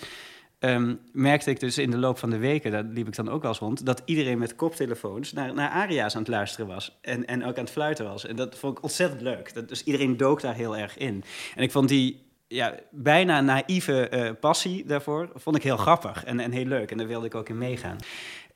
Um, 0.61 1.01
merkte 1.13 1.51
ik 1.51 1.61
dus 1.61 1.79
in 1.79 1.91
de 1.91 1.97
loop 1.97 2.19
van 2.19 2.31
de 2.31 2.39
weken, 2.39 2.71
daar 2.71 2.85
liep 2.85 3.07
ik 3.07 3.17
dan 3.17 3.29
ook 3.29 3.43
wel 3.43 3.51
eens 3.51 3.61
rond, 3.61 3.87
dat 3.87 4.03
iedereen 4.05 4.39
met 4.39 4.57
koptelefoons 4.57 5.33
naar, 5.33 5.55
naar 5.55 5.71
aria's 5.71 6.15
aan 6.15 6.21
het 6.21 6.31
luisteren 6.31 6.67
was. 6.67 6.99
En, 7.01 7.27
en 7.27 7.45
ook 7.45 7.57
aan 7.57 7.65
het 7.65 7.73
fluiten 7.73 8.05
was. 8.05 8.27
En 8.27 8.37
dat 8.37 8.59
vond 8.59 8.77
ik 8.79 8.83
ontzettend 8.83 9.21
leuk. 9.21 9.55
Dat, 9.55 9.69
dus 9.69 9.85
iedereen 9.85 10.17
dook 10.17 10.41
daar 10.41 10.55
heel 10.55 10.77
erg 10.77 10.97
in. 10.97 11.25
En 11.55 11.63
ik 11.63 11.71
vond 11.71 11.89
die 11.89 12.26
ja, 12.49 12.75
bijna 12.91 13.41
naïeve 13.41 14.11
uh, 14.11 14.31
passie 14.41 14.85
daarvoor, 14.85 15.31
vond 15.35 15.57
ik 15.57 15.63
heel 15.63 15.77
grappig 15.77 16.25
en, 16.25 16.41
en 16.41 16.53
heel 16.53 16.65
leuk. 16.65 16.91
En 16.91 16.99
daar 16.99 17.07
wilde 17.07 17.27
ik 17.27 17.35
ook 17.35 17.49
in 17.49 17.59
meegaan. 17.59 17.97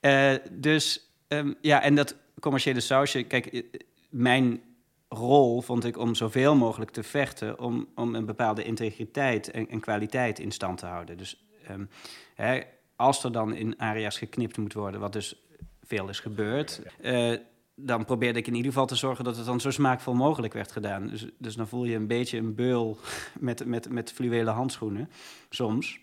Uh, 0.01 0.35
dus 0.51 1.11
um, 1.29 1.55
ja, 1.61 1.83
en 1.83 1.95
dat 1.95 2.17
commerciële 2.41 2.81
sausje, 2.81 3.23
kijk, 3.23 3.47
eh, 3.47 3.63
mijn 4.09 4.63
rol 5.09 5.61
vond 5.61 5.85
ik 5.85 5.99
om 5.99 6.15
zoveel 6.15 6.57
mogelijk 6.57 6.91
te 6.91 7.03
vechten 7.03 7.59
om, 7.59 7.89
om 7.95 8.15
een 8.15 8.27
bepaalde 8.27 8.65
integriteit 8.65 9.51
en, 9.51 9.69
en 9.69 9.81
kwaliteit 9.81 10.39
in 10.39 10.51
stand 10.51 10.79
te 10.79 10.87
houden. 10.87 11.19
Dus 11.19 11.45
Um, 11.71 11.89
hè, 12.35 12.61
als 12.97 13.25
er 13.25 13.33
dan 13.33 13.55
in 13.55 13.81
area's 13.81 14.19
geknipt 14.19 14.59
moet 14.59 14.73
worden, 14.73 15.01
wat 15.01 15.13
dus 15.13 15.43
veel 15.83 16.09
is 16.09 16.21
gebeurd, 16.21 16.83
uh, 17.03 17.37
dan 17.83 18.05
probeerde 18.05 18.39
ik 18.39 18.47
in 18.47 18.55
ieder 18.55 18.73
geval 18.73 18.87
te 18.87 18.95
zorgen 18.95 19.25
dat 19.25 19.37
het 19.37 19.47
dan 19.47 19.61
zo 19.61 19.71
smaakvol 19.71 20.15
mogelijk 20.15 20.53
werd 20.53 20.73
gedaan. 20.73 21.07
Dus, 21.07 21.27
dus 21.39 21.55
dan 21.55 21.69
voel 21.69 21.85
je 21.85 21.97
een 21.97 22.07
beetje 22.07 22.39
een 22.39 22.55
beul 22.55 22.99
met, 23.39 23.65
met, 23.65 23.89
met 23.89 24.13
fluwelen 24.13 24.55
handschoenen, 24.55 25.11
soms. 25.51 26.01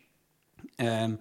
Ehm, 0.76 1.16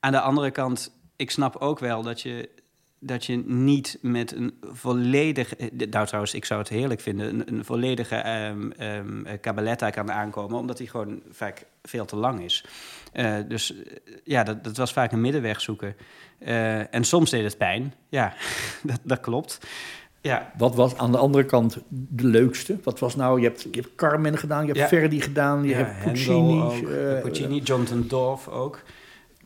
aan 0.00 0.12
de 0.12 0.20
andere 0.20 0.50
kant, 0.50 0.92
ik 1.16 1.30
snap 1.30 1.56
ook 1.56 1.78
wel 1.78 2.02
dat 2.02 2.20
je, 2.20 2.50
dat 2.98 3.24
je 3.24 3.36
niet 3.46 3.98
met 4.02 4.32
een 4.32 4.54
volledige... 4.72 5.56
eh, 5.56 5.88
Nou 5.90 6.06
trouwens, 6.06 6.34
ik 6.34 6.44
zou 6.44 6.60
het 6.60 6.68
heerlijk 6.68 7.00
vinden... 7.00 7.28
een, 7.28 7.54
een 7.54 7.64
volledige 7.64 8.14
ehm 8.14 8.70
ehm, 8.70 9.24
eh, 9.26 9.40
cabaletta 9.40 9.90
kan 9.90 10.12
aankomen... 10.12 10.58
omdat 10.58 10.76
die 10.76 10.88
gewoon 10.88 11.22
vaak 11.30 11.66
veel 11.82 12.04
te 12.04 12.16
lang 12.16 12.42
is. 12.44 12.64
Eh, 13.12 13.36
dus 13.48 13.74
ja, 14.24 14.42
dat, 14.42 14.64
dat 14.64 14.76
was 14.76 14.92
vaak 14.92 15.12
een 15.12 15.20
middenweg 15.20 15.60
zoeken. 15.60 15.96
En 16.90 17.04
soms 17.04 17.30
deed 17.30 17.44
het 17.44 17.58
pijn. 17.58 17.94
Ja, 18.08 18.34
dat, 18.82 19.00
dat 19.02 19.20
klopt. 19.20 19.58
Ja, 20.20 20.52
Wat 20.58 20.74
was 20.74 20.96
aan 20.96 21.12
de 21.12 21.18
andere 21.18 21.44
kant 21.44 21.78
de 21.88 22.26
leukste? 22.26 22.78
Wat 22.82 22.98
was 22.98 23.16
nou, 23.16 23.40
je 23.40 23.46
hebt, 23.46 23.62
je 23.62 23.80
hebt 23.80 23.94
Carmen 23.94 24.38
gedaan, 24.38 24.60
je 24.60 24.66
hebt 24.66 24.78
Ja. 24.78 24.88
Verdi 24.88 25.20
gedaan, 25.20 25.62
je 25.62 25.68
ja, 25.68 25.76
hebt 25.76 26.04
Puccini. 26.04 26.60
ook, 26.60 26.88
eh, 26.88 27.20
Puccini, 27.22 27.60
Jonathan 27.60 28.04
Dorff 28.08 28.48
ook. 28.48 28.82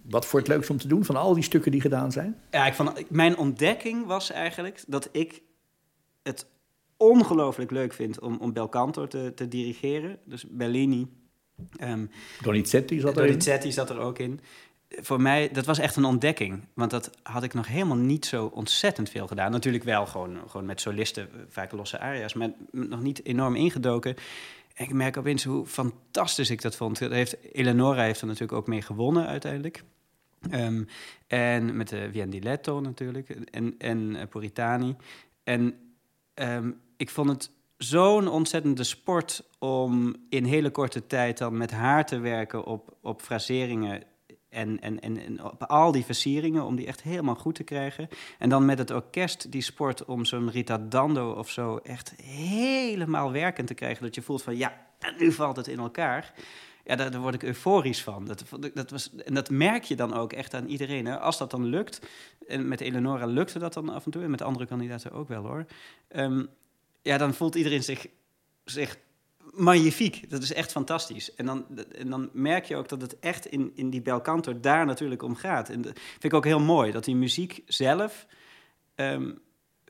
Wat 0.02 0.26
voor 0.26 0.38
het 0.38 0.48
leukste 0.48 0.72
om 0.72 0.78
te 0.78 0.88
doen 0.88 1.04
van 1.04 1.16
al 1.16 1.34
die 1.34 1.42
stukken 1.42 1.72
die 1.72 1.80
gedaan 1.80 2.12
zijn? 2.12 2.40
Ja, 2.50 2.66
ik 2.66 2.74
vond, 2.74 3.10
mijn 3.10 3.36
ontdekking 3.36 4.06
was 4.06 4.30
eigenlijk 4.30 4.84
dat 4.86 5.08
ik 5.12 5.42
het 6.22 6.46
ongelooflijk 6.96 7.70
leuk 7.70 7.92
vind 7.92 8.20
om, 8.20 8.36
om 8.40 8.52
Belcanto 8.52 9.06
te, 9.06 9.32
te 9.34 9.48
dirigeren. 9.48 10.18
Dus 10.24 10.44
Bellini. 10.48 11.08
ehm 11.76 12.06
Donizetti 12.42 13.00
zat 13.00 13.16
erin. 13.16 13.28
Donizetti 13.28 13.72
zat 13.72 13.90
er 13.90 13.98
ook 13.98 14.18
in. 14.18 14.40
Voor 14.88 15.20
mij, 15.20 15.48
dat 15.52 15.66
was 15.66 15.78
echt 15.78 15.96
een 15.96 16.04
ontdekking. 16.04 16.64
Want 16.74 16.90
dat 16.90 17.10
had 17.22 17.42
ik 17.42 17.54
nog 17.54 17.68
helemaal 17.68 17.96
niet 17.96 18.26
zo 18.26 18.46
ontzettend 18.46 19.10
veel 19.10 19.26
gedaan. 19.26 19.50
Natuurlijk 19.50 19.84
wel 19.84 20.06
gewoon, 20.06 20.38
gewoon 20.46 20.66
met 20.66 20.80
solisten, 20.80 21.28
vaak 21.48 21.72
losse 21.72 21.98
aria's. 21.98 22.34
Maar 22.34 22.50
nog 22.70 23.02
niet 23.02 23.24
enorm 23.24 23.56
ingedoken. 23.56 24.14
Ik 24.80 24.92
merk 24.92 25.16
opeens 25.16 25.44
hoe 25.44 25.66
fantastisch 25.66 26.50
ik 26.50 26.62
dat 26.62 26.76
vond. 26.76 26.98
Dat 26.98 27.10
heeft, 27.10 27.36
Eleonora 27.52 28.02
heeft 28.02 28.20
er 28.20 28.26
natuurlijk 28.26 28.52
ook 28.52 28.66
mee 28.66 28.82
gewonnen 28.82 29.26
uiteindelijk. 29.26 29.84
Ehm, 30.50 30.84
en 31.26 31.76
met 31.76 31.88
de 31.88 32.08
Vien 32.12 32.30
di 32.30 32.42
Letto 32.42 32.80
natuurlijk. 32.80 33.28
En, 33.28 33.74
en 33.78 34.16
eh, 34.16 34.26
Puritani. 34.28 34.96
En 35.44 35.74
ehm, 36.34 36.70
ik 36.96 37.10
vond 37.10 37.28
het 37.28 37.50
zo'n 37.76 38.28
ontzettende 38.28 38.84
sport 38.84 39.48
om 39.58 40.16
in 40.28 40.44
hele 40.44 40.70
korte 40.70 41.06
tijd 41.06 41.38
dan 41.38 41.56
met 41.56 41.70
haar 41.70 42.06
te 42.06 42.18
werken 42.18 42.64
op, 42.64 42.96
op 43.00 43.22
fraseringen 43.22 44.02
en, 44.50 44.80
en, 44.80 45.00
en, 45.00 45.44
op 45.44 45.64
al 45.64 45.92
die 45.92 46.04
versieringen, 46.04 46.64
om 46.64 46.76
die 46.76 46.86
echt 46.86 47.02
helemaal 47.02 47.34
goed 47.34 47.54
te 47.54 47.62
krijgen. 47.62 48.08
En 48.38 48.48
dan 48.48 48.64
met 48.64 48.78
het 48.78 48.90
orkest 48.90 49.52
die 49.52 49.62
sport 49.62 50.04
om 50.04 50.24
zo'n 50.24 50.50
Rita 50.50 50.78
Dando 50.78 51.32
of 51.32 51.50
zo 51.50 51.76
echt 51.76 52.14
helemaal 52.22 53.32
werkend 53.32 53.66
te 53.66 53.74
krijgen. 53.74 54.02
Dat 54.02 54.14
je 54.14 54.22
voelt 54.22 54.42
van 54.42 54.56
ja, 54.56 54.86
nu 55.18 55.32
valt 55.32 55.56
het 55.56 55.68
in 55.68 55.78
elkaar. 55.78 56.34
Ja, 56.84 56.96
daar, 56.96 57.10
daar 57.10 57.20
word 57.20 57.34
ik 57.34 57.42
euforisch 57.42 58.02
van. 58.02 58.24
Dat, 58.24 58.44
dat 58.74 58.90
was, 58.90 59.14
en 59.14 59.34
dat 59.34 59.50
merk 59.50 59.84
je 59.84 59.96
dan 59.96 60.14
ook 60.14 60.32
echt 60.32 60.54
aan 60.54 60.66
iedereen. 60.66 61.06
Hè. 61.06 61.18
Als 61.18 61.38
dat 61.38 61.50
dan 61.50 61.64
lukt, 61.64 62.00
en 62.48 62.68
met 62.68 62.80
Eleonora 62.80 63.26
lukte 63.26 63.58
dat 63.58 63.74
dan 63.74 63.88
af 63.88 64.04
en 64.04 64.10
toe, 64.10 64.22
en 64.22 64.30
met 64.30 64.42
andere 64.42 64.66
kandidaten 64.66 65.12
ook 65.12 65.28
wel 65.28 65.42
hoor. 65.42 65.64
Ehm, 66.08 66.44
ja, 67.02 67.18
dan 67.18 67.34
voelt 67.34 67.54
iedereen 67.54 67.82
zich, 67.82 68.06
zich 68.64 68.98
magnifiek. 69.54 70.30
Dat 70.30 70.42
is 70.42 70.52
echt 70.52 70.72
fantastisch. 70.72 71.34
En 71.34 71.46
dan, 71.46 71.66
en 71.98 72.10
dan 72.10 72.30
merk 72.32 72.64
je 72.64 72.76
ook 72.76 72.88
dat 72.88 73.00
het 73.00 73.18
echt 73.18 73.46
in, 73.46 73.72
in 73.74 73.90
die 73.90 74.02
belcanto 74.02 74.60
daar 74.60 74.86
natuurlijk 74.86 75.22
om 75.22 75.34
gaat. 75.34 75.68
En 75.68 75.82
dat 75.82 75.92
vind 76.10 76.24
ik 76.24 76.34
ook 76.34 76.44
heel 76.44 76.60
mooi, 76.60 76.92
dat 76.92 77.04
die 77.04 77.16
muziek 77.16 77.62
zelf 77.66 78.26
ehm, 78.94 79.30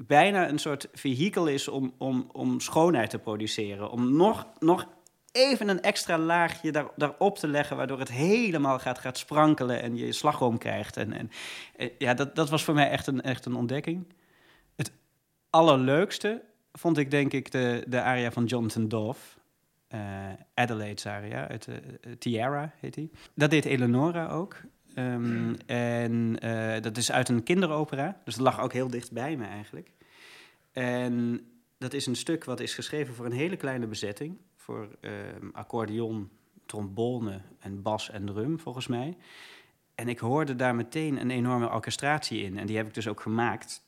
bijna 0.07 0.49
een 0.49 0.59
soort 0.59 0.89
vehikel 0.93 1.47
is 1.47 1.69
om, 1.69 1.95
om, 1.99 2.29
om 2.33 2.61
schoonheid 2.61 3.11
te 3.11 3.19
produceren. 3.19 3.91
Om 3.91 4.17
nog, 4.17 4.47
nog 4.59 4.87
even 5.33 5.69
een 5.69 5.81
extra 5.81 6.19
laagje 6.19 6.73
daar, 6.73 6.87
daarop 6.97 7.39
te 7.39 7.49
leggen, 7.49 7.77
waardoor 7.77 7.99
het 7.99 8.11
helemaal 8.11 8.79
gaat, 8.79 8.99
gaat 8.99 9.19
sprankelen 9.19 9.83
en 9.83 9.97
je 9.97 10.13
slagroom 10.13 10.59
krijgt. 10.59 10.97
En, 10.97 11.13
en 11.13 11.31
eh, 11.77 11.91
ja, 11.99 12.15
dat, 12.15 12.35
dat 12.35 12.51
was 12.51 12.65
voor 12.65 12.75
mij 12.75 12.91
echt 12.91 13.07
een, 13.07 13.23
echt 13.23 13.47
een 13.47 13.55
ontdekking. 13.55 14.07
Het 14.77 14.93
allerleukste 15.51 16.43
vond 16.73 16.99
ik 16.99 17.11
denk 17.11 17.33
ik 17.33 17.51
de, 17.51 17.85
de 17.89 18.03
aria 18.03 18.33
van 18.33 18.45
Jonathan 18.45 18.89
Dorff. 18.89 19.39
Eh 19.91 20.01
Adelaide's 20.55 21.07
aria, 21.07 21.49
uit 21.49 21.65
de 21.65 22.19
Tiara 22.19 22.73
heet 22.81 22.95
die. 22.95 23.11
Dat 23.35 23.51
deed 23.51 23.65
Eleonora 23.65 24.29
ook. 24.29 24.57
Ehm, 24.95 25.55
en 25.67 26.39
eh, 26.41 26.83
dat 26.83 26.97
is 26.97 27.13
uit 27.13 27.29
een 27.29 27.43
kinderopera, 27.43 28.21
dus 28.25 28.35
dat 28.35 28.45
lag 28.45 28.61
ook 28.61 28.73
heel 28.73 28.89
dicht 28.89 29.13
bij 29.13 29.37
me 29.37 29.45
eigenlijk. 29.45 29.91
En 30.73 31.41
dat 31.79 31.93
is 31.93 32.07
een 32.07 32.17
stuk 32.17 32.45
wat 32.45 32.61
is 32.61 32.75
geschreven 32.75 33.15
voor 33.15 33.25
een 33.25 33.33
hele 33.33 33.57
kleine 33.57 33.87
bezetting. 33.87 34.39
Voor 34.57 34.89
ehm, 35.01 35.49
accordeon, 35.53 36.31
trombone 36.67 37.41
en 37.59 37.83
bas 37.83 38.11
en 38.11 38.27
drum, 38.27 38.61
volgens 38.61 38.87
mij. 38.87 39.17
En 39.95 40.09
ik 40.09 40.19
hoorde 40.19 40.57
daar 40.57 40.75
meteen 40.75 41.21
een 41.21 41.31
enorme 41.31 41.71
orchestratie 41.71 42.43
in. 42.43 42.59
En 42.59 42.67
die 42.67 42.77
heb 42.77 42.87
ik 42.87 42.95
dus 42.95 43.09
ook 43.09 43.21
gemaakt 43.21 43.83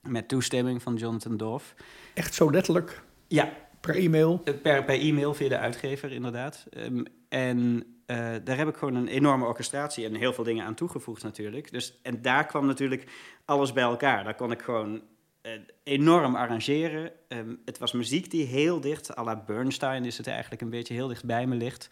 met 0.00 0.28
toestemming 0.28 0.82
van 0.82 0.94
Jonathan 0.94 1.36
Dorff. 1.36 1.74
Echt 2.14 2.34
zo 2.34 2.50
letterlijk, 2.50 3.02
Ja, 3.28 3.52
per 3.82 3.96
e-mail. 3.96 4.40
eh, 4.44 4.54
Per, 4.54 4.84
per 4.84 5.00
e-mail 5.00 5.34
via 5.34 5.48
de 5.48 5.58
uitgever, 5.58 6.12
inderdaad. 6.12 6.66
Ehm, 6.70 7.04
en 7.28 7.84
eh, 8.06 8.34
daar 8.44 8.56
heb 8.56 8.68
ik 8.68 8.76
gewoon 8.76 8.94
een 8.94 9.08
enorme 9.08 9.46
orchestratie 9.46 10.04
en 10.04 10.14
heel 10.14 10.32
veel 10.32 10.44
dingen 10.44 10.64
aan 10.64 10.74
toegevoegd 10.74 11.22
natuurlijk. 11.22 11.72
Dus, 11.72 11.98
en 12.02 12.22
daar 12.22 12.46
kwam 12.46 12.66
natuurlijk 12.66 13.06
alles 13.44 13.72
bij 13.72 13.82
elkaar. 13.82 14.24
Daar 14.24 14.34
kon 14.34 14.50
ik 14.50 14.62
gewoon 14.62 15.02
eh, 15.42 15.52
enorm 15.82 16.34
arrangeren. 16.36 17.12
Ehm, 17.28 17.54
het 17.64 17.78
was 17.78 17.92
muziek 17.92 18.30
die 18.30 18.46
heel 18.46 18.80
dicht, 18.80 19.16
à 19.18 19.24
la 19.24 19.42
Bernstein 19.46 20.04
is 20.04 20.16
het 20.16 20.26
eigenlijk 20.26 20.62
een 20.62 20.70
beetje 20.70 20.94
heel 20.94 21.08
dicht 21.08 21.24
bij 21.24 21.46
me 21.46 21.54
ligt. 21.54 21.88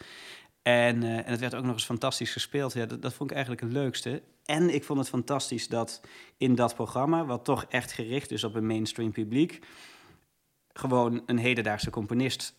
En, 0.63 1.03
en 1.03 1.25
het 1.25 1.41
werd 1.41 1.55
ook 1.55 1.65
nog 1.65 1.73
eens 1.73 1.85
fantastisch 1.85 2.33
gespeeld. 2.33 2.73
Ja, 2.73 2.87
dat, 2.87 3.03
dat 3.03 3.15
vond 3.15 3.31
ik 3.31 3.37
eigenlijk 3.37 3.67
het 3.67 3.75
leukste. 3.75 4.23
En 4.45 4.75
ik 4.75 4.85
vond 4.85 4.99
het 4.99 5.09
fantastisch 5.09 5.69
dat 5.69 6.01
in 6.37 6.55
dat 6.55 6.75
programma, 6.75 7.25
wat 7.25 7.45
toch 7.45 7.65
echt 7.69 7.93
gericht 7.93 8.31
is 8.31 8.45
op 8.45 8.55
een 8.55 8.67
mainstream 8.67 9.13
publiek, 9.13 9.59
gewoon 10.73 11.23
een 11.27 11.39
hedendaagse 11.39 11.91
componist 11.91 12.55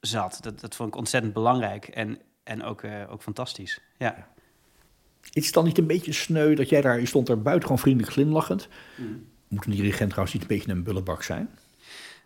zat. 0.00 0.38
Dat, 0.40 0.60
dat 0.60 0.74
vond 0.74 0.88
ik 0.88 0.96
ontzettend 0.96 1.32
belangrijk 1.32 1.88
en, 1.88 2.18
en 2.42 2.62
ook, 2.62 2.82
eh, 2.82 3.12
ook 3.12 3.22
fantastisch. 3.22 3.80
Ja. 3.98 4.28
Is 5.32 5.44
het 5.44 5.54
dan 5.54 5.64
niet 5.64 5.78
een 5.78 5.86
beetje 5.86 6.12
sneu 6.12 6.54
dat 6.54 6.68
jij 6.68 6.80
daar, 6.80 7.00
je 7.00 7.06
stond 7.06 7.26
daar 7.26 7.42
buitengewoon 7.42 7.82
vriendelijk 7.82 8.12
glimlachend. 8.12 8.68
Mm. 8.96 9.26
Moet 9.48 9.64
een 9.64 9.70
dirigent 9.70 10.08
trouwens 10.08 10.34
niet 10.34 10.42
een 10.42 10.56
beetje 10.56 10.72
een 10.72 10.82
bullebak 10.82 11.22
zijn? 11.22 11.48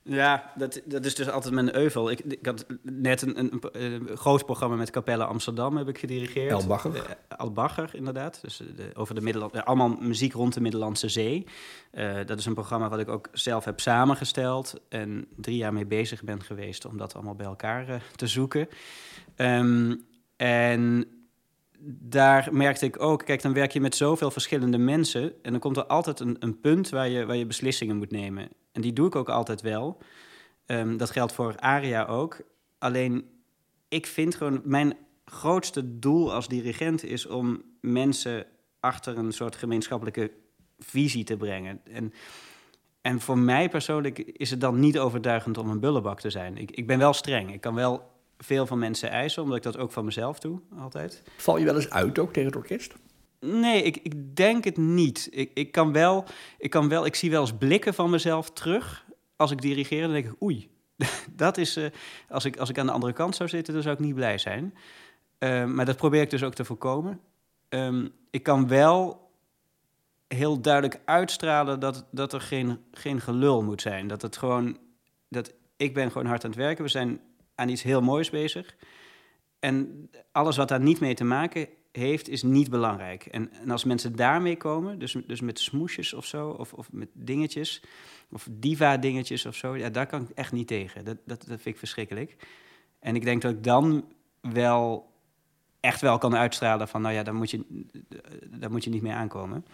Ja, 0.09 0.53
dat, 0.57 0.81
dat 0.85 1.05
is 1.05 1.14
dus 1.14 1.31
altijd 1.31 1.55
mijn 1.55 1.77
euvel. 1.77 2.11
Ik, 2.11 2.21
ik 2.21 2.47
had 2.47 2.66
net 2.83 3.23
een, 3.23 3.38
een, 3.38 3.61
een 3.73 4.16
groot 4.16 4.45
programma 4.45 4.77
met 4.77 4.90
Capelle 4.90 5.25
Amsterdam 5.25 5.77
heb 5.77 5.88
ik 5.88 5.99
gedirigeerd. 5.99 6.51
El 6.51 7.53
Bagger. 7.53 7.88
Eh, 7.88 7.95
inderdaad. 7.95 8.38
Dus 8.42 8.61
eh, 8.61 8.66
de, 8.77 8.90
over 8.95 9.14
de 9.14 9.21
Middelland, 9.21 9.53
eh, 9.53 9.62
allemaal 9.62 9.88
muziek 9.88 10.33
rond 10.33 10.55
de 10.55 10.61
Middellandse 10.61 11.09
Zee. 11.09 11.47
Eh, 11.90 12.14
dat 12.27 12.38
is 12.38 12.47
een 12.47 12.55
programma 12.55 12.88
wat 12.88 12.99
ik 12.99 13.09
ook 13.09 13.29
zelf 13.33 13.64
heb 13.64 13.81
samengesteld 13.81 14.75
en 14.88 15.27
drie 15.37 15.57
jaar 15.57 15.73
mee 15.73 15.87
bezig 15.87 16.23
ben 16.23 16.42
geweest 16.42 16.85
om 16.85 16.97
dat 16.97 17.14
allemaal 17.14 17.35
bij 17.35 17.47
elkaar 17.47 18.03
te 18.16 18.27
zoeken. 18.27 18.69
Ehm, 19.37 19.95
en 20.37 21.07
daar 21.88 22.49
merkte 22.53 22.87
ik 22.87 23.01
ook, 23.01 23.25
kijk, 23.25 23.42
dan 23.42 23.53
werk 23.53 23.72
je 23.72 23.81
met 23.81 23.94
zoveel 23.94 24.31
verschillende 24.31 24.79
mensen 24.79 25.33
en 25.42 25.51
dan 25.51 25.61
komt 25.61 25.77
er 25.77 25.87
altijd 25.87 26.20
een, 26.20 26.37
een 26.38 26.61
punt 26.61 26.88
waar 26.88 27.09
je, 27.09 27.27
waar 27.27 27.37
je 27.37 27.46
beslissingen 27.46 27.96
moet 27.96 28.11
nemen. 28.11 28.49
En 28.72 28.81
die 28.81 28.92
doe 28.92 29.07
ik 29.07 29.16
ook 29.16 29.29
altijd 29.29 29.61
wel. 29.61 29.99
Ehm, 30.66 30.96
dat 30.96 31.11
geldt 31.11 31.33
voor 31.33 31.56
Aria 31.56 32.04
ook. 32.04 32.40
Alleen, 32.79 33.25
ik 33.88 34.06
vind 34.06 34.35
gewoon, 34.35 34.61
mijn 34.65 34.96
grootste 35.25 35.98
doel 35.98 36.33
als 36.33 36.48
dirigent 36.48 37.04
is 37.04 37.27
om 37.27 37.63
mensen 37.81 38.46
achter 38.81 39.19
een 39.19 39.33
soort 39.33 39.56
gemeenschappelijke 39.56 40.31
visie 40.79 41.25
te 41.25 41.37
brengen. 41.37 41.81
En, 41.85 42.13
en 43.00 43.21
voor 43.21 43.38
mij 43.38 43.69
persoonlijk 43.69 44.19
is 44.19 44.50
het 44.50 44.61
dan 44.61 44.81
niet 44.81 44.98
overtuigend 44.98 45.58
om 45.58 45.71
een 45.71 45.81
bullebak 45.81 46.21
te 46.21 46.31
zijn. 46.31 46.56
Ik, 46.56 46.71
ik 46.71 46.87
ben 46.87 46.98
wel 46.98 47.13
streng. 47.13 47.52
Ik 47.52 47.61
kan 47.61 47.75
wel 47.75 48.15
veel 48.39 48.67
van 48.67 48.79
mensen 48.79 49.11
eisen, 49.11 49.43
omdat 49.43 49.57
ik 49.57 49.63
dat 49.63 49.79
ook 49.79 49.93
van 49.93 50.05
mezelf 50.05 50.39
doe, 50.39 50.61
altijd. 50.79 51.23
Val 51.37 51.59
je 51.59 51.65
wel 51.65 51.77
eens 51.77 51.91
uit 51.91 52.19
ook 52.19 52.33
tegen 52.33 52.49
het 52.49 52.57
orkest? 52.57 52.95
Nee, 53.41 53.83
ik, 53.83 53.97
ik 53.97 54.37
denk 54.37 54.65
het 54.65 54.77
niet. 54.77 55.29
Ik, 55.31 55.51
ik, 55.55 55.73
kan 55.73 55.93
wel, 55.93 56.25
ik 56.59 56.71
kan 56.71 56.89
wel, 56.89 57.07
ik 57.07 57.15
zie 57.15 57.31
wel 57.31 57.41
eens 57.41 57.57
blikken 57.57 57.95
van 57.95 58.11
mezelf 58.11 58.51
terug. 58.51 59.05
Als 59.37 59.51
ik 59.51 59.61
dirigeer, 59.61 60.03
dan 60.03 60.13
denk 60.13 60.27
ik, 60.27 60.43
oei, 60.43 60.69
dat 61.37 61.57
is, 61.57 61.77
eh, 61.77 61.91
als, 62.29 62.45
ik, 62.45 62.57
als 62.57 62.69
ik 62.69 62.79
aan 62.79 62.87
de 62.87 62.93
andere 62.93 63.13
kant 63.13 63.37
zou 63.37 63.49
zitten, 63.49 63.75
dan 63.75 63.83
zou 63.83 63.95
ik 63.95 64.01
niet 64.01 64.15
blij 64.15 64.39
zijn. 64.39 64.75
Eh, 65.39 65.65
maar 65.65 65.85
dat 65.85 65.97
probeer 65.97 66.23
ik 66.23 66.31
dus 66.31 66.43
ook 66.43 66.55
te 66.55 66.65
voorkomen. 66.65 67.21
Ehm, 67.69 68.09
ik 68.31 68.43
kan 68.43 68.69
wel 68.69 69.31
heel 70.29 70.61
duidelijk 70.61 71.01
uitstralen 71.05 71.81
dat, 71.81 72.07
dat 72.11 72.33
er 72.33 72.41
geen, 72.41 72.79
geen 72.93 73.21
gelul 73.21 73.63
moet 73.63 73.81
zijn. 73.81 74.07
Dat 74.07 74.23
het 74.23 74.37
gewoon, 74.37 74.79
dat 75.29 75.53
ik 75.77 75.95
ben 75.95 76.11
gewoon 76.11 76.27
hard 76.27 76.45
aan 76.45 76.51
het 76.51 76.59
werken. 76.59 76.85
We 76.85 76.91
zijn 76.91 77.21
aan 77.57 77.69
iets 77.69 77.83
heel 77.83 78.02
moois 78.02 78.31
bezig. 78.31 78.77
En 79.59 80.11
alles 80.33 80.57
wat 80.57 80.69
daar 80.69 80.81
niet 80.81 81.00
mee 81.00 81.15
te 81.15 81.25
maken 81.25 81.69
heeft, 81.92 82.29
is 82.29 82.42
niet 82.42 82.71
belangrijk. 82.71 83.27
En, 83.27 83.52
en 83.52 83.71
als 83.71 83.85
mensen 83.85 84.17
daarmee 84.17 84.57
komen, 84.57 84.98
dus, 84.98 85.17
dus 85.27 85.40
met 85.40 85.59
smoesjes 85.59 86.15
of 86.15 86.27
zo, 86.27 86.48
of, 86.48 86.73
of 86.73 86.92
met 86.92 87.09
dingetjes, 87.13 87.83
of 88.31 88.48
diva-dingetjes 88.50 89.46
of 89.46 89.54
zo, 89.54 89.77
ja, 89.77 89.90
daar 89.90 90.07
kan 90.07 90.23
ik 90.23 90.31
echt 90.31 90.52
niet 90.52 90.67
tegen. 90.67 91.04
Dat, 91.04 91.17
dat, 91.25 91.38
dat 91.38 91.46
vind 91.46 91.67
ik 91.67 91.79
verschrikkelijk. 91.79 92.37
En 92.98 93.15
ik 93.15 93.25
denk 93.25 93.42
dat 93.42 93.52
ik 93.52 93.65
dan 93.65 94.13
wel 94.40 95.15
echt 95.81 96.00
wel 96.00 96.19
kan 96.19 96.37
uitstralen 96.37 96.88
van, 96.88 97.02
nou 97.02 97.15
ja, 97.15 97.23
daar 97.23 97.35
moet 97.35 97.50
je, 97.50 97.85
daar 98.50 98.71
moet 98.71 98.85
je 98.85 98.90
niet 98.90 99.02
mee 99.02 99.13
aankomen. 99.13 99.65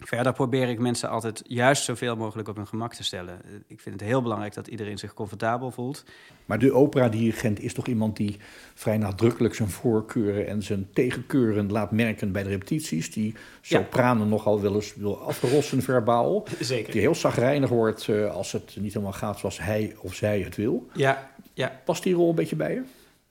Verder 0.00 0.32
probeer 0.32 0.68
ik 0.68 0.78
mensen 0.78 1.08
altijd 1.08 1.42
juist 1.46 1.84
zoveel 1.84 2.16
mogelijk 2.16 2.48
op 2.48 2.56
hun 2.56 2.66
gemak 2.66 2.94
te 2.94 3.04
stellen. 3.04 3.40
Ik 3.66 3.80
vind 3.80 4.00
het 4.00 4.08
heel 4.08 4.22
belangrijk 4.22 4.54
dat 4.54 4.66
iedereen 4.66 4.98
zich 4.98 5.14
comfortabel 5.14 5.70
voelt. 5.70 6.04
Maar 6.46 6.58
de 6.58 6.72
operadirigent 6.72 7.60
is 7.60 7.74
toch 7.74 7.86
iemand 7.86 8.16
die 8.16 8.36
vrij 8.74 8.98
nadrukkelijk 8.98 9.54
zijn 9.54 9.68
voorkeuren 9.68 10.46
en 10.46 10.62
zijn 10.62 10.88
tegenkeuren 10.92 11.72
laat 11.72 11.90
merken 11.90 12.32
bij 12.32 12.42
de 12.42 12.48
repetities. 12.48 13.12
Die 13.12 13.34
sopranen 13.60 14.24
ja. 14.24 14.30
nogal 14.30 14.60
wel 14.60 14.74
eens 14.74 14.94
wil 14.94 15.18
afrossen 15.18 15.82
verbaal. 15.82 16.44
Zeker. 16.60 16.92
Die 16.92 17.00
heel 17.00 17.14
zagrijnig 17.14 17.68
wordt 17.68 18.06
uh, 18.06 18.34
als 18.34 18.52
het 18.52 18.76
niet 18.80 18.92
helemaal 18.92 19.12
gaat 19.12 19.38
zoals 19.38 19.58
hij 19.58 19.96
of 20.00 20.14
zij 20.14 20.40
het 20.40 20.56
wil. 20.56 20.88
Ja, 20.92 21.30
ja. 21.54 21.80
Past 21.84 22.02
die 22.02 22.14
rol 22.14 22.28
een 22.28 22.34
beetje 22.34 22.56
bij 22.56 22.74
je? 22.74 22.82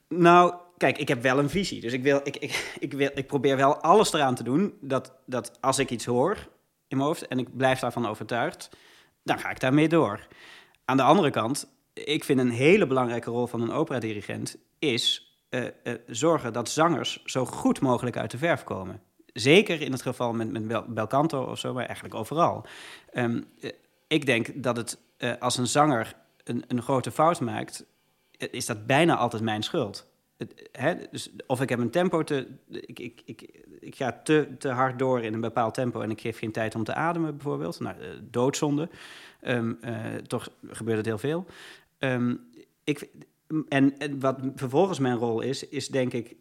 Nou, 0.08 0.54
kijk, 0.78 0.98
ik 0.98 1.08
heb 1.08 1.22
wel 1.22 1.40
een 1.40 1.50
visie. 1.50 1.82
Dus 1.82 1.94
ik, 1.94 2.04
wil, 2.04 2.20
ik, 2.24 2.38
ik, 2.38 2.76
ik, 2.80 2.94
wil, 2.94 3.10
ik 3.16 3.28
probeer 3.28 3.56
wel 3.56 3.78
alles 3.78 4.14
eraan 4.14 4.36
te 4.36 4.44
doen 4.44 4.74
dat, 4.82 5.12
dat 5.26 5.52
als 5.60 5.80
ik 5.80 5.90
iets 5.90 6.06
hoor 6.06 6.38
in 6.90 6.98
mijn 6.98 7.10
hoofd 7.10 7.28
en 7.28 7.40
ik 7.40 7.58
blijf 7.58 7.80
daarvan 7.80 8.08
overtuigd, 8.08 8.70
dan 9.24 9.40
ga 9.40 9.50
ik 9.50 9.60
daarmee 9.60 9.88
door. 9.88 10.28
Aan 10.86 10.98
de 10.98 11.04
andere 11.04 11.30
kant, 11.30 11.68
ik 11.94 12.24
vind 12.24 12.40
een 12.40 12.50
hele 12.50 12.88
belangrijke 12.88 13.30
rol 13.30 13.48
van 13.48 13.62
een 13.62 13.72
operadirigent 13.72 14.58
is 14.80 15.34
uh, 15.50 15.64
uh, 15.84 15.94
zorgen 16.08 16.54
dat 16.54 16.70
zangers 16.70 17.24
zo 17.24 17.46
goed 17.46 17.82
mogelijk 17.82 18.18
uit 18.18 18.32
de 18.32 18.38
verf 18.38 18.64
komen. 18.64 19.02
Zeker 19.34 19.82
in 19.82 19.92
het 19.92 20.02
geval 20.02 20.34
met, 20.34 20.52
met 20.52 20.68
Bel, 20.68 20.86
Belcanto 20.88 21.44
of 21.44 21.60
zo, 21.60 21.74
maar 21.74 21.86
eigenlijk 21.86 22.16
overal. 22.16 22.66
Um, 23.14 23.46
uh, 23.60 23.72
ik 24.08 24.26
denk 24.26 24.64
dat 24.64 24.78
het 24.78 24.98
als 25.40 25.58
een 25.58 25.68
zanger 25.68 26.16
een, 26.44 26.64
een 26.68 26.82
grote 26.82 27.12
fout 27.12 27.40
maakt, 27.40 27.86
is 28.38 28.66
dat 28.66 28.86
bijna 28.86 29.16
altijd 29.16 29.44
mijn 29.44 29.64
schuld. 29.64 30.12
Het, 30.40 30.70
hè, 30.72 30.96
dus 31.12 31.32
of 31.48 31.62
ik 31.62 31.70
heb 31.70 31.80
een 31.80 31.90
tempo 31.90 32.24
te. 32.24 32.48
Ik, 32.70 33.00
ik, 33.00 33.22
ik, 33.80 33.96
ga 33.96 34.22
te, 34.24 34.48
te 34.58 34.70
hard 34.70 35.00
door 35.00 35.22
in 35.22 35.34
een 35.34 35.42
bepaald 35.42 35.74
tempo 35.74 36.02
en 36.02 36.12
ik 36.12 36.22
geef 36.22 36.38
geen 36.38 36.52
tijd 36.52 36.76
om 36.76 36.84
te 36.84 36.94
ademen, 36.94 37.36
bijvoorbeeld. 37.36 37.80
Nou, 37.80 37.96
doodzonde. 38.22 38.90
Um, 39.42 39.78
uh, 39.82 40.16
toch 40.16 40.50
gebeurt 40.68 40.98
het 40.98 41.06
heel 41.06 41.18
veel. 41.18 41.46
Um, 42.00 42.48
ik, 42.84 43.10
en, 43.70 43.98
en 43.98 44.20
wat 44.20 44.40
vervolgens 44.56 45.00
mijn 45.00 45.18
rol 45.18 45.42
is, 45.42 45.68
is 45.68 45.88
denk 45.88 46.14
ik 46.14 46.36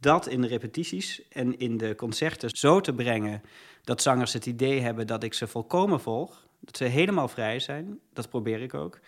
dat 0.00 0.26
in 0.26 0.40
de 0.40 0.46
repetities 0.46 1.28
en 1.28 1.58
in 1.58 1.76
de 1.76 1.94
concerten 1.94 2.50
zo 2.50 2.80
te 2.80 2.94
brengen 2.94 3.42
dat 3.84 4.02
zangers 4.02 4.32
het 4.32 4.46
idee 4.46 4.80
hebben 4.80 5.06
dat 5.06 5.22
ik 5.22 5.34
ze 5.34 5.46
volkomen 5.46 6.00
volg. 6.00 6.46
Dat 6.60 6.76
ze 6.76 6.84
helemaal 6.84 7.28
vrij 7.28 7.58
zijn. 7.58 8.00
Dat 8.12 8.28
probeer 8.28 8.60
ik 8.60 8.74
ook. 8.74 9.00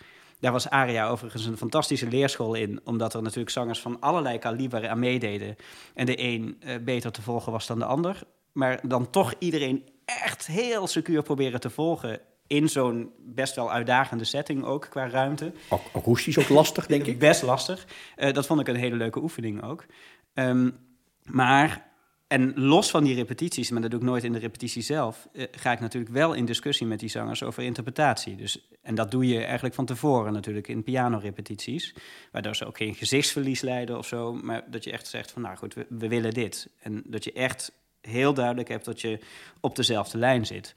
Daar 0.43 0.51
was 0.51 0.69
Aria 0.69 1.07
overigens 1.07 1.45
een 1.45 1.57
fantastische 1.57 2.07
leerschool 2.07 2.53
in, 2.53 2.79
omdat 2.83 3.13
er 3.13 3.21
natuurlijk 3.21 3.49
zangers 3.49 3.79
van 3.79 3.99
allerlei 3.99 4.37
kaliber 4.37 4.89
aan 4.89 4.99
meededen. 4.99 5.55
En 5.93 6.05
de 6.05 6.21
een 6.21 6.61
uh, 6.65 6.75
beter 6.81 7.11
te 7.11 7.21
volgen 7.21 7.51
was 7.51 7.67
dan 7.67 7.79
de 7.79 7.85
ander. 7.85 8.21
Maar 8.51 8.79
dan 8.87 9.09
toch 9.09 9.33
iedereen 9.39 9.83
echt 10.05 10.47
heel 10.47 10.87
secuur 10.87 11.21
proberen 11.21 11.59
te 11.59 11.69
volgen 11.69 12.19
in 12.47 12.69
zo'n 12.69 13.11
best 13.19 13.55
wel 13.55 13.71
uitdagende 13.71 14.23
setting 14.23 14.63
ook 14.63 14.87
qua 14.89 15.09
ruimte. 15.09 15.51
Akoestisch 15.93 16.37
ook 16.37 16.49
lastig, 16.49 16.85
denk 16.85 17.05
ik. 17.05 17.19
Best 17.29 17.41
lastig. 17.41 17.87
Uh, 18.17 18.33
dat 18.33 18.45
vond 18.45 18.59
ik 18.59 18.67
een 18.67 18.75
hele 18.75 18.95
leuke 18.95 19.21
oefening 19.21 19.63
ook. 19.63 19.85
Um, 20.33 20.77
maar 21.23 21.91
en 22.33 22.53
los 22.55 22.89
van 22.89 23.03
die 23.03 23.15
repetities, 23.15 23.69
maar 23.69 23.81
dat 23.81 23.91
doe 23.91 23.99
ik 23.99 24.05
nooit 24.05 24.23
in 24.23 24.31
de 24.31 24.39
repetitie 24.39 24.81
zelf, 24.81 25.27
eh, 25.33 25.45
ga 25.51 25.71
ik 25.71 25.79
natuurlijk 25.79 26.13
wel 26.13 26.33
in 26.33 26.45
discussie 26.45 26.87
met 26.87 26.99
die 26.99 27.09
zangers 27.09 27.43
over 27.43 27.63
interpretatie. 27.63 28.35
Dus, 28.35 28.67
en 28.81 28.95
dat 28.95 29.11
doe 29.11 29.27
je 29.27 29.43
eigenlijk 29.43 29.75
van 29.75 29.85
tevoren 29.85 30.33
natuurlijk 30.33 30.67
in 30.67 30.83
pianorepetities, 30.83 31.93
waardoor 32.31 32.55
ze 32.55 32.65
ook 32.65 32.77
geen 32.77 32.95
gezichtsverlies 32.95 33.61
leiden 33.61 33.97
of 33.97 34.07
zo, 34.07 34.33
maar 34.33 34.63
dat 34.71 34.83
je 34.83 34.91
echt 34.91 35.07
zegt 35.07 35.31
van 35.31 35.41
nou 35.41 35.57
goed, 35.57 35.73
we, 35.73 35.85
we 35.89 36.07
willen 36.07 36.33
dit. 36.33 36.69
En 36.79 37.03
dat 37.05 37.23
je 37.23 37.33
echt 37.33 37.71
heel 38.01 38.33
duidelijk 38.33 38.67
hebt 38.67 38.85
dat 38.85 39.01
je 39.01 39.19
op 39.59 39.75
dezelfde 39.75 40.17
lijn 40.17 40.45
zit. 40.45 40.73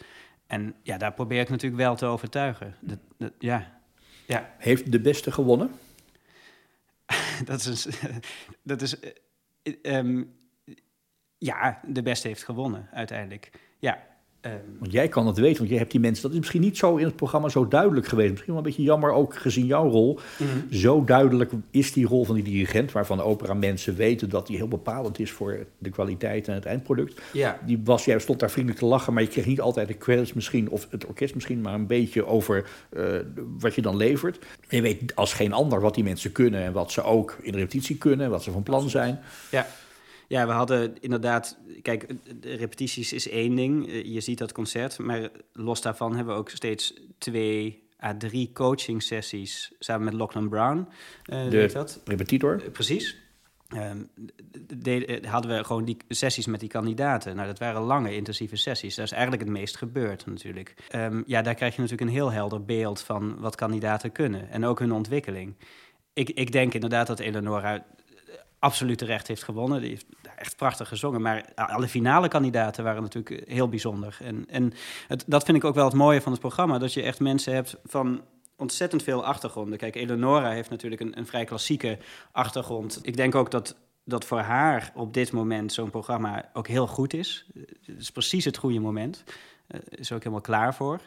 En 0.47 0.75
ja, 0.83 0.97
daar 0.97 1.13
probeer 1.13 1.41
ik 1.41 1.49
natuurlijk 1.49 1.83
wel 1.83 1.97
te 1.97 2.07
overtuigen. 2.07 2.75
Dat, 2.81 2.99
dat, 3.19 3.33
ja. 3.39 3.81
Ja. 4.27 4.55
Heeft 4.59 4.93
de 4.93 5.01
beste 5.01 5.33
gewonnen? 5.33 5.71
dat 7.45 7.65
is... 7.65 7.87
dat 8.63 8.83
is 8.83 8.97
um, 9.83 10.35
ja, 11.39 11.81
de 11.87 12.03
beste 12.03 12.29
heeft 12.29 12.45
gewonnen 12.45 12.89
uiteindelijk. 12.93 13.51
Ja. 13.79 13.99
Um... 14.41 14.53
Want 14.79 14.93
jij 14.93 15.09
kan 15.09 15.27
het 15.27 15.39
weten, 15.39 15.57
want 15.57 15.69
jij 15.69 15.79
hebt 15.79 15.91
die 15.91 16.01
mensen. 16.01 16.23
Dat 16.23 16.33
is 16.33 16.39
misschien 16.39 16.61
niet 16.61 16.77
zo 16.77 16.97
in 16.97 17.05
het 17.05 17.17
programma 17.17 17.49
zo 17.49 17.69
duidelijk 17.69 18.07
geweest. 18.07 18.31
Misschien 18.31 18.53
wel 18.53 18.63
een 18.63 18.69
beetje 18.69 18.83
jammer, 18.83 19.13
ook 19.13 19.37
gezien 19.37 19.67
jouw 19.67 19.89
rol. 19.89 20.21
Mm 20.39 20.47
-hmm. 20.47 20.73
Zo 20.73 21.05
duidelijk 21.05 21.53
is 21.71 21.93
die 21.93 22.07
rol 22.07 22.25
van 22.25 22.35
die 22.35 22.45
dirigent, 22.45 22.93
waarvan 22.93 23.17
de 23.17 23.23
opera 23.23 23.55
mensen 23.55 23.97
weten 23.97 24.29
dat 24.29 24.47
die 24.47 24.57
heel 24.57 24.69
bepalend 24.69 25.19
is 25.19 25.31
voor 25.31 25.67
de 25.79 25.91
kwaliteit 25.91 26.49
en 26.49 26.55
het 26.55 26.65
eindproduct. 26.65 27.21
Ja. 27.33 27.59
Die 27.67 27.81
was, 27.85 28.05
jij 28.05 28.19
stond 28.19 28.41
daar 28.41 28.51
vriendelijk 28.51 28.81
te 28.81 28.89
lachen, 28.89 29.13
maar 29.13 29.23
je 29.23 29.29
kreeg 29.29 29.47
niet 29.47 29.61
altijd 29.61 29.89
de 29.89 29.99
credits 29.99 30.33
misschien, 30.33 30.69
of 30.69 30.87
het 30.91 31.07
orkest 31.07 31.35
misschien, 31.35 31.61
maar 31.61 31.75
een 31.75 31.87
beetje 31.87 32.27
over 32.27 32.69
uh, 32.97 33.05
wat 33.59 33.75
je 33.75 33.83
dan 33.83 33.97
levert. 33.97 34.45
Je 34.69 34.83
weet 34.83 35.17
als 35.17 35.33
geen 35.33 35.53
ander 35.53 35.81
wat 35.81 35.95
die 35.95 36.05
mensen 36.05 36.33
kunnen 36.33 36.63
en 36.63 36.73
wat 36.73 36.93
ze 36.93 37.03
ook 37.03 37.37
in 37.43 37.53
de 37.53 37.59
repetitie 37.59 37.99
kunnen 37.99 38.27
en 38.27 38.33
wat 38.33 38.43
ze 38.43 38.51
van 38.51 38.63
plan 38.63 38.91
zijn. 38.91 39.19
Ja. 39.51 39.67
Ja, 40.29 40.47
we 40.47 40.53
hadden 40.53 41.01
inderdaad... 41.01 41.59
Kijk, 41.83 42.09
de 42.41 42.55
repetities 42.55 43.13
is 43.13 43.29
één 43.29 43.55
ding. 43.55 43.93
Je 44.05 44.21
ziet 44.21 44.39
dat 44.39 44.53
concert. 44.53 44.99
Maar 44.99 45.29
los 45.53 45.83
daarvan 45.83 46.17
hebben 46.17 46.35
we 46.35 46.41
ook 46.41 46.51
steeds 46.51 46.95
twee 47.19 47.89
à 48.03 48.17
drie 48.17 48.51
coaching 48.53 49.03
sessies... 49.03 49.73
samen 49.79 50.05
met 50.05 50.15
Lachlan 50.15 50.49
Brown. 50.49 50.89
Uh, 51.27 51.51
de 51.51 51.71
dat. 51.73 52.01
repetitor. 52.05 52.63
Uh, 52.63 52.71
precies. 52.71 53.25
Um, 53.75 54.11
de, 54.69 55.23
hadden 55.29 55.57
we 55.57 55.65
gewoon 55.65 55.85
die 55.85 55.97
sessies 56.09 56.47
met 56.47 56.61
die 56.61 56.69
kandidaten. 56.69 57.37
Nou, 57.37 57.47
dat 57.47 57.59
waren 57.59 57.83
lange, 57.83 58.15
intensieve 58.15 58.57
sessies. 58.57 58.95
Dat 58.95 59.05
is 59.05 59.13
eigenlijk 59.13 59.43
het 59.43 59.53
meest 59.53 59.77
gebeurd 59.77 60.27
natuurlijk. 60.27 60.75
Um, 60.95 61.23
ja, 61.27 61.43
daar 61.43 61.55
krijg 61.55 61.75
je 61.75 61.81
natuurlijk 61.81 62.09
een 62.09 62.17
heel 62.17 62.33
helder 62.33 62.65
beeld 62.65 63.01
van 63.01 63.39
wat 63.39 63.55
kandidaten 63.55 64.13
kunnen. 64.13 64.51
En 64.51 64.65
ook 64.65 64.79
hun 64.79 64.93
ontwikkeling. 64.93 65.55
Ik, 66.13 66.31
ik 66.31 66.53
denk 66.53 66.75
inderdaad 66.75 67.07
dat 67.07 67.19
Eleonora 67.19 67.87
absoluut 68.59 68.99
terecht 68.99 69.29
heeft 69.29 69.43
gewonnen. 69.43 69.81
Die 69.81 69.91
heeft 69.91 70.07
echt 70.37 70.57
prachtig 70.57 70.89
gezongen. 70.89 71.23
Maar 71.23 71.45
alle 71.55 71.89
finale 71.89 72.29
kandidaten 72.29 72.85
waren 72.85 73.03
natuurlijk 73.03 73.49
heel 73.49 73.69
bijzonder. 73.69 74.19
En, 74.23 74.45
en 74.49 74.73
dat 75.27 75.45
vind 75.45 75.57
ik 75.57 75.65
ook 75.65 75.75
wel 75.75 75.85
het 75.85 75.95
mooie 75.95 76.21
van 76.21 76.33
het 76.33 76.41
programma. 76.41 76.79
Dat 76.79 76.93
je 76.93 77.03
echt 77.03 77.21
mensen 77.21 77.55
hebt 77.55 77.77
van 77.85 78.23
ontzettend 78.57 79.03
veel 79.03 79.25
achtergronden. 79.25 79.79
Kijk, 79.79 79.95
Eleonora 79.95 80.51
heeft 80.51 80.71
natuurlijk 80.71 81.01
een, 81.01 81.19
een 81.19 81.27
vrij 81.27 81.45
klassieke 81.45 81.99
achtergrond. 82.33 82.99
Ik 83.03 83.17
denk 83.17 83.35
ook 83.35 83.51
dat 83.51 83.77
dat 84.05 84.25
voor 84.25 84.41
haar 84.41 84.93
op 84.95 85.15
dit 85.15 85.33
moment 85.33 85.73
zo'n 85.73 85.91
programma 85.91 86.51
ook 86.53 86.69
heel 86.69 86.87
goed 86.87 87.15
is. 87.15 87.47
Het 87.85 87.99
is 87.99 88.11
precies 88.11 88.45
het 88.45 88.57
goede 88.57 88.81
moment. 88.81 89.25
Uh, 89.69 89.81
is 89.89 90.13
ook 90.13 90.19
helemaal 90.19 90.41
klaar 90.41 90.75
voor. 90.75 91.01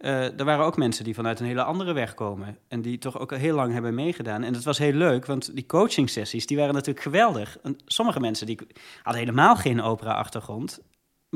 Uh, 0.00 0.38
er 0.38 0.44
waren 0.44 0.64
ook 0.64 0.76
mensen 0.76 1.04
die 1.04 1.14
vanuit 1.14 1.40
een 1.40 1.46
hele 1.46 1.62
andere 1.62 1.92
weg 1.92 2.14
komen. 2.14 2.58
En 2.68 2.82
die 2.82 2.98
toch 2.98 3.18
ook 3.18 3.36
heel 3.36 3.54
lang 3.54 3.72
hebben 3.72 3.94
meegedaan. 3.94 4.42
En 4.42 4.52
dat 4.52 4.64
was 4.64 4.78
heel 4.78 4.92
leuk, 4.92 5.26
want 5.26 5.54
die 5.54 5.66
coaching 5.66 6.10
sessies 6.10 6.46
die 6.46 6.56
waren 6.56 6.74
natuurlijk 6.74 7.04
geweldig. 7.04 7.56
Sommige 7.84 8.20
mensen 8.20 8.46
die 8.46 8.58
hadden 9.02 9.22
helemaal 9.22 9.56
geen 9.56 9.82
opera-achtergrond 9.82 10.80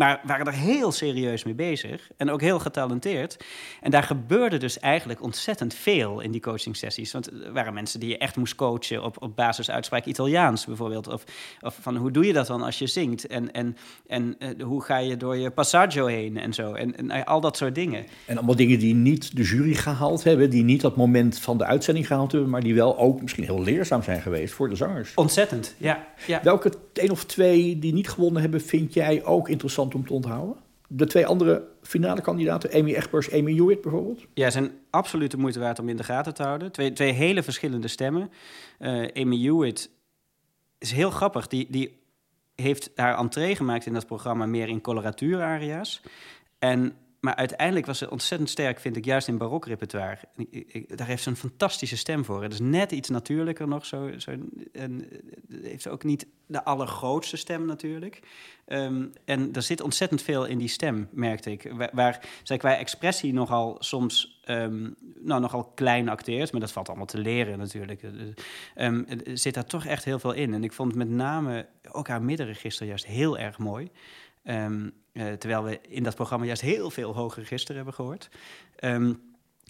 maar 0.00 0.20
waren 0.24 0.46
er 0.46 0.52
heel 0.52 0.92
serieus 0.92 1.44
mee 1.44 1.54
bezig 1.54 2.10
en 2.16 2.30
ook 2.30 2.40
heel 2.40 2.58
getalenteerd. 2.58 3.36
En 3.80 3.90
daar 3.90 4.02
gebeurde 4.02 4.56
dus 4.56 4.78
eigenlijk 4.78 5.22
ontzettend 5.22 5.74
veel 5.74 6.20
in 6.20 6.30
die 6.30 6.40
coaching 6.40 6.76
sessies. 6.76 7.12
Want 7.12 7.26
er 7.26 7.52
waren 7.52 7.74
mensen 7.74 8.00
die 8.00 8.08
je 8.08 8.18
echt 8.18 8.36
moest 8.36 8.54
coachen 8.54 9.02
op, 9.02 9.22
op 9.22 9.36
basis 9.36 9.70
uitspraak 9.70 10.04
Italiaans 10.04 10.66
bijvoorbeeld. 10.66 11.08
Of, 11.08 11.24
of 11.60 11.78
van 11.80 11.96
hoe 11.96 12.10
doe 12.10 12.26
je 12.26 12.32
dat 12.32 12.46
dan 12.46 12.62
als 12.62 12.78
je 12.78 12.86
zingt? 12.86 13.26
En, 13.26 13.52
en, 13.52 13.76
en 14.06 14.36
uh, 14.38 14.64
hoe 14.64 14.82
ga 14.82 14.98
je 14.98 15.16
door 15.16 15.36
je 15.36 15.50
passaggio 15.50 16.06
heen 16.06 16.36
en 16.36 16.52
zo. 16.52 16.72
En, 16.72 17.10
en 17.10 17.24
al 17.24 17.40
dat 17.40 17.56
soort 17.56 17.74
dingen. 17.74 18.06
En 18.26 18.36
allemaal 18.36 18.56
dingen 18.56 18.78
die 18.78 18.94
niet 18.94 19.36
de 19.36 19.42
jury 19.42 19.74
gehaald 19.74 20.24
hebben, 20.24 20.50
die 20.50 20.64
niet 20.64 20.80
dat 20.80 20.96
moment 20.96 21.38
van 21.38 21.58
de 21.58 21.64
uitzending 21.64 22.06
gehaald 22.06 22.32
hebben, 22.32 22.50
maar 22.50 22.62
die 22.62 22.74
wel 22.74 22.98
ook 22.98 23.22
misschien 23.22 23.44
heel 23.44 23.62
leerzaam 23.62 24.02
zijn 24.02 24.22
geweest 24.22 24.54
voor 24.54 24.68
de 24.68 24.76
zangers. 24.76 25.14
Ontzettend, 25.14 25.74
ja. 25.78 26.06
ja. 26.26 26.40
Welke 26.42 26.72
één 26.92 27.10
of 27.10 27.24
twee 27.24 27.78
die 27.78 27.92
niet 27.92 28.08
gewonnen 28.08 28.42
hebben, 28.42 28.60
vind 28.60 28.94
jij 28.94 29.24
ook 29.24 29.48
interessant 29.48 29.89
om 29.94 30.06
te 30.06 30.12
onthouden? 30.12 30.56
De 30.88 31.06
twee 31.06 31.26
andere 31.26 31.68
finale 31.82 32.20
kandidaten, 32.20 32.72
Amy 32.72 32.94
Egbers, 32.94 33.32
Amy 33.32 33.54
Hewitt 33.54 33.82
bijvoorbeeld? 33.82 34.26
Ja, 34.34 34.50
zijn 34.50 34.70
absoluut 34.90 35.30
de 35.30 35.36
moeite 35.36 35.58
waard 35.58 35.78
om 35.78 35.88
in 35.88 35.96
de 35.96 36.02
gaten 36.02 36.34
te 36.34 36.42
houden. 36.42 36.72
Twee, 36.72 36.92
twee 36.92 37.12
hele 37.12 37.42
verschillende 37.42 37.88
stemmen. 37.88 38.30
Uh, 38.78 39.08
Amy 39.14 39.42
Hewitt 39.42 39.90
is 40.78 40.92
heel 40.92 41.10
grappig. 41.10 41.46
Die, 41.46 41.66
die 41.70 41.98
heeft 42.54 42.90
haar 42.94 43.18
entree 43.18 43.56
gemaakt 43.56 43.86
in 43.86 43.92
dat 43.92 44.06
programma 44.06 44.46
meer 44.46 44.68
in 44.68 44.80
coloratuuraria's. 44.80 46.00
En 46.58 46.94
maar 47.20 47.34
uiteindelijk 47.34 47.86
was 47.86 47.98
ze 47.98 48.10
ontzettend 48.10 48.50
sterk, 48.50 48.80
vind 48.80 48.96
ik, 48.96 49.04
juist 49.04 49.28
in 49.28 49.38
ik- 50.36 50.72
ik- 50.72 50.96
Daar 50.98 51.06
heeft 51.06 51.22
ze 51.22 51.28
een 51.30 51.36
fantastische 51.36 51.96
stem 51.96 52.24
voor. 52.24 52.42
Het 52.42 52.52
is 52.52 52.60
net 52.60 52.92
iets 52.92 53.08
natuurlijker 53.08 53.68
nog. 53.68 53.86
Zo, 53.86 54.10
zo, 54.18 54.30
eh, 54.72 54.84
heeft 55.62 55.82
ze 55.82 55.90
ook 55.90 56.04
niet 56.04 56.26
de 56.46 56.64
allergrootste 56.64 57.36
stem 57.36 57.64
natuurlijk. 57.66 58.20
Ehm, 58.66 59.06
en 59.24 59.52
er 59.52 59.62
zit 59.62 59.80
ontzettend 59.80 60.22
veel 60.22 60.44
in 60.44 60.58
die 60.58 60.68
stem, 60.68 61.08
merkte 61.12 61.50
ik. 61.50 61.72
Waar, 61.72 61.90
waar 61.92 62.28
zij 62.42 62.56
qua 62.56 62.76
expressie 62.76 63.32
nogal 63.32 63.76
soms 63.78 64.40
ehm, 64.44 64.90
nou, 65.20 65.40
nogal 65.40 65.64
klein 65.64 66.08
acteert. 66.08 66.52
Maar 66.52 66.60
dat 66.60 66.72
valt 66.72 66.88
allemaal 66.88 67.06
te 67.06 67.18
leren 67.18 67.58
natuurlijk. 67.58 68.02
Er 68.74 69.38
zit 69.38 69.54
daar 69.54 69.64
toch 69.64 69.84
echt 69.84 70.04
heel 70.04 70.18
veel 70.18 70.32
in. 70.32 70.54
En 70.54 70.64
ik 70.64 70.72
vond 70.72 70.94
met 70.94 71.08
name 71.08 71.66
ook 71.92 72.08
haar 72.08 72.22
middenregister 72.22 72.86
juist 72.86 73.06
heel 73.06 73.38
erg 73.38 73.58
mooi. 73.58 73.90
Ehm, 74.42 74.88
eh, 75.12 75.32
terwijl 75.32 75.64
we 75.64 75.80
in 75.88 76.02
dat 76.02 76.14
programma 76.14 76.44
juist 76.44 76.62
heel 76.62 76.90
veel 76.90 77.14
hoge 77.14 77.40
register 77.40 77.74
hebben 77.74 77.94
gehoord. 77.94 78.28
Ehm, 78.76 79.14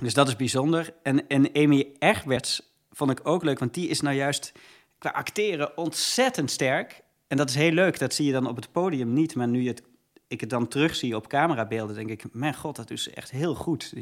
dus 0.01 0.15
dat 0.15 0.29
is 0.29 0.37
bijzonder. 0.37 0.95
En, 1.03 1.29
en 1.29 1.53
Amy 1.55 1.93
Egberts 1.99 2.73
vond 2.91 3.11
ik 3.11 3.21
ook 3.23 3.45
leuk, 3.45 3.59
want 3.59 3.75
die 3.75 3.89
is 3.89 4.01
nou 4.01 4.17
juist 4.17 4.53
qua 4.99 5.11
acteren 5.11 5.77
ontzettend 5.77 6.51
sterk. 6.51 7.03
En 7.27 7.37
dat 7.37 7.49
is 7.49 7.55
heel 7.55 7.73
leuk, 7.73 7.99
dat 7.99 8.15
zie 8.15 8.27
je 8.27 8.33
dan 8.33 8.47
op 8.49 8.57
het 8.57 8.73
podium 8.73 9.13
niet. 9.13 9.35
Maar 9.35 9.49
nu 9.49 9.63
je 9.63 9.69
het, 9.69 9.83
ik 10.29 10.41
het 10.41 10.51
dan 10.51 10.69
terugzie 10.69 11.17
op 11.17 11.29
camerabeelden, 11.29 11.95
denk 11.95 12.11
ik... 12.11 12.25
mijn 12.33 12.55
god, 12.55 12.77
dat 12.77 12.91
is 12.91 13.11
echt 13.11 13.31
heel 13.31 13.55
goed. 13.55 13.95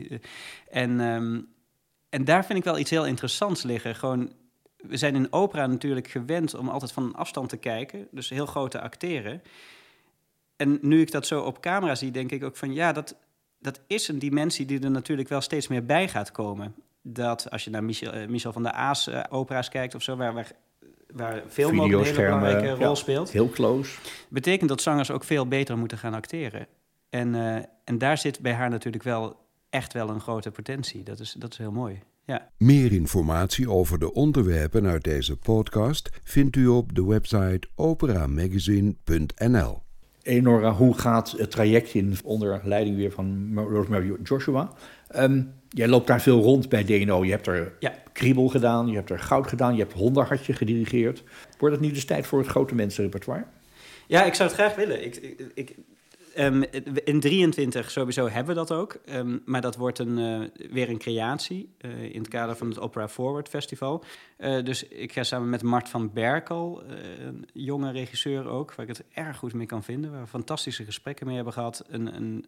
En, 0.71 1.01
ehm, 1.01 1.41
en 2.09 2.25
daar 2.25 2.45
vind 2.45 2.59
ik 2.59 2.65
wel 2.65 2.79
iets 2.79 2.91
heel 2.91 3.07
interessants 3.07 3.63
liggen. 3.63 3.95
Gewoon, 3.95 4.33
we 4.77 4.97
zijn 4.97 5.15
in 5.15 5.33
opera 5.33 5.67
natuurlijk 5.67 6.09
gewend 6.09 6.55
om 6.55 6.69
altijd 6.69 6.93
van 6.93 7.03
een 7.03 7.15
afstand 7.15 7.49
te 7.49 7.57
kijken. 7.57 8.09
Dus 8.11 8.29
heel 8.29 8.47
groot 8.47 8.71
te 8.71 8.81
acteren. 8.81 9.43
En 10.59 10.79
nu 10.83 11.01
ik 11.01 11.11
dat 11.11 11.27
zo 11.27 11.41
op 11.41 11.61
camera 11.61 11.95
zie, 11.95 12.11
denk 12.11 12.33
ik 12.33 12.45
ook 12.45 12.57
van 12.57 12.73
ja, 12.73 12.93
dat, 12.93 13.17
dat 13.59 13.81
is 13.87 14.09
een 14.09 14.19
dimensie 14.19 14.67
die 14.67 14.81
er 14.81 14.91
natuurlijk 14.91 15.29
wel 15.29 15.41
steeds 15.41 15.69
meer 15.69 15.85
bij 15.85 16.09
gaat 16.09 16.31
komen. 16.31 16.75
Dat 17.03 17.51
als 17.51 17.65
je 17.65 17.71
naar 17.71 17.85
Michel, 17.85 18.13
eh, 18.13 18.29
Michel 18.29 18.53
van 18.53 18.63
der 18.63 18.73
Aas 18.73 19.07
eh, 19.07 19.21
opera's 19.29 19.69
kijkt 19.69 19.95
of 19.95 20.03
zo, 20.03 20.17
waar, 20.17 20.35
waar, 20.35 20.53
waar 21.13 21.43
film 21.49 21.81
ook 21.81 21.93
een 21.93 22.03
hele 22.03 22.23
belangrijke 22.23 22.67
ja. 22.67 22.75
rol 22.75 22.97
speelt, 22.97 23.31
Heel 23.31 23.51
close. 23.51 23.99
betekent 24.29 24.69
dat 24.69 24.83
zangers 24.83 25.11
ook 25.11 25.25
veel 25.25 25.49
beter 25.49 25.79
moeten 25.79 25.99
gaan 25.99 26.15
acteren. 26.15 26.67
En, 27.11 27.35
eh, 27.35 27.63
en 27.85 27.99
daar 27.99 28.19
zit 28.19 28.41
bij 28.41 28.53
haar 28.53 28.71
natuurlijk 28.71 29.05
wel 29.05 29.37
echt 29.71 29.93
wel 29.93 30.09
een 30.09 30.21
grote 30.21 30.51
potentie. 30.51 31.03
Dat 31.03 31.21
is, 31.21 31.35
dat 31.39 31.53
is 31.53 31.59
heel 31.59 31.73
mooi. 31.73 32.03
Ja. 32.25 32.51
Meer 32.57 32.93
informatie 32.93 33.71
over 33.71 33.99
de 33.99 34.13
onderwerpen 34.13 34.87
uit 34.87 35.05
deze 35.05 35.37
podcast 35.37 36.11
vindt 36.25 36.57
u 36.57 36.67
op 36.67 36.95
de 36.95 37.05
website 37.05 37.69
operamagazine.nl. 37.75 39.87
Enora, 40.29 40.73
hoe 40.73 40.99
gaat 40.99 41.31
het 41.31 41.51
traject 41.51 41.95
in 41.95 42.17
onder 42.25 42.61
leiding 42.65 42.97
weer 42.97 43.11
van 43.11 43.53
Rosemary 43.55 44.17
Joshua? 44.23 44.73
Ehm, 45.09 45.43
jij 45.69 45.89
loopt 45.89 46.07
daar 46.07 46.21
veel 46.21 46.41
rond 46.43 46.69
bij 46.69 46.85
DNO. 46.85 47.25
Je 47.25 47.31
hebt 47.31 47.47
er 47.47 47.73
Ja. 47.79 47.93
kriebel 48.13 48.49
gedaan, 48.49 48.87
je 48.89 48.95
hebt 48.95 49.11
er 49.11 49.19
goud 49.19 49.47
gedaan, 49.47 49.75
je 49.75 49.81
hebt 49.81 49.93
hondenhartje 49.93 50.53
gedirigeerd. 50.53 51.23
Wordt 51.59 51.75
het 51.75 51.85
nu 51.85 51.91
dus 51.93 52.05
tijd 52.05 52.27
voor 52.27 52.39
het 52.39 52.49
grote 52.49 52.75
mensenrepertoire? 52.75 53.45
Ja, 54.07 54.25
ik 54.25 54.35
zou 54.35 54.49
het 54.49 54.59
graag 54.59 54.75
willen. 54.75 55.05
Ik, 55.05 55.17
ik, 55.17 55.41
ik, 55.55 55.75
ehm, 56.39 56.63
in 57.05 57.21
23 57.21 57.91
sowieso 57.91 58.29
hebben 58.29 58.55
we 58.55 58.61
dat 58.61 58.73
ook. 58.73 58.93
Ehm, 59.05 59.39
maar 59.45 59.61
dat 59.61 59.77
wordt 59.77 59.99
een, 59.99 60.19
eh, 60.19 60.69
weer 60.71 60.89
een 60.89 60.99
creatie 60.99 61.75
eh, 61.79 62.03
in 62.03 62.19
het 62.19 62.29
kader 62.29 62.57
van 62.57 62.69
het 62.69 62.79
Opera 62.79 63.09
Forward 63.09 63.49
Festival. 63.49 64.05
Eh, 64.37 64.65
dus 64.65 64.89
ik 64.89 65.13
ga 65.13 65.23
samen 65.23 65.51
met 65.51 65.63
Mart 65.63 65.89
van 65.89 66.13
Berkel, 66.13 66.83
een 67.19 67.49
jonge 67.53 67.93
regisseur 67.93 68.49
ook, 68.49 68.75
waar 68.75 68.89
ik 68.89 68.97
het 68.97 69.07
erg 69.13 69.37
goed 69.37 69.55
mee 69.55 69.67
kan 69.67 69.83
vinden. 69.83 70.11
Waar 70.11 70.21
we 70.21 70.27
fantastische 70.27 70.85
gesprekken 70.85 71.27
mee 71.27 71.35
hebben 71.35 71.53
gehad. 71.53 71.85
Een, 71.89 72.17
een, 72.17 72.47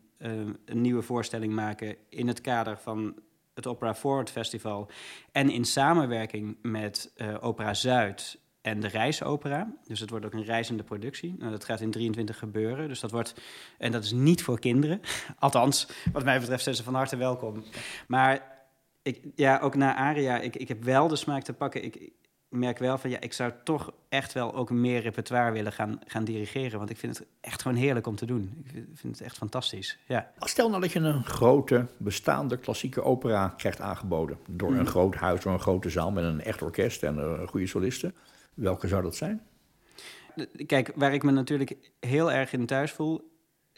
een 0.65 0.81
nieuwe 0.81 1.03
voorstelling 1.03 1.53
maken 1.53 1.97
in 2.09 2.29
het 2.29 2.41
kader 2.41 2.79
van 2.79 3.15
het 3.55 3.67
Opera 3.67 3.95
Forward 3.95 4.31
Festival. 4.31 4.91
En 5.33 5.51
in 5.51 5.65
samenwerking 5.65 6.57
met 6.63 7.13
Opera 7.41 7.75
Zuid 7.75 8.40
en 8.63 8.81
de 8.81 8.89
reisopera. 8.89 9.73
Dus 9.87 10.01
het 10.01 10.11
wordt 10.11 10.25
ook 10.27 10.33
een 10.33 10.45
reizende 10.45 10.83
productie. 10.83 11.35
Nou, 11.39 11.51
dat 11.51 11.65
gaat 11.65 11.81
in 11.81 11.91
23 11.91 12.39
gebeuren. 12.39 12.89
Dus 12.89 13.01
dat 13.01 13.11
wordt, 13.11 13.35
en 13.79 13.93
dat 13.93 14.05
is 14.05 14.13
niet 14.13 14.43
voor 14.43 14.59
kinderen. 14.59 15.01
Althans, 15.39 15.89
wat 16.13 16.25
mij 16.25 16.41
betreft 16.41 16.63
zijn 16.63 16.75
ze 16.75 16.83
van 16.83 16.95
harte 16.95 17.17
welkom. 17.17 17.65
Maar 18.09 18.59
ik, 19.03 19.21
ja, 19.35 19.59
ook 19.59 19.75
na 19.75 19.95
Aria, 19.97 20.39
ik, 20.41 20.57
ik 20.57 20.69
heb 20.69 20.85
wel 20.85 21.09
de 21.09 21.17
smaak 21.17 21.43
te 21.43 21.53
pakken. 21.53 21.85
Ik, 21.85 21.97
ik 21.97 22.13
merk 22.49 22.79
wel 22.79 22.99
van, 22.99 23.11
ja, 23.11 23.21
ik 23.21 23.33
zou 23.33 23.53
toch 23.65 23.93
echt 24.09 24.33
wel 24.33 24.55
ook 24.55 24.71
meer 24.71 25.01
repertoire 25.01 25.53
willen 25.53 25.73
gaan, 25.73 26.01
gaan 26.07 26.25
dirigeren. 26.25 26.79
Want 26.79 26.91
ik 26.91 26.97
vind 26.97 27.19
het 27.19 27.27
echt 27.41 27.63
gewoon 27.63 27.77
heerlijk 27.77 28.07
om 28.07 28.17
te 28.17 28.27
doen. 28.27 28.65
Ik 28.75 28.85
vind- 28.95 29.19
het 29.19 29.21
echt 29.27 29.37
fantastisch, 29.37 29.99
ja. 30.07 30.31
Stel 30.39 30.69
nou 30.69 30.81
dat 30.81 30.93
je 30.93 30.99
een 30.99 31.25
grote, 31.25 31.87
bestaande 31.97 32.57
klassieke 32.59 33.03
opera 33.03 33.55
krijgt 33.57 33.81
aangeboden. 33.81 34.39
Door 34.49 34.75
een 34.75 34.87
groot 34.87 35.15
huis, 35.15 35.41
door 35.43 35.53
een 35.53 35.61
grote 35.61 35.91
zaal 35.91 36.11
met 36.11 36.25
een 36.25 36.41
echt 36.41 36.63
orkest 36.63 37.03
en 37.03 37.19
eh, 37.19 37.49
goede 37.49 37.67
solisten. 37.67 38.15
Welke 38.61 38.89
zou 38.89 39.03
dat 39.03 39.17
zijn? 39.17 39.43
Kijk, 40.67 40.93
waar 40.95 41.15
ik 41.15 41.23
me 41.23 41.31
natuurlijk 41.31 41.77
heel 42.01 42.33
erg 42.33 42.53
in 42.53 42.67
thuis 42.67 42.93
voel. 42.93 43.31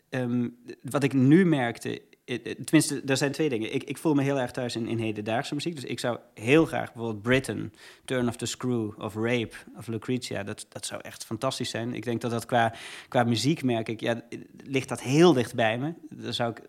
ehm, 0.08 0.48
wat 0.82 1.02
ik 1.02 1.12
nu 1.12 1.44
merkte. 1.44 2.02
Eh, 2.24 2.34
eh, 2.34 2.42
Tenminste, 2.42 3.02
er 3.06 3.16
zijn 3.16 3.32
twee 3.32 3.48
dingen. 3.48 3.74
Ik, 3.74 3.82
ik 3.82 3.98
voel 3.98 4.14
me 4.14 4.22
heel 4.22 4.40
erg 4.40 4.50
thuis 4.50 4.76
in, 4.76 4.86
in 4.86 4.98
hedendaagse 4.98 5.54
muziek. 5.54 5.74
Dus 5.74 5.84
ik 5.84 6.00
zou 6.00 6.18
heel 6.34 6.66
graag 6.66 6.92
bijvoorbeeld 6.92 7.22
Britain, 7.22 7.72
Turn 8.04 8.28
of 8.28 8.36
the 8.36 8.46
Screw 8.46 9.00
of 9.00 9.14
Rape 9.14 9.52
of 9.76 9.86
Lucretia. 9.86 10.42
Dat, 10.42 10.66
dat 10.68 10.86
zou 10.86 11.00
echt 11.00 11.24
fantastisch 11.24 11.70
zijn. 11.70 11.94
Ik 11.94 12.04
denk 12.04 12.20
dat 12.20 12.30
dat 12.30 12.46
qua, 12.46 12.74
qua 13.08 13.24
muziek 13.24 13.62
merk 13.62 13.88
ik. 13.88 14.00
Ja, 14.00 14.22
ligt 14.64 14.88
dat 14.88 15.00
heel 15.02 15.32
dicht 15.32 15.54
bij 15.54 15.78
me. 15.78 15.92
Daar 16.10 16.34
zou 16.34 16.50
ik 16.50 16.62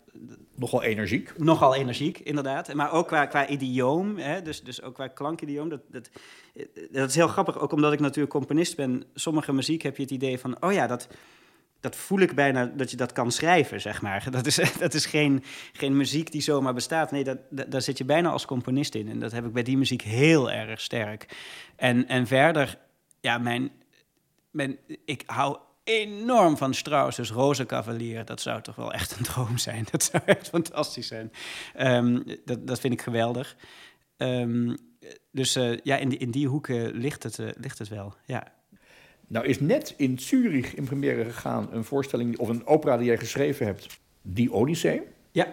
Nogal 0.56 0.82
energiek. 0.82 1.38
Nogal 1.38 1.74
energiek, 1.74 2.18
inderdaad. 2.18 2.74
Maar 2.74 2.92
ook 2.92 3.06
qua, 3.06 3.26
qua 3.26 3.48
idioom, 3.48 4.18
hè, 4.18 4.42
dus, 4.42 4.62
dus 4.62 4.82
ook 4.82 4.94
qua 4.94 5.08
klankidioom. 5.08 5.68
Dat, 5.68 5.80
dat, 5.90 6.10
dat 6.90 7.08
is 7.08 7.14
heel 7.14 7.28
grappig, 7.28 7.58
ook 7.58 7.72
omdat 7.72 7.92
ik 7.92 8.00
natuurlijk 8.00 8.30
componist 8.30 8.76
ben. 8.76 9.04
Sommige 9.14 9.52
muziek 9.52 9.82
heb 9.82 9.96
je 9.96 10.02
het 10.02 10.10
idee 10.10 10.38
van, 10.38 10.62
oh 10.62 10.72
ja, 10.72 10.86
dat, 10.86 11.08
dat 11.84 11.96
voel 11.96 12.18
ik 12.18 12.34
bijna 12.34 12.66
dat 12.66 12.90
je 12.90 12.96
dat 12.96 13.12
kan 13.12 13.32
schrijven, 13.32 13.80
zeg 13.80 14.02
maar. 14.02 14.26
Dat 14.30 14.46
is, 14.46 14.60
dat 14.78 14.94
is 14.94 15.06
geen, 15.06 15.44
geen 15.72 15.96
muziek 15.96 16.32
die 16.32 16.40
zomaar 16.40 16.74
bestaat. 16.74 17.10
Nee, 17.10 17.24
dat, 17.24 17.38
dat, 17.50 17.70
daar 17.70 17.82
zit 17.82 17.98
je 17.98 18.04
bijna 18.04 18.30
als 18.30 18.46
componist 18.46 18.94
in. 18.94 19.08
En 19.08 19.20
dat 19.20 19.32
heb 19.32 19.44
ik 19.44 19.52
bij 19.52 19.62
die 19.62 19.76
muziek 19.76 20.02
heel 20.02 20.50
erg 20.50 20.80
sterk. 20.80 21.36
En, 21.76 22.08
en 22.08 22.26
verder, 22.26 22.78
ja, 23.20 23.38
mijn, 23.38 23.70
mijn, 24.50 24.78
ik 25.04 25.22
hou 25.26 25.58
enorm 25.84 26.56
van 26.56 26.74
Strauss, 26.74 27.16
dus 27.16 27.30
Rozenkavalier. 27.30 28.24
Dat 28.24 28.40
zou 28.40 28.62
toch 28.62 28.76
wel 28.76 28.92
echt 28.92 29.16
een 29.16 29.24
droom 29.32 29.58
zijn. 29.58 29.86
Dat 29.90 30.02
zou 30.02 30.22
echt 30.26 30.48
fantastisch 30.48 31.06
zijn. 31.06 31.32
Ehm, 31.74 32.20
dat, 32.44 32.66
dat 32.66 32.80
vind 32.80 32.92
ik 32.92 33.02
geweldig. 33.02 33.56
Ehm, 34.16 34.76
dus 35.30 35.56
eh, 35.56 35.78
ja, 35.82 35.96
in 35.96 36.08
die, 36.08 36.18
in 36.18 36.30
die 36.30 36.48
hoeken 36.48 36.92
ligt 36.92 37.22
het, 37.22 37.38
eh, 37.38 37.48
ligt 37.56 37.78
het 37.78 37.88
wel, 37.88 38.14
ja. 38.26 38.52
Nou 39.28 39.46
is 39.46 39.60
net 39.60 39.94
in 39.96 40.18
Zurich 40.18 40.74
in 40.74 40.84
première 40.84 41.24
gegaan 41.24 41.68
een 41.72 41.84
voorstelling 41.84 42.38
of 42.38 42.48
een 42.48 42.66
opera 42.66 42.96
die 42.96 43.06
jij 43.06 43.18
geschreven 43.18 43.66
hebt. 43.66 44.00
Die 44.22 44.52
Odyssee. 44.52 45.02
Ja, 45.32 45.46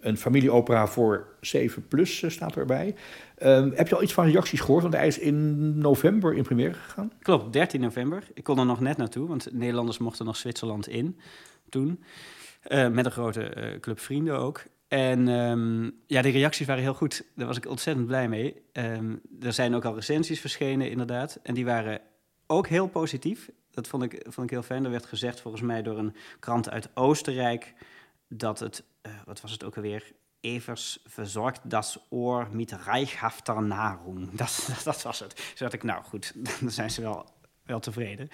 Een 0.00 0.16
familieopera 0.16 0.86
voor 0.86 1.26
7 1.40 1.88
plus 1.88 2.22
eh, 2.22 2.30
staat 2.30 2.56
erbij. 2.56 2.94
Ehm, 3.36 3.70
heb 3.74 3.88
je 3.88 3.94
al 3.94 4.02
iets 4.02 4.12
van 4.12 4.26
reacties 4.26 4.60
gehoord? 4.60 4.82
Want 4.82 4.94
hij 4.94 5.06
is 5.06 5.18
in 5.18 5.78
november 5.78 6.34
in 6.34 6.42
première 6.42 6.74
gegaan. 6.74 7.12
klopt, 7.22 7.52
13 7.52 7.80
november. 7.80 8.22
Ik 8.34 8.44
kon 8.44 8.58
er 8.58 8.66
nog 8.66 8.80
net 8.80 8.96
naartoe, 8.96 9.28
want 9.28 9.48
Nederlanders 9.52 9.98
mochten 9.98 10.26
nog 10.26 10.36
Zwitserland 10.36 10.88
in 10.88 11.18
toen. 11.68 12.02
Eh, 12.62 12.88
met 12.88 13.04
een 13.04 13.10
grote 13.10 13.42
eh, 13.42 13.80
club 13.80 14.00
vrienden 14.00 14.38
ook. 14.38 14.62
En 14.88 15.28
ehm, 15.28 15.90
ja, 16.06 16.22
de 16.22 16.28
reacties 16.28 16.66
waren 16.66 16.82
heel 16.82 16.94
goed. 16.94 17.24
Daar 17.34 17.46
was 17.46 17.56
ik 17.56 17.68
ontzettend 17.68 18.06
blij 18.06 18.28
mee. 18.28 18.62
Ehm, 18.72 19.14
er 19.40 19.52
zijn 19.52 19.74
ook 19.74 19.84
al 19.84 19.94
recensies 19.94 20.40
verschenen, 20.40 20.90
inderdaad. 20.90 21.38
En 21.42 21.54
die 21.54 21.64
waren 21.64 22.00
ook 22.48 22.66
heel 22.66 22.86
positief. 22.86 23.50
Dat 23.70 23.88
vond 23.88 24.02
ik, 24.02 24.22
vond 24.22 24.46
ik 24.46 24.50
heel 24.50 24.62
fijn. 24.62 24.84
Er 24.84 24.90
werd 24.90 25.06
gezegd, 25.06 25.40
volgens 25.40 25.62
mij 25.62 25.82
door 25.82 25.98
een 25.98 26.14
krant 26.38 26.70
uit 26.70 26.88
Oostenrijk, 26.94 27.74
dat 28.28 28.58
het, 28.58 28.82
eh, 29.00 29.12
wat 29.24 29.40
was 29.40 29.50
het 29.50 29.64
ook 29.64 29.76
alweer? 29.76 30.12
Evers 30.40 30.98
verzorgt 31.04 31.60
das 31.70 31.98
Ohr 32.08 32.48
mit 32.50 32.72
reichhafter 32.72 33.62
Nahrung. 33.62 34.30
Dat, 34.36 34.80
dat, 34.84 35.02
was 35.02 35.18
het. 35.18 35.36
Dus 35.36 35.58
dacht 35.58 35.72
ik, 35.72 35.82
nou 35.82 36.02
goed, 36.04 36.32
dan 36.60 36.70
zijn 36.70 36.90
ze 36.90 37.00
wel, 37.00 37.26
wel 37.62 37.80
tevreden. 37.80 38.28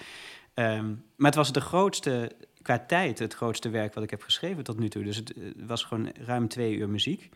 Ehm, 0.53 0.87
maar 1.15 1.27
het 1.27 1.35
was 1.35 1.51
de 1.51 1.61
grootste, 1.61 2.31
qua 2.61 2.79
tijd, 2.79 3.19
het 3.19 3.33
grootste 3.33 3.69
werk 3.69 3.93
wat 3.93 4.03
ik 4.03 4.09
heb 4.09 4.21
geschreven 4.21 4.63
tot 4.63 4.79
nu 4.79 4.89
toe. 4.89 5.03
Dus 5.03 5.15
het, 5.15 5.33
eh, 5.33 5.43
was 5.57 5.83
gewoon 5.83 6.11
ruim 6.13 6.47
twee 6.47 6.75
uur 6.75 6.89
muziek. 6.89 7.29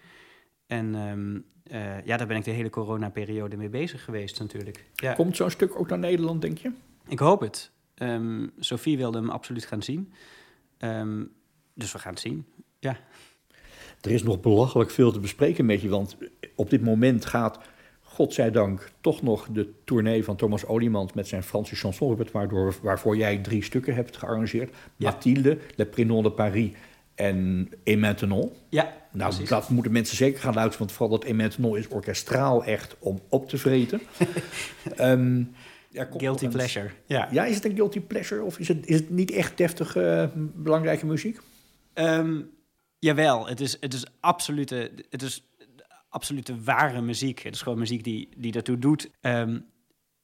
En 0.70 0.96
ehm, 0.96 1.40
eh, 1.64 2.06
ja, 2.06 2.18
daar 2.18 2.28
ben 2.28 2.38
ik 2.38 2.44
de 2.44 2.52
hele 2.52 2.70
coronaperiode 2.70 3.58
mee 3.58 3.70
bezig 3.70 4.04
geweest 4.04 4.40
natuurlijk. 4.40 4.86
Ja. 4.94 5.14
Komt 5.14 5.36
zo'n 5.36 5.50
stuk 5.50 5.80
ook 5.80 5.90
naar 5.90 6.00
Nederland, 6.00 6.42
denk 6.42 6.58
je? 6.58 6.72
Ik 7.08 7.20
hoop 7.20 7.40
het. 7.40 7.72
Ehm, 7.96 8.48
Sophie 8.60 8.98
wilde 8.98 9.18
hem 9.18 9.30
absoluut 9.30 9.66
gaan 9.66 9.84
zien. 9.84 10.14
Ehm, 10.78 11.24
dus 11.74 11.92
we 11.92 12.00
gaan 12.00 12.12
het 12.12 12.22
zien. 12.22 12.46
Ja. 12.80 12.98
Er 14.02 14.12
is 14.12 14.24
nog 14.24 14.40
belachelijk 14.40 14.92
veel 14.92 15.12
te 15.12 15.20
bespreken 15.20 15.66
met 15.66 15.82
je, 15.82 15.90
want 15.90 16.18
op 16.56 16.70
dit 16.70 16.82
moment 16.82 17.26
gaat, 17.26 17.60
godzijdank, 18.02 18.92
toch 19.02 19.22
nog 19.22 19.48
de 19.52 19.74
tournee 19.84 20.24
van 20.24 20.36
Thomas 20.36 20.66
Oliemans 20.66 21.14
met 21.14 21.28
zijn 21.28 21.44
Franse 21.44 21.76
chansonrepertoire 21.76 22.48
door, 22.48 22.76
waarvoor 22.82 23.18
jij 23.18 23.38
drie 23.38 23.64
stukken 23.64 23.96
hebt 23.96 24.18
gearrangeerd. 24.18 24.76
Ja. 24.96 25.10
Mathilde, 25.12 25.58
Le 25.76 25.86
Prénom 25.86 26.24
de 26.24 26.32
Paris 26.32 26.72
en 27.20 27.70
Et 27.84 28.00
Maintenant. 28.00 28.52
Ja, 28.70 28.94
Nou, 29.12 29.30
precies. 29.30 29.50
dat 29.50 29.70
moeten 29.70 29.92
mensen 29.92 30.18
zeker 30.18 30.40
gaan 30.40 30.54
luisteren, 30.54 30.80
want 30.80 30.92
vooral 30.92 31.20
dat 31.20 31.30
Et 31.30 31.36
Maintenant 31.36 31.76
is 31.76 31.88
orkestraal 31.88 32.64
echt 32.64 32.96
om 33.00 33.20
op 33.30 33.50
te 33.50 33.58
vreten. 33.58 34.02
Ehm, 34.96 35.44
ja, 35.90 36.08
Guilty 36.18 36.48
pleasure. 36.48 36.90
Ja. 37.06 37.28
Ja, 37.32 37.46
is 37.46 37.56
het 37.56 37.66
een 37.66 37.76
guilty 37.76 38.00
pleasure 38.00 38.44
of 38.44 38.60
is 38.60 38.68
het, 38.68 38.88
is 38.88 38.96
het 38.96 39.10
niet 39.10 39.32
echt 39.32 39.58
deftige, 39.58 40.02
eh, 40.04 40.28
belangrijke 40.56 41.06
muziek? 41.06 41.40
Ehm, 41.94 42.42
jawel, 43.00 43.48
het 43.48 43.60
is, 43.62 43.78
het 43.80 43.94
is 43.94 44.06
absolute, 44.20 44.92
het 45.10 45.22
is 45.22 45.44
absolute 46.10 46.62
ware 46.64 47.02
muziek. 47.02 47.40
Het 47.40 47.56
is 47.56 47.62
gewoon 47.62 47.80
muziek 47.80 48.04
die, 48.04 48.30
die 48.38 48.52
daartoe 48.52 48.78
doet. 48.78 49.10
Ehm, 49.22 49.60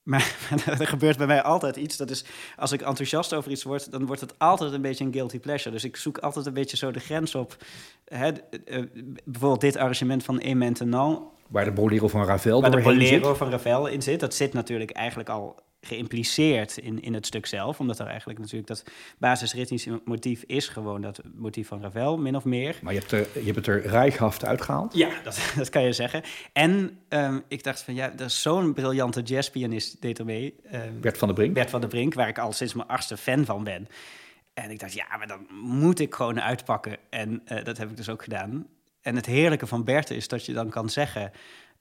maar 0.11 0.35
er 0.79 0.87
gebeurt 0.87 1.17
bij 1.17 1.27
mij 1.27 1.41
altijd 1.41 1.75
iets. 1.75 1.97
Dat 1.97 2.09
is, 2.09 2.25
als 2.57 2.71
ik 2.71 2.81
enthousiast 2.81 3.33
over 3.33 3.51
iets 3.51 3.63
word, 3.63 3.91
dan 3.91 4.05
wordt 4.05 4.21
het 4.21 4.33
altijd 4.39 4.73
een 4.73 4.81
beetje 4.81 5.05
een 5.05 5.13
guilty 5.13 5.39
pleasure. 5.39 5.71
Dus 5.71 5.83
ik 5.83 5.95
zoek 5.95 6.17
altijd 6.17 6.45
een 6.45 6.53
beetje 6.53 6.77
zo 6.77 6.91
de 6.91 6.99
grens 6.99 7.35
op. 7.35 7.57
Hè, 8.05 8.29
eh, 8.29 8.83
bijvoorbeeld 9.25 9.61
dit 9.61 9.77
arrangement 9.77 10.23
van 10.23 10.39
E 10.41 10.53
Maintenant, 10.53 11.19
Waar 11.47 11.65
de 11.65 11.71
bolero 11.71 12.07
van 12.07 12.25
Ravel 12.25 12.61
waar 12.61 12.71
de 12.71 12.81
bolero 12.81 13.27
zit. 13.27 13.37
van 13.37 13.49
Ravel 13.49 13.87
in 13.87 14.01
zit. 14.01 14.19
Dat 14.19 14.33
zit 14.33 14.53
natuurlijk 14.53 14.91
eigenlijk 14.91 15.29
al 15.29 15.55
geïmpliceerd 15.85 16.77
in, 16.77 17.01
in 17.01 17.13
het 17.13 17.25
stuk 17.25 17.45
zelf. 17.45 17.79
Omdat 17.79 17.99
er 17.99 18.07
eigenlijk 18.07 18.39
natuurlijk 18.39 18.67
dat 18.67 18.83
basisritmische 19.17 20.01
motief 20.05 20.43
is 20.45 20.67
gewoon 20.67 21.01
dat 21.01 21.21
motief 21.35 21.67
van 21.67 21.81
Ravel, 21.81 22.17
min 22.17 22.35
of 22.35 22.43
meer. 22.43 22.79
Maar 22.81 22.93
je 22.93 22.99
hebt, 22.99 23.11
er, 23.11 23.27
je 23.33 23.45
hebt 23.45 23.55
het 23.55 23.67
er 23.67 23.81
rijkhaft 23.81 24.45
uitgehaald. 24.45 24.95
Ja, 24.95 25.09
dat, 25.23 25.39
dat 25.57 25.69
kan 25.69 25.83
je 25.83 25.93
zeggen. 25.93 26.23
En 26.53 26.99
ehm, 27.07 27.39
ik 27.47 27.63
dacht 27.63 27.81
van 27.81 27.93
ja, 27.95 28.13
er 28.17 28.25
is 28.25 28.41
zo'n 28.41 28.73
briljante 28.73 29.21
jazzpianist 29.21 30.01
deed 30.01 30.19
er 30.19 30.25
mee. 30.25 30.55
ehm, 30.71 30.99
Bert 30.99 31.17
van 31.17 31.27
der 31.27 31.37
Brink. 31.37 31.53
Bert 31.53 31.69
van 31.69 31.79
der 31.79 31.89
Brink, 31.89 32.13
waar 32.13 32.27
ik 32.27 32.39
al 32.39 32.53
sinds 32.53 32.73
mijn 32.73 32.87
achtste 32.87 33.17
fan 33.17 33.45
van 33.45 33.63
ben. 33.63 33.87
En 34.53 34.71
ik 34.71 34.79
dacht, 34.79 34.93
ja, 34.93 35.17
maar 35.17 35.27
dan 35.27 35.47
moet 35.61 35.99
ik 35.99 36.15
gewoon 36.15 36.41
uitpakken. 36.41 36.97
En 37.09 37.41
eh, 37.45 37.63
dat 37.63 37.77
heb 37.77 37.89
ik 37.89 37.97
dus 37.97 38.09
ook 38.09 38.23
gedaan. 38.23 38.67
En 39.01 39.15
het 39.15 39.25
heerlijke 39.25 39.67
van 39.67 39.83
Bert 39.83 40.09
is 40.09 40.27
dat 40.27 40.45
je 40.45 40.53
dan 40.53 40.69
kan 40.69 40.89
zeggen... 40.89 41.31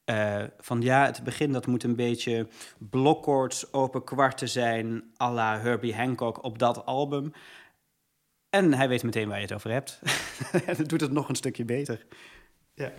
eh, 0.04 0.42
van 0.58 0.80
ja, 0.80 1.04
het 1.06 1.24
begin 1.24 1.52
dat 1.52 1.66
moet 1.66 1.82
een 1.84 1.96
beetje 1.96 2.46
blokkoords, 2.78 3.72
open 3.72 4.04
kwarten 4.04 4.48
zijn... 4.48 5.02
à 5.20 5.32
la 5.32 5.60
Herbie 5.60 5.94
Hancock 5.94 6.44
op 6.44 6.58
dat 6.58 6.86
album. 6.86 7.32
En 8.50 8.74
hij 8.74 8.88
weet 8.88 9.02
meteen 9.02 9.28
waar 9.28 9.36
je 9.36 9.42
het 9.42 9.54
over 9.54 9.70
hebt. 9.70 10.00
en 10.66 10.74
dat 10.76 10.88
doet 10.88 11.00
het 11.00 11.12
nog 11.12 11.28
een 11.28 11.34
stukje 11.34 11.64
beter. 11.64 12.06
Ja. 12.74 12.92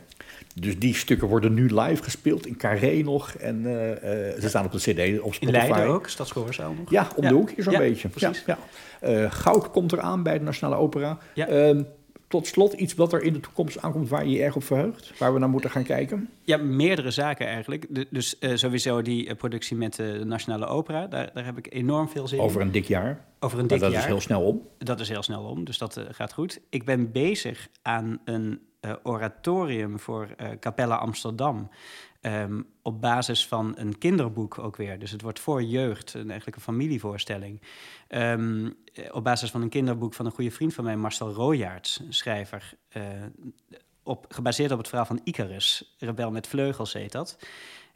Dus 0.56 0.80
die 0.80 0.96
stukken 0.96 1.28
worden 1.28 1.54
nu 1.54 1.74
live 1.74 2.04
gespeeld 2.04 2.46
in 2.46 2.58
Carré 2.58 3.02
nog. 3.02 3.34
En 3.34 3.66
eh, 3.66 4.32
eh, 4.34 4.42
ze 4.42 4.50
staan 4.50 4.66
op 4.66 4.72
de 4.72 4.78
CD 4.78 5.20
op 5.20 5.26
In 5.28 5.34
Spotify. 5.34 5.52
Leiden 5.52 5.86
ook, 5.88 6.08
Stadsgehoorzaal 6.10 6.74
nog. 6.74 6.92
Ja, 6.92 7.08
om 7.16 7.24
Ja. 7.24 7.30
de 7.30 7.36
hoek 7.36 7.50
hier 7.50 7.64
zo'n 7.64 7.74
Ja, 7.74 7.80
beetje. 7.80 8.08
precies. 8.10 8.44
Ja, 8.46 8.58
ja. 9.02 9.08
Eh, 9.08 9.32
goud 9.32 9.72
komt 9.72 9.92
eraan 9.94 10.24
bij 10.24 10.38
de 10.38 10.44
Nationale 10.44 10.76
Opera. 10.82 11.18
Ja. 11.34 11.48
Ehm, 11.48 11.84
tot 12.28 12.48
slot 12.48 12.74
iets 12.74 12.94
wat 12.94 13.14
er 13.14 13.22
in 13.22 13.34
de 13.34 13.40
toekomst 13.40 13.82
aankomt 13.82 14.10
waar 14.10 14.26
je 14.26 14.32
je 14.32 14.44
erg 14.44 14.56
op 14.56 14.64
verheugt. 14.64 15.18
Waar 15.20 15.34
we 15.34 15.40
naar 15.40 15.50
moeten 15.50 15.70
gaan 15.70 15.84
kijken. 15.84 16.30
Ja, 16.44 16.58
meerdere 16.58 17.12
zaken 17.12 17.48
eigenlijk. 17.48 17.86
De- 17.90 18.08
dus 18.10 18.40
eh, 18.40 18.56
sowieso 18.56 19.02
die 19.02 19.28
eh, 19.28 19.36
productie 19.36 19.76
met 19.78 20.00
eh, 20.00 20.12
de 20.12 20.26
Nationale 20.26 20.66
Opera. 20.66 21.08
Daar, 21.08 21.30
daar 21.34 21.46
heb 21.46 21.58
ik 21.58 21.74
enorm 21.74 22.10
veel 22.10 22.28
zin 22.28 22.40
Over 22.40 22.60
in. 22.62 22.66
een 22.66 22.72
dik 22.74 22.86
jaar. 22.86 23.26
Over 23.40 23.60
een 23.60 23.68
dik 23.68 23.80
dat 23.80 23.92
jaar. 23.92 24.00
is 24.02 24.06
heel 24.08 24.22
snel 24.22 24.42
om. 24.42 24.62
Dat 24.78 25.00
is 25.00 25.10
heel 25.10 25.24
snel 25.24 25.44
om, 25.44 25.64
dus 25.66 25.78
dat 25.78 26.00
gaat 26.12 26.34
goed. 26.34 26.60
Ik 26.70 26.86
ben 26.86 27.12
bezig 27.12 27.68
aan 27.82 28.20
een 28.26 28.60
oratorium 29.04 30.00
voor 30.00 30.28
Capella 30.60 30.96
Amsterdam. 30.96 31.70
Ehm, 32.26 32.62
op 32.82 33.02
basis 33.02 33.48
van 33.48 33.74
een 33.78 33.98
kinderboek 33.98 34.60
ook 34.60 34.76
weer. 34.76 35.00
Dus 35.00 35.12
het 35.12 35.22
wordt 35.22 35.40
voor 35.40 35.64
jeugd, 35.64 36.14
een, 36.14 36.28
eigenlijk 36.28 36.56
een 36.56 36.64
familievoorstelling. 36.64 37.62
Ehm, 38.08 38.70
eh, 38.94 39.16
op 39.16 39.24
basis 39.24 39.52
van 39.52 39.62
een 39.62 39.70
kinderboek 39.70 40.14
van 40.14 40.26
een 40.26 40.32
goede 40.32 40.52
vriend 40.52 40.74
van 40.74 40.84
mij, 40.84 40.98
Marcel 40.98 41.34
Royaerts, 41.34 42.02
schrijver. 42.10 42.74
eh, 42.90 43.02
op, 44.04 44.26
gebaseerd 44.30 44.72
op 44.72 44.78
het 44.78 44.88
verhaal 44.88 45.06
van 45.06 45.22
Icarus. 45.24 45.96
Rebel 46.00 46.32
met 46.32 46.48
vleugels 46.48 46.94
heet 46.94 47.12
dat. 47.12 47.38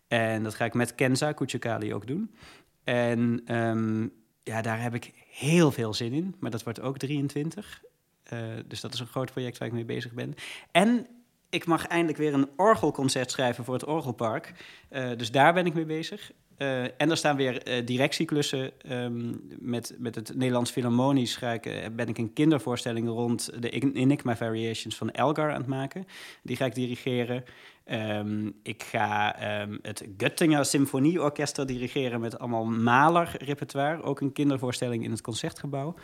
En 0.07 0.43
dat 0.43 0.55
ga 0.55 0.65
ik 0.65 0.73
met 0.73 0.95
Kenza 0.95 1.31
Kuchikali 1.31 1.93
ook 1.93 2.07
doen. 2.07 2.35
En 2.83 3.41
ehm, 3.45 4.07
ja, 4.43 4.61
daar 4.61 4.81
heb 4.81 4.93
ik 4.93 5.13
heel 5.29 5.71
veel 5.71 5.93
zin 5.93 6.13
in. 6.13 6.35
Maar 6.39 6.51
dat 6.51 6.63
wordt 6.63 6.81
ook 6.81 6.97
23. 6.97 7.83
Eh, 8.23 8.39
dus 8.67 8.81
dat 8.81 8.93
is 8.93 8.99
een 8.99 9.07
groot 9.07 9.31
project 9.31 9.57
waar 9.57 9.67
ik 9.67 9.73
mee 9.73 9.85
bezig 9.85 10.13
ben. 10.13 10.33
En 10.71 11.07
ik 11.49 11.65
mag 11.65 11.87
eindelijk 11.87 12.17
weer 12.17 12.33
een 12.33 12.49
orgelconcert 12.55 13.31
schrijven 13.31 13.63
voor 13.63 13.73
het 13.73 13.85
Orgelpark. 13.85 14.53
Eh, 14.89 15.09
dus 15.17 15.31
daar 15.31 15.53
ben 15.53 15.65
ik 15.65 15.73
mee 15.73 15.85
bezig. 15.85 16.31
Eh, 16.57 16.83
en 16.83 17.09
er 17.09 17.17
staan 17.17 17.35
weer 17.35 17.63
eh, 17.63 17.85
directieklussen. 17.85 18.71
ehm, 18.81 19.33
met, 19.59 19.95
met 19.97 20.15
het 20.15 20.35
Nederlands 20.35 20.71
Philharmonisch 20.71 21.35
ga 21.35 21.51
ik, 21.51 21.89
ben 21.95 22.07
ik 22.07 22.17
een 22.17 22.33
kindervoorstelling 22.33 23.07
rond 23.07 23.61
de 23.61 23.69
Enigma 23.93 24.35
Variations 24.35 24.95
van 24.95 25.11
Elgar 25.11 25.51
aan 25.51 25.59
het 25.59 25.67
maken. 25.67 26.05
Die 26.43 26.55
ga 26.55 26.65
ik 26.65 26.75
dirigeren. 26.75 27.43
Ehm, 27.83 28.51
ik 28.63 28.83
ga 28.83 29.35
ehm, 29.35 29.77
het 29.81 30.03
Göttinger 30.17 30.61
Symfonieorkester 30.61 31.65
dirigeren 31.65 32.19
met 32.19 32.39
allemaal 32.39 32.65
Mahler-repertoire. 32.65 34.03
Ook 34.03 34.21
een 34.21 34.33
kindervoorstelling 34.33 35.03
in 35.03 35.11
het 35.11 35.21
Concertgebouw. 35.21 35.95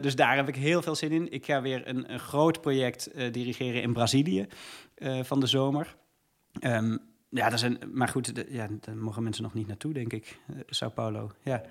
Dus 0.00 0.14
daar 0.16 0.36
heb 0.36 0.48
ik 0.48 0.56
heel 0.56 0.82
veel 0.82 0.94
zin 0.94 1.12
in. 1.12 1.32
Ik 1.32 1.44
ga 1.44 1.62
weer 1.62 1.88
een, 1.88 2.18
groot 2.18 2.60
project 2.60 3.10
dirigeren 3.32 3.82
in 3.82 3.92
Brazilië 3.92 4.46
eh, 5.00 5.18
van 5.22 5.40
de 5.40 5.46
zomer. 5.46 5.96
Ehm, 6.60 6.96
ja, 7.28 7.48
dat 7.50 7.58
zijn, 7.58 7.78
maar 7.92 8.08
goed, 8.08 8.34
de- 8.34 8.46
ja, 8.48 8.68
daar 8.80 8.96
mogen 8.96 9.22
mensen 9.22 9.42
nog 9.42 9.54
niet 9.54 9.66
naartoe, 9.66 9.92
denk 9.92 10.12
ik. 10.12 10.38
Eh, 10.48 10.54
Sao 10.66 10.88
Paulo, 10.90 11.30
ja. 11.42 11.62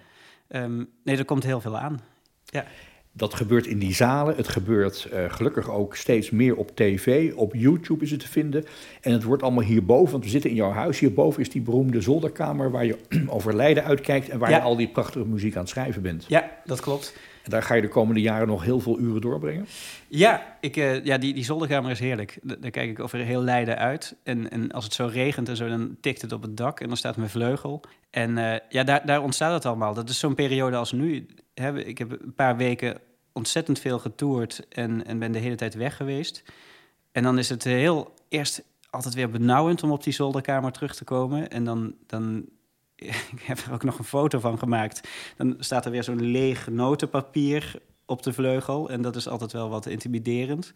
Ehm, 0.48 0.84
nee, 1.04 1.18
er 1.18 1.26
komt 1.26 1.44
heel 1.44 1.62
veel 1.62 1.78
aan. 1.78 2.00
Ja. 2.46 2.66
Dat 3.12 3.34
gebeurt 3.34 3.66
in 3.68 3.80
die 3.80 3.94
zalen. 3.94 4.36
Het 4.36 4.48
gebeurt 4.48 5.06
eh, 5.06 5.32
gelukkig 5.34 5.70
ook 5.70 5.96
steeds 5.96 6.30
meer 6.30 6.56
op 6.56 6.76
tv. 6.76 7.34
Op 7.34 7.54
YouTube 7.56 8.04
is 8.04 8.12
het 8.12 8.20
te 8.20 8.28
vinden. 8.28 8.66
En 9.02 9.12
het 9.12 9.24
wordt 9.24 9.44
allemaal 9.44 9.64
hierboven, 9.64 10.12
want 10.12 10.24
we 10.24 10.30
zitten 10.30 10.50
in 10.50 10.56
jouw 10.56 10.72
huis. 10.72 11.00
Hierboven 11.00 11.42
is 11.42 11.50
die 11.50 11.62
beroemde 11.62 12.02
zolderkamer 12.02 12.72
waar 12.72 12.86
je 12.86 12.98
over 13.28 13.56
Leiden 13.56 13.84
uitkijkt... 13.84 14.30
en 14.30 14.40
waar 14.40 14.50
Ja. 14.50 14.56
je 14.58 14.62
al 14.64 14.76
die 14.76 14.90
prachtige 14.90 15.26
muziek 15.26 15.54
aan 15.56 15.60
het 15.62 15.70
schrijven 15.70 16.02
bent. 16.02 16.26
ja, 16.28 16.52
dat 16.66 16.80
klopt. 16.80 17.14
En 17.44 17.50
daar 17.50 17.64
ga 17.64 17.74
je 17.74 17.82
de 17.82 17.88
komende 17.88 18.22
jaren 18.22 18.48
nog 18.48 18.64
heel 18.64 18.80
veel 18.80 19.00
uren 19.00 19.22
doorbrengen. 19.22 19.66
Ja, 20.08 20.58
ik, 20.62 20.78
eh, 20.78 21.06
ja 21.06 21.18
die, 21.18 21.34
die 21.34 21.44
zolderkamer 21.44 21.92
is 21.92 22.00
heerlijk. 22.00 22.40
Da- 22.44 22.56
Daar 22.60 22.72
kijk 22.72 22.90
ik 22.90 23.00
over 23.00 23.20
heel 23.20 23.42
Leiden 23.42 23.78
uit. 23.78 24.16
En, 24.24 24.52
en 24.52 24.72
als 24.72 24.84
het 24.84 24.94
zo 24.94 25.10
regent 25.12 25.50
en 25.50 25.56
zo, 25.56 25.68
dan 25.68 25.98
tikt 26.02 26.22
het 26.22 26.32
op 26.32 26.42
het 26.42 26.58
dak 26.58 26.80
en 26.80 26.88
dan 26.88 26.98
staat 26.98 27.18
mijn 27.18 27.30
vleugel. 27.30 27.82
En 28.10 28.38
eh, 28.38 28.60
ja, 28.70 28.84
daar, 28.84 29.06
daar 29.06 29.22
ontstaat 29.24 29.54
het 29.54 29.66
allemaal. 29.66 29.94
Dat 29.94 30.10
is 30.10 30.20
zo'n 30.20 30.36
periode 30.36 30.76
als 30.76 30.92
nu. 30.92 31.26
Hè, 31.54 31.80
ik 31.80 31.98
heb 31.98 32.12
een 32.12 32.34
paar 32.36 32.58
weken 32.58 32.98
ontzettend 33.34 33.80
veel 33.80 34.00
getoerd 34.00 34.68
en, 34.70 35.06
en 35.06 35.20
ben 35.20 35.32
de 35.32 35.40
hele 35.40 35.56
tijd 35.56 35.74
weg 35.74 35.96
geweest. 35.96 36.44
En 37.12 37.24
dan 37.24 37.38
is 37.38 37.50
het 37.50 37.64
heel 37.64 38.14
eerst 38.30 38.64
altijd 38.90 39.14
weer 39.14 39.30
benauwend 39.30 39.84
om 39.84 39.92
op 39.92 40.04
die 40.04 40.14
zolderkamer 40.14 40.72
terug 40.72 40.96
te 40.96 41.04
komen. 41.04 41.50
En 41.50 41.64
dan, 41.64 41.94
dan 42.08 42.46
ik 43.36 43.42
heb 43.42 43.58
er 43.58 43.74
ook 43.74 43.84
nog 43.84 43.98
een 43.98 44.04
foto 44.04 44.40
van 44.40 44.58
gemaakt. 44.58 45.10
Dan 45.38 45.56
staat 45.60 45.86
er 45.86 45.92
weer 45.92 46.04
zo'n 46.04 46.22
leeg 46.22 46.70
notenpapier 46.70 47.82
op 48.06 48.24
de 48.24 48.34
vleugel. 48.34 48.90
En 48.90 49.02
dat 49.02 49.16
is 49.16 49.28
altijd 49.28 49.52
wel 49.52 49.70
wat 49.70 49.86
intimiderend. 49.86 50.74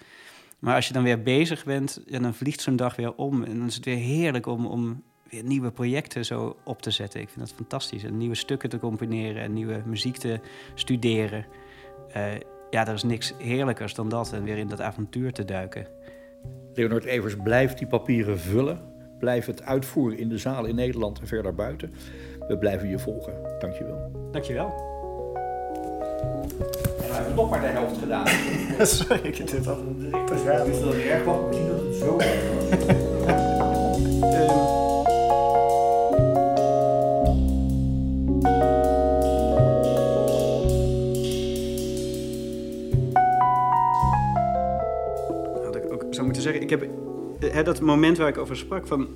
Maar 0.59 0.76
als 0.76 0.88
je 0.88 0.93
dan 0.93 1.03
weer 1.03 1.24
bezig 1.24 1.65
bent, 1.65 2.01
ja, 2.05 2.19
dan 2.19 2.34
vliegt 2.34 2.61
zo'n 2.61 2.76
dag 2.76 2.95
weer 2.95 3.15
om. 3.15 3.43
En 3.43 3.57
dan 3.57 3.67
is 3.67 3.76
het 3.76 3.86
weer 3.86 3.97
heerlijk 3.97 4.45
om, 4.45 4.65
om 4.65 5.03
weer 5.30 5.43
nieuwe 5.43 5.71
projecten 5.71 6.26
zo 6.26 6.57
op 6.63 6.82
te 6.82 6.91
zetten. 6.91 7.21
Ik 7.21 7.30
vind 7.30 7.39
dat 7.39 7.55
fantastisch. 7.55 8.03
En 8.03 8.17
nieuwe 8.17 8.36
stukken 8.36 8.69
te 8.69 8.80
componeren 8.80 9.41
en 9.41 9.53
nieuwe 9.53 9.82
muziek 9.86 10.17
te 10.17 10.39
studeren. 10.74 11.45
Eh, 12.11 12.34
ja, 12.69 12.88
er 12.88 12.93
is 12.93 13.03
niks 13.03 13.34
heerlijkers 13.38 13.93
dan 13.93 14.09
dat. 14.09 14.34
En 14.34 14.43
weer 14.43 14.57
in 14.57 14.67
dat 14.67 14.82
avontuur 14.82 15.34
te 15.34 15.45
duiken. 15.45 15.88
Leonard 16.74 17.05
Evers 17.05 17.36
blijft 17.43 17.78
die 17.78 17.88
papieren 17.88 18.39
vullen. 18.39 18.92
Blijf 19.24 19.45
het 19.45 19.63
uitvoeren 19.63 20.17
in 20.17 20.30
de 20.30 20.38
zaal 20.38 20.65
in 20.65 20.76
Nederland 20.76 21.19
en 21.19 21.28
verder 21.28 21.55
buiten. 21.55 21.93
We 22.47 22.57
blijven 22.57 22.89
je 22.89 22.99
volgen. 22.99 23.34
Dankjewel. 23.59 24.11
Dankjewel. 24.32 24.74
En 27.01 27.07
we 27.07 27.13
hebben 27.13 27.36
nog 27.36 27.49
maar 27.49 27.61
de 27.61 27.67
helft 27.67 27.97
gedaan. 27.97 28.28
Sorry, 28.86 29.19
ik 29.24 29.38
heb 29.38 29.47
dit 29.47 29.67
al. 29.67 29.78
Wist 30.65 30.82
dat 30.82 30.95
niet 30.95 31.05
erg 31.05 31.24
was. 31.24 31.38
Misschien 31.47 31.67
dat 31.67 31.80
het 31.80 31.95
zo 31.95 32.17
erg 32.17 32.43
was. 32.53 32.63
had 45.63 45.76
ik 45.76 45.91
ook 45.93 46.05
zou 46.09 46.26
moeten 46.26 46.43
zeggen. 46.43 46.61
Ik 46.61 46.69
heb 46.69 47.02
hè, 47.51 47.63
dat 47.63 47.81
moment 47.81 48.17
waar 48.17 48.27
ik 48.27 48.37
over 48.37 48.57
sprak 48.57 48.87
van 48.87 49.07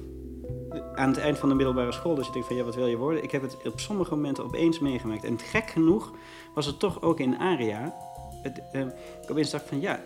aan 0.95 1.09
het 1.09 1.17
eind 1.17 1.38
van 1.38 1.49
de 1.49 1.55
middelbare 1.55 1.91
school, 1.91 2.15
dus 2.15 2.25
je 2.25 2.32
denkt 2.32 2.47
van 2.47 2.57
ja, 2.57 2.63
wat 2.63 2.75
wil 2.75 2.88
je 2.88 2.97
worden? 2.97 3.23
Ik 3.23 3.32
heb 3.32 3.41
het 3.41 3.57
op 3.65 3.80
sommige 3.80 4.15
momenten 4.15 4.43
opeens 4.43 4.80
meegemaakt. 4.80 5.23
En 5.23 5.39
gek 5.39 5.69
genoeg 5.69 6.13
was 6.53 6.65
het 6.65 6.80
toch 6.80 7.01
ook 7.01 7.19
in 7.19 7.38
Aria. 7.38 7.95
Het, 8.43 8.61
eh, 8.71 8.82
ik 9.21 9.32
opeens 9.32 9.49
dacht 9.49 9.67
van 9.67 9.82
ja, 9.82 10.03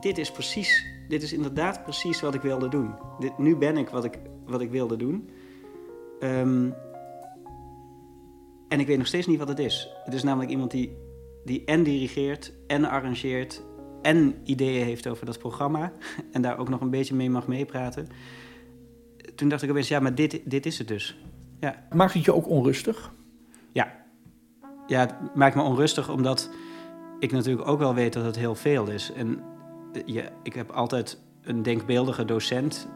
dit 0.00 0.18
is 0.18 0.30
precies, 0.30 0.86
dit 1.08 1.22
is 1.22 1.32
inderdaad 1.32 1.82
precies 1.82 2.20
wat 2.20 2.34
ik 2.34 2.40
wilde 2.40 2.68
doen. 2.68 2.94
Dit, 3.18 3.38
nu 3.38 3.56
ben 3.56 3.76
ik 3.76 3.88
wat 3.88 4.04
ik, 4.04 4.18
wat 4.46 4.60
ik 4.60 4.70
wilde 4.70 4.96
doen. 4.96 5.30
Ehm, 6.20 6.70
en 8.68 8.80
ik 8.80 8.86
weet 8.86 8.98
nog 8.98 9.06
steeds 9.06 9.26
niet 9.26 9.38
wat 9.38 9.48
het 9.48 9.58
is. 9.58 9.88
Het 10.04 10.14
is 10.14 10.22
namelijk 10.22 10.50
iemand 10.50 10.70
die, 10.70 10.96
die 11.44 11.64
en 11.64 11.82
dirigeert 11.82 12.52
en 12.66 12.84
arrangeert 12.84 13.62
en 14.06 14.34
ideeën 14.44 14.84
heeft 14.84 15.06
over 15.06 15.26
dat 15.26 15.38
programma 15.38 15.92
en 16.32 16.42
daar 16.42 16.58
ook 16.58 16.68
nog 16.68 16.80
een 16.80 16.90
beetje 16.90 17.14
mee 17.14 17.30
mag 17.30 17.46
meepraten. 17.46 18.06
Toen 19.34 19.48
dacht 19.48 19.62
ik 19.62 19.70
opeens, 19.70 19.88
ja, 19.88 20.00
maar 20.00 20.14
dit, 20.14 20.40
dit 20.44 20.66
is 20.66 20.78
het 20.78 20.88
dus. 20.88 21.18
Ja. 21.60 21.86
Maakt 21.94 22.12
het 22.12 22.24
je 22.24 22.34
ook 22.34 22.48
onrustig? 22.48 23.12
Ja. 23.72 24.04
Ja, 24.86 25.00
het 25.00 25.34
maakt 25.34 25.54
me 25.54 25.62
onrustig 25.62 26.10
omdat 26.10 26.50
ik 27.18 27.32
natuurlijk 27.32 27.68
ook 27.68 27.78
wel 27.78 27.94
weet 27.94 28.12
dat 28.12 28.24
het 28.24 28.36
heel 28.36 28.54
veel 28.54 28.86
is. 28.86 29.12
En 29.12 29.42
eh, 29.92 30.02
ja, 30.04 30.22
ik 30.42 30.54
heb 30.54 30.70
altijd 30.70 31.18
een 31.42 31.62
denkbeeldige 31.62 32.24
docent. 32.24 32.88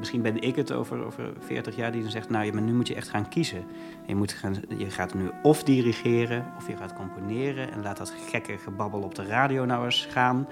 Misschien 0.00 0.22
ben 0.22 0.42
ik 0.42 0.56
het 0.56 0.72
over, 0.72 1.04
over 1.04 1.32
40 1.38 1.76
jaar 1.76 1.92
die 1.92 2.02
dan 2.02 2.10
zegt... 2.10 2.30
nou, 2.30 2.44
ja, 2.44 2.52
maar 2.52 2.62
nu 2.62 2.72
moet 2.72 2.88
je 2.88 2.94
echt 2.94 3.08
gaan 3.08 3.28
kiezen. 3.28 3.64
Je, 4.06 4.14
moet 4.14 4.32
gaan, 4.32 4.56
je 4.78 4.90
gaat 4.90 5.14
nu 5.14 5.30
of 5.42 5.62
dirigeren 5.62 6.46
of 6.56 6.68
je 6.68 6.76
gaat 6.76 6.94
componeren... 6.94 7.72
en 7.72 7.82
laat 7.82 7.96
dat 7.96 8.14
gekke 8.28 8.58
gebabbel 8.58 9.00
op 9.00 9.14
de 9.14 9.24
radio 9.24 9.64
nou 9.64 9.84
eens 9.84 10.08
gaan. 10.10 10.48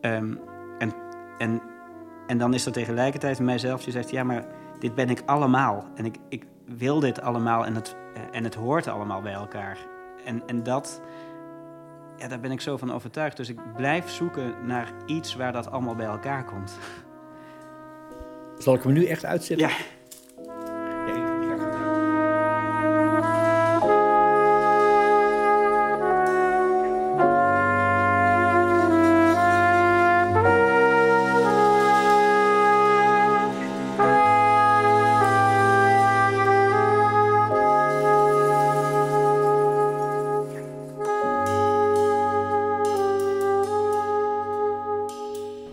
Ehm, 0.00 0.34
en, 0.78 0.92
en, 1.38 1.62
en 2.26 2.38
dan 2.38 2.54
is 2.54 2.66
er 2.66 2.72
tegelijkertijd 2.72 3.40
mijzelf 3.40 3.84
die 3.84 3.92
zegt... 3.92 4.10
ja, 4.10 4.24
maar 4.24 4.46
dit 4.78 4.94
ben 4.94 5.10
ik 5.10 5.22
allemaal. 5.26 5.84
En 5.94 6.04
ik, 6.04 6.16
ik 6.28 6.46
wil 6.64 7.00
dit 7.00 7.20
allemaal 7.20 7.66
en 7.66 7.74
het, 7.74 7.96
en 8.32 8.44
het 8.44 8.54
hoort 8.54 8.86
allemaal 8.86 9.22
bij 9.22 9.32
elkaar. 9.32 9.78
En, 10.24 10.42
en 10.46 10.62
dat, 10.62 11.00
ja, 12.16 12.28
daar 12.28 12.40
ben 12.40 12.50
ik 12.50 12.60
zo 12.60 12.76
van 12.76 12.92
overtuigd. 12.92 13.36
Dus 13.36 13.48
ik 13.48 13.74
blijf 13.76 14.10
zoeken 14.10 14.54
naar 14.66 14.92
iets 15.06 15.34
waar 15.34 15.52
dat 15.52 15.70
allemaal 15.70 15.94
bij 15.94 16.06
elkaar 16.06 16.44
komt. 16.44 16.78
Zal 18.58 18.74
ik 18.74 18.82
hem 18.82 18.92
nu 18.92 19.04
echt 19.04 19.24
uitzetten? 19.24 19.68
Ja. 19.68 19.74